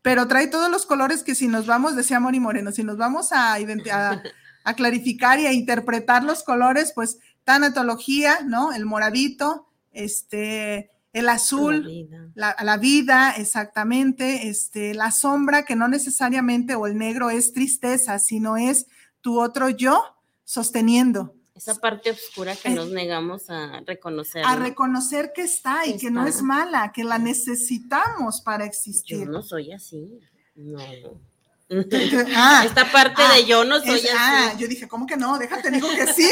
pero 0.02 0.28
trae 0.28 0.48
todos 0.48 0.70
los 0.70 0.86
colores 0.86 1.24
que 1.24 1.36
si 1.36 1.48
nos 1.48 1.68
vamos, 1.68 1.96
decía 1.96 2.20
Mori 2.20 2.40
Moreno, 2.40 2.72
si 2.72 2.84
nos 2.84 2.98
vamos 2.98 3.32
a, 3.32 3.56
a, 4.64 4.74
clarificar 4.76 5.40
y 5.40 5.46
a 5.48 5.54
interpretar 5.54 6.24
los 6.24 6.44
colores, 6.44 6.92
pues 6.94 7.20
tanatología, 7.44 8.40
¿no? 8.46 8.74
El 8.74 8.86
moradito, 8.86 9.68
este, 9.92 10.90
el 11.14 11.30
azul, 11.30 11.82
la 11.82 11.88
vida. 11.88 12.56
La, 12.64 12.78
vida, 12.78 13.32
exactamente, 13.32 14.48
este, 14.48 14.94
la 14.94 15.12
sombra, 15.12 15.66
que 15.66 15.76
no 15.76 15.88
necesariamente, 15.88 16.76
o 16.76 16.88
el 16.88 16.98
negro 16.98 17.30
es 17.30 17.54
tristeza, 17.54 18.20
sino 18.20 18.58
es 18.58 18.88
tu 19.22 19.40
otro 19.40 19.70
yo 19.70 20.04
sosteniendo. 20.44 21.36
Esa 21.54 21.76
parte 21.76 22.12
oscura 22.12 22.56
que 22.56 22.70
eh, 22.70 22.76
nos 22.76 22.90
negamos 22.90 23.50
a 23.50 23.82
reconocer. 23.86 24.44
A 24.46 24.56
reconocer 24.56 25.32
que 25.34 25.44
está 25.44 25.86
y 25.86 25.98
que 25.98 26.10
no 26.10 26.26
es 26.26 26.42
mala, 26.42 26.92
que 26.94 27.04
la 27.04 27.18
necesitamos 27.18 28.42
para 28.42 28.66
existir. 28.66 29.26
Yo 29.26 29.32
no 29.32 29.44
soy 29.44 29.72
así. 29.72 30.20
No, 30.56 30.80
ah, 32.36 32.64
Esta 32.66 32.92
parte 32.92 33.22
de 33.22 33.28
ah, 33.28 33.40
yo 33.40 33.66
no 33.66 33.80
soy 33.80 34.00
así. 34.00 34.08
Ah, 34.18 34.54
yo 34.58 34.68
dije, 34.68 34.88
¿cómo 34.88 35.06
que 35.06 35.18
no? 35.18 35.38
Déjate, 35.38 35.72
digo 35.72 35.90
que 35.90 36.08
sí. 36.08 36.30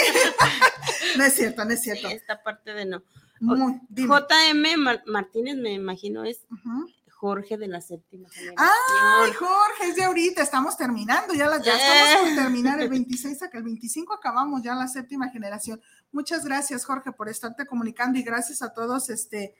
no 1.17 1.23
es 1.23 1.33
cierto, 1.33 1.65
no 1.65 1.71
es 1.71 1.81
cierto. 1.81 2.07
Esta 2.07 2.41
parte 2.41 2.73
de 2.73 2.85
no. 2.85 3.03
JM 3.41 4.65
Martínez, 5.05 5.55
me 5.55 5.73
imagino, 5.73 6.25
es 6.25 6.41
Jorge 7.19 7.57
de 7.57 7.67
la 7.67 7.81
séptima 7.81 8.29
generación. 8.29 8.55
¡Ay, 8.57 9.33
Jorge! 9.33 9.89
Es 9.89 9.95
de 9.97 10.05
ahorita, 10.05 10.41
estamos 10.41 10.77
terminando, 10.77 11.33
ya, 11.33 11.49
ya 11.61 11.75
estamos 11.75 12.29
por 12.29 12.43
terminar 12.43 12.79
el 12.79 12.89
26, 12.89 13.41
el 13.51 13.63
25 13.63 14.13
acabamos 14.13 14.63
ya 14.63 14.73
la 14.73 14.87
séptima 14.87 15.27
generación. 15.29 15.81
Muchas 16.13 16.45
gracias, 16.45 16.85
Jorge, 16.85 17.11
por 17.11 17.27
estarte 17.27 17.65
comunicando 17.65 18.17
y 18.17 18.23
gracias 18.23 18.61
a 18.61 18.71
todos, 18.71 19.09
este, 19.09 19.53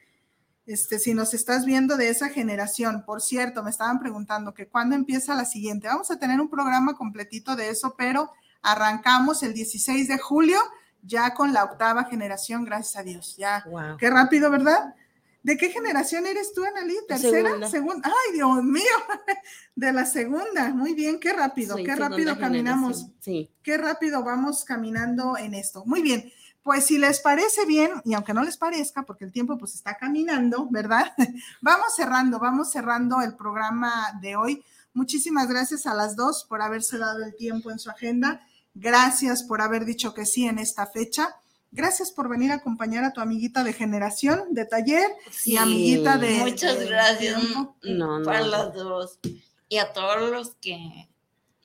este, 0.66 0.99
si 0.99 1.14
nos 1.14 1.34
estás 1.34 1.66
viendo 1.66 1.97
de 1.97 2.07
esa 2.07 2.30
generación. 2.30 3.03
Por 3.05 3.20
cierto, 3.20 3.62
me 3.62 3.72
estaban 3.72 3.99
preguntando 3.99 4.53
que 4.53 4.70
cuándo 4.70 4.95
empieza 4.95 5.36
la 5.36 5.43
siguiente. 5.43 5.89
Vamos 5.89 6.10
a 6.12 6.18
tener 6.18 6.39
un 6.39 6.49
programa 6.49 6.93
completito 6.95 7.57
de 7.57 7.72
eso, 7.72 7.93
pero 7.97 8.32
arrancamos 8.62 9.43
el 9.43 9.53
16 9.53 10.07
de 10.07 10.18
julio 10.18 10.60
ya 11.01 11.34
con 11.34 11.51
la 11.51 11.66
octava 11.66 12.05
generación, 12.05 12.64
gracias 12.64 12.95
a 12.95 13.03
Dios. 13.03 13.36
Ya, 13.38 13.66
qué 13.97 14.10
rápido, 14.10 14.49
¿verdad? 14.49 14.95
¿De 15.41 15.57
qué 15.57 15.69
generación 15.69 16.25
eres 16.25 16.53
tú, 16.53 16.63
Analí? 16.65 16.95
¿Tercera? 17.07 17.69
Segunda. 17.69 18.09
Ay, 18.09 18.33
Dios 18.33 18.63
mío, 18.63 18.83
de 19.75 19.93
la 19.93 20.05
segunda. 20.05 20.69
Muy 20.69 20.93
bien, 20.93 21.19
qué 21.19 21.31
rápido, 21.31 21.77
qué 21.77 21.95
rápido 21.95 22.37
caminamos. 22.37 23.07
Sí. 23.21 23.49
Qué 23.63 23.77
rápido 23.77 24.23
vamos 24.23 24.65
caminando 24.65 25.37
en 25.37 25.53
esto. 25.53 25.83
Muy 25.85 26.01
bien. 26.01 26.31
Pues 26.61 26.85
si 26.85 26.97
les 26.97 27.21
parece 27.21 27.65
bien, 27.65 27.89
y 28.03 28.13
aunque 28.13 28.33
no 28.33 28.43
les 28.43 28.57
parezca, 28.57 29.03
porque 29.03 29.23
el 29.23 29.31
tiempo 29.31 29.57
pues 29.57 29.75
está 29.75 29.95
caminando, 29.95 30.67
¿verdad? 30.69 31.13
vamos 31.61 31.95
cerrando, 31.95 32.37
vamos 32.37 32.71
cerrando 32.71 33.21
el 33.21 33.35
programa 33.35 34.19
de 34.21 34.35
hoy. 34.35 34.63
Muchísimas 34.93 35.47
gracias 35.47 35.85
a 35.85 35.93
las 35.93 36.17
dos 36.17 36.45
por 36.49 36.61
haberse 36.61 36.97
dado 36.97 37.23
el 37.23 37.35
tiempo 37.35 37.71
en 37.71 37.79
su 37.79 37.89
agenda. 37.89 38.41
Gracias 38.73 39.43
por 39.43 39.61
haber 39.61 39.85
dicho 39.85 40.13
que 40.13 40.25
sí 40.25 40.45
en 40.45 40.59
esta 40.59 40.85
fecha. 40.85 41.37
Gracias 41.72 42.11
por 42.11 42.30
venir 42.30 42.51
a 42.51 42.55
acompañar 42.55 43.03
a 43.03 43.13
tu 43.13 43.22
amiguita 43.22 43.63
de 43.63 43.74
generación, 43.74 44.53
de 44.53 44.65
taller 44.65 45.07
y 45.45 45.57
amiguita 45.57 46.17
de. 46.17 46.39
Muchas 46.39 46.80
gracias 46.80 47.41
no, 47.84 48.22
para 48.24 48.41
las 48.41 48.74
dos. 48.74 49.20
Y 49.67 49.78
a 49.78 49.93
todos 49.93 50.32
los 50.32 50.55
que 50.55 51.09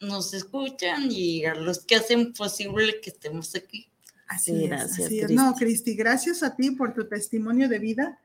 nos 0.00 0.34
escuchan 0.34 1.10
y 1.10 1.46
a 1.46 1.54
los 1.54 1.84
que 1.84 1.96
hacen 1.96 2.34
posible 2.34 3.00
que 3.00 3.10
estemos 3.10 3.54
aquí. 3.54 3.88
Así 4.28 4.66
gracias, 4.66 5.10
es, 5.10 5.30
No, 5.30 5.54
Cristi, 5.54 5.94
gracias 5.94 6.42
a 6.42 6.54
ti 6.54 6.70
por 6.72 6.92
tu 6.92 7.08
testimonio 7.08 7.68
de 7.68 7.78
vida. 7.78 8.18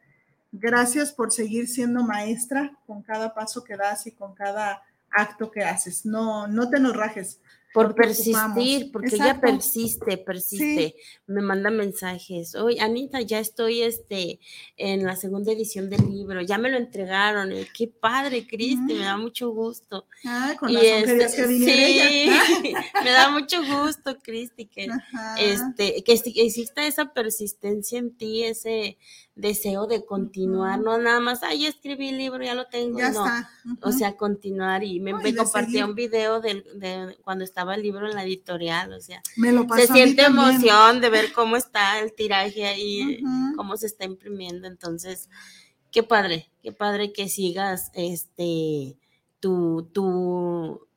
Gracias 0.52 1.14
por 1.14 1.32
seguir 1.32 1.68
siendo 1.68 2.04
maestra 2.04 2.78
con 2.88 3.04
cada 3.04 3.34
paso 3.34 3.64
que 3.64 3.78
das 3.78 4.08
y 4.08 4.12
con 4.12 4.34
cada 4.34 4.84
acto 5.12 5.52
que 5.52 5.64
haces. 5.64 6.06
No, 6.06 6.48
no 6.48 6.70
te 6.70 6.80
nos 6.80 6.96
rajes. 6.96 7.40
Por 7.74 7.94
persistir, 7.94 8.92
porque 8.92 9.16
ella 9.16 9.40
persiste, 9.40 10.18
persiste. 10.18 10.96
Me 11.28 11.42
manda 11.42 11.70
mensajes. 11.70 12.56
Oye, 12.56 12.82
Anita, 12.82 13.22
ya 13.22 13.40
estoy 13.40 13.84
este, 13.84 14.40
en 14.76 15.06
la 15.06 15.16
segunda 15.16 15.52
edición 15.52 15.90
del 15.90 16.10
libro, 16.10 16.42
ya 16.42 16.58
me 16.58 16.72
lo 16.72 16.78
entregaron. 16.78 17.52
Eh, 17.52 17.68
qué 17.76 17.88
padre, 17.88 18.48
Cristi, 18.48 18.94
me 18.94 19.06
da 19.06 19.18
mm. 19.18 19.22
mucho 19.22 19.52
gusto. 19.52 20.08
Ah, 20.26 20.56
con 20.60 20.74
las 20.74 20.84
este, 20.84 21.18
que 21.18 21.48
sí, 21.48 22.30
me 23.04 23.12
da 23.12 23.30
mucho 23.30 23.62
gusto, 23.64 24.18
Cristi, 24.20 24.66
que, 24.66 24.88
este, 25.38 26.04
que 26.04 26.14
exista 26.14 26.88
esa 26.88 27.14
persistencia 27.14 28.00
en 28.00 28.18
ti, 28.18 28.44
ese, 28.46 28.98
deseo 29.40 29.88
de 29.88 30.06
continuar, 30.06 30.80
no 30.80 30.98
nada 30.98 31.22
más, 31.22 31.44
ay, 31.44 31.66
escribí 31.66 32.10
el 32.10 32.18
libro, 32.18 32.44
ya 32.44 32.56
lo 32.56 32.68
tengo, 32.68 33.00
no, 33.00 33.26
o 33.82 33.92
sea, 33.94 34.18
continuar 34.18 34.84
y 34.84 35.00
me, 35.00 35.14
compartió 35.34 35.86
un 35.86 35.96
video 35.96 36.42
de, 36.42 37.18
cuando 37.24 37.46
estaba 37.46 37.59
el 37.76 37.82
libro 37.84 38.08
en 38.08 38.16
la 38.16 38.24
editorial, 38.24 38.94
o 38.94 39.02
sea, 39.02 39.22
se 39.76 39.88
siente 39.88 40.24
emoción 40.24 41.02
de 41.02 41.10
ver 41.10 41.32
cómo 41.34 41.56
está 41.56 42.00
el 42.00 42.14
tiraje 42.14 42.66
ahí, 42.66 43.22
cómo 43.56 43.78
se 43.78 43.88
está 43.88 44.06
imprimiendo, 44.06 44.68
entonces, 44.68 45.30
qué 45.92 46.04
padre, 46.04 46.50
qué 46.62 46.72
padre 46.72 47.14
que 47.14 47.30
sigas, 47.30 47.92
este, 47.94 48.98
tu, 49.40 49.90
tu, 49.94 50.88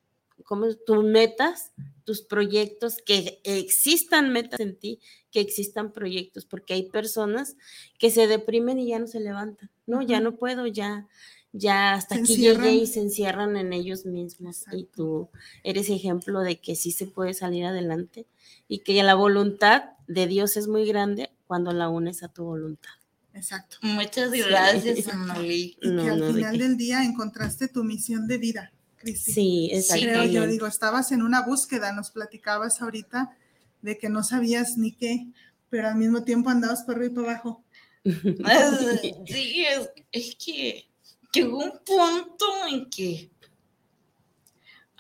como 0.45 0.75
tus 0.75 1.05
metas, 1.05 1.73
tus 2.05 2.23
proyectos, 2.23 2.97
que 3.05 3.41
existan 3.45 4.33
metas 4.33 4.61
en 4.61 4.77
ti, 4.77 5.01
que 5.31 5.41
existan 5.41 5.93
proyectos, 5.93 6.45
porque 6.45 6.75
hay 6.75 6.91
personas 6.91 7.57
que 7.99 8.11
se 8.11 8.27
deprimen 8.27 8.79
y 8.79 8.89
ya 8.89 8.99
no 8.99 9.07
se 9.07 9.21
levantan, 9.21 9.71
no, 9.87 10.03
ya 10.03 10.21
no 10.21 10.37
puedo, 10.37 10.67
ya, 10.67 11.09
ya 11.53 11.95
hasta 11.95 12.17
aquí 12.17 12.37
llegué 12.37 12.73
y 12.73 12.87
se 12.87 13.01
encierran 13.01 13.57
en 13.57 13.73
ellos 13.73 14.07
mismos 14.07 14.65
y 14.73 14.85
tú 14.85 15.29
eres 15.63 15.91
ejemplo 15.91 16.41
de 16.41 16.61
que 16.61 16.77
sí 16.77 16.93
se 16.93 17.07
puede 17.07 17.35
salir 17.35 17.65
adelante 17.67 18.27
y 18.69 18.79
que 18.79 19.03
la 19.03 19.15
voluntad 19.15 19.85
de 20.07 20.27
Dios 20.27 20.57
es 20.57 20.67
muy 20.67 20.87
grande 20.87 21.31
cuando 21.47 21.73
la 21.73 21.89
unes 21.89 22.23
a 22.23 22.29
tu 22.29 22.45
voluntad. 22.45 22.91
Exacto. 23.35 23.77
Muchas 23.83 24.31
gracias, 24.31 25.09
Y 25.43 25.77
que 25.81 26.11
al 26.11 26.33
final 26.35 26.59
del 26.59 26.77
día 26.77 27.05
encontraste 27.05 27.69
tu 27.69 27.85
misión 27.85 28.27
de 28.27 28.39
vida. 28.39 28.73
Sí, 29.05 29.71
exacto. 29.73 30.05
Creo 30.05 30.25
yo 30.25 30.47
digo, 30.47 30.67
estabas 30.67 31.13
en 31.13 31.23
una 31.23 31.43
búsqueda, 31.43 31.93
nos 31.93 32.11
platicabas 32.11 32.81
ahorita 32.83 33.37
de 33.81 33.99
que 33.99 34.09
no 34.09 34.23
sabías 34.23 34.79
ni 34.79 34.93
qué, 34.93 35.27
pero 35.71 35.89
al 35.89 35.97
mismo 35.97 36.23
tiempo 36.23 36.51
andabas 36.51 36.85
por 36.85 36.97
arriba 36.97 37.13
y 37.13 37.15
para 37.17 37.31
abajo. 37.33 37.65
sí, 39.27 39.67
es, 40.13 40.37
que 40.37 40.89
llegó 41.33 41.59
un 41.59 41.73
punto 41.85 42.47
en 42.69 42.91
que 42.91 43.31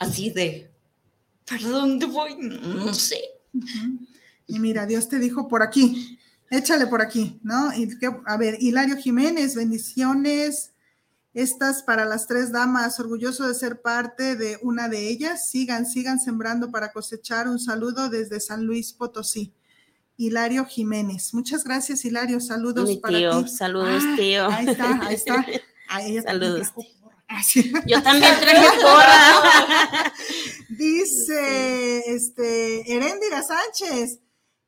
así 0.03 0.31
de, 0.31 0.71
¿para 1.47 1.69
dónde 1.69 2.07
voy? 2.07 2.35
No 2.37 2.93
sé. 2.93 3.21
Y 4.47 4.59
mira, 4.59 4.87
Dios 4.87 5.09
te 5.09 5.19
dijo 5.19 5.49
por 5.49 5.63
aquí, 5.63 6.19
échale 6.51 6.87
por 6.87 7.01
aquí, 7.01 7.39
¿no? 7.43 7.73
Y 7.75 7.99
que, 7.99 8.11
a 8.27 8.37
ver, 8.37 8.57
Hilario 8.61 8.97
Jiménez, 8.97 9.55
bendiciones. 9.55 10.71
Estas 11.35 11.83
para 11.83 12.05
las 12.05 12.27
tres 12.27 12.53
damas, 12.53 13.01
orgulloso 13.01 13.49
de 13.49 13.55
ser 13.55 13.81
parte 13.81 14.37
de 14.37 14.59
una 14.61 14.89
de 14.89 15.09
ellas. 15.09 15.49
Sigan, 15.49 15.87
sigan 15.87 16.21
sembrando 16.21 16.71
para 16.71 16.93
cosechar. 16.93 17.49
Un 17.49 17.59
saludo 17.59 18.11
desde 18.11 18.39
San 18.39 18.67
Luis 18.67 18.93
Potosí. 18.93 19.55
Hilario 20.19 20.67
Jiménez. 20.67 21.33
Muchas 21.33 21.65
gracias, 21.65 22.05
Hilario. 22.05 22.39
Saludos 22.39 22.99
para 22.99 23.19
ti. 23.19 23.49
Saludos, 23.49 24.03
ah, 24.07 24.15
tío. 24.19 24.47
Ahí 24.51 24.69
está, 24.69 25.07
ahí 25.07 25.15
está. 25.15 25.47
Saludos. 26.25 26.73
Yo 27.87 28.03
también 28.03 28.35
traje 28.41 28.81
porra. 28.81 30.13
Dice 30.71 32.03
este 32.07 32.93
Heréndira 32.93 33.43
Sánchez. 33.43 34.19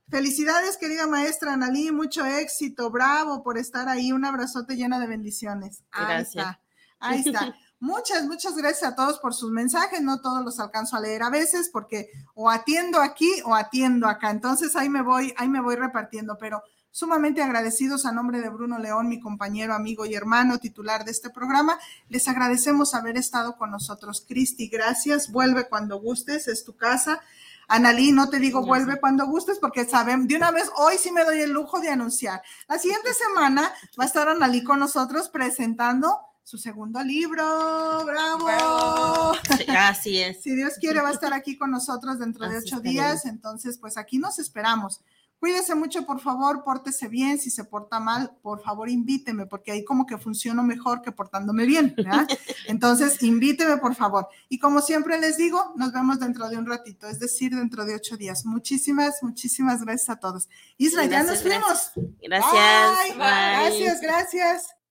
Felicidades, 0.08 0.76
querida 0.76 1.06
maestra 1.06 1.54
Analí, 1.54 1.90
mucho 1.90 2.26
éxito, 2.26 2.90
bravo 2.90 3.42
por 3.42 3.56
estar 3.56 3.88
ahí, 3.88 4.12
un 4.12 4.24
abrazote 4.24 4.76
lleno 4.76 5.00
de 5.00 5.06
bendiciones. 5.06 5.82
Ahí 5.90 6.22
está, 6.22 6.60
ahí 7.00 7.20
está. 7.20 7.54
Muchas, 7.80 8.24
muchas 8.24 8.56
gracias 8.56 8.92
a 8.92 8.94
todos 8.94 9.18
por 9.18 9.34
sus 9.34 9.50
mensajes, 9.50 10.00
no 10.00 10.22
todos 10.22 10.42
los 10.42 10.58
alcanzo 10.58 10.96
a 10.96 11.00
leer 11.00 11.22
a 11.22 11.28
veces 11.28 11.68
porque 11.70 12.08
o 12.34 12.48
atiendo 12.48 12.98
aquí 12.98 13.30
o 13.44 13.54
atiendo 13.54 14.06
acá, 14.06 14.30
entonces 14.30 14.74
ahí 14.74 14.88
me 14.88 15.02
voy, 15.02 15.34
ahí 15.36 15.48
me 15.48 15.60
voy 15.60 15.76
repartiendo, 15.76 16.38
pero 16.38 16.62
sumamente 16.94 17.42
agradecidos 17.42 18.06
a 18.06 18.12
nombre 18.12 18.40
de 18.40 18.48
Bruno 18.50 18.78
León, 18.78 19.08
mi 19.08 19.18
compañero, 19.18 19.74
amigo 19.74 20.06
y 20.06 20.14
hermano 20.14 20.58
titular 20.58 21.04
de 21.04 21.10
este 21.10 21.28
programa. 21.28 21.76
Les 22.08 22.28
agradecemos 22.28 22.94
haber 22.94 23.16
estado 23.16 23.56
con 23.56 23.72
nosotros. 23.72 24.24
Cristi, 24.28 24.68
gracias. 24.68 25.32
Vuelve 25.32 25.68
cuando 25.68 26.00
gustes, 26.00 26.46
es 26.46 26.64
tu 26.64 26.76
casa. 26.76 27.20
Analí, 27.66 28.12
no 28.12 28.30
te 28.30 28.38
digo 28.38 28.64
vuelve 28.64 29.00
cuando 29.00 29.26
gustes 29.26 29.58
porque 29.58 29.84
saben, 29.84 30.28
de 30.28 30.36
una 30.36 30.52
vez, 30.52 30.70
hoy 30.76 30.94
sí 30.96 31.10
me 31.10 31.24
doy 31.24 31.40
el 31.40 31.50
lujo 31.50 31.80
de 31.80 31.88
anunciar. 31.88 32.40
La 32.68 32.78
siguiente 32.78 33.12
semana 33.12 33.72
va 33.98 34.04
a 34.04 34.06
estar 34.06 34.28
Analí 34.28 34.62
con 34.62 34.78
nosotros 34.78 35.28
presentando 35.28 36.20
su 36.44 36.58
segundo 36.58 37.02
libro. 37.02 38.04
¡Bravo! 38.04 39.32
así 39.76 40.20
es. 40.20 40.40
si 40.42 40.54
Dios 40.54 40.74
quiere, 40.78 41.00
va 41.00 41.08
a 41.08 41.12
estar 41.12 41.32
aquí 41.34 41.58
con 41.58 41.72
nosotros 41.72 42.20
dentro 42.20 42.48
de 42.48 42.58
ocho 42.58 42.78
días. 42.78 43.26
Entonces, 43.26 43.78
pues 43.78 43.96
aquí 43.96 44.18
nos 44.18 44.38
esperamos. 44.38 45.00
Cuídese 45.38 45.74
mucho, 45.74 46.06
por 46.06 46.20
favor, 46.20 46.64
pórtese 46.64 47.08
bien. 47.08 47.38
Si 47.38 47.50
se 47.50 47.64
porta 47.64 48.00
mal, 48.00 48.36
por 48.42 48.62
favor, 48.62 48.88
invíteme, 48.88 49.46
porque 49.46 49.72
ahí 49.72 49.84
como 49.84 50.06
que 50.06 50.16
funciono 50.16 50.62
mejor 50.62 51.02
que 51.02 51.12
portándome 51.12 51.66
bien. 51.66 51.94
Entonces, 52.66 53.22
invíteme, 53.22 53.76
por 53.76 53.94
favor. 53.94 54.28
Y 54.48 54.58
como 54.58 54.80
siempre 54.80 55.18
les 55.18 55.36
digo, 55.36 55.74
nos 55.76 55.92
vemos 55.92 56.18
dentro 56.18 56.48
de 56.48 56.56
un 56.56 56.66
ratito, 56.66 57.06
es 57.08 57.18
decir, 57.18 57.54
dentro 57.54 57.84
de 57.84 57.94
ocho 57.94 58.16
días. 58.16 58.46
Muchísimas, 58.46 59.22
muchísimas 59.22 59.82
gracias 59.82 60.10
a 60.10 60.16
todos. 60.16 60.48
Isra, 60.78 61.04
ya 61.06 61.22
nos 61.22 61.42
fuimos. 61.42 61.92
Gracias. 62.22 63.16
Gracias, 63.16 64.00
gracias. 64.00 64.83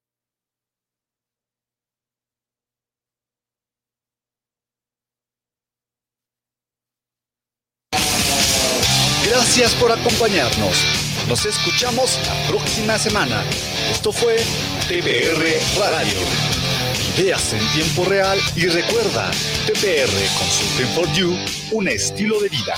Gracias 9.26 9.74
por 9.76 9.92
acompañarnos. 9.92 10.86
Nos 11.28 11.46
escuchamos 11.46 12.20
la 12.28 12.48
próxima 12.48 12.98
semana. 13.00 13.44
Esto 13.90 14.12
fue 14.12 14.36
TPR 14.88 15.44
Radio. 15.80 16.20
Ideas 17.18 17.54
en 17.54 17.66
tiempo 17.72 18.04
real 18.06 18.38
y 18.56 18.68
recuerda, 18.68 19.32
TPR 19.66 20.12
Consulting 20.38 20.88
for 20.94 21.14
You, 21.14 21.38
un 21.72 21.88
estilo 21.88 22.40
de 22.42 22.50
vida. 22.50 22.76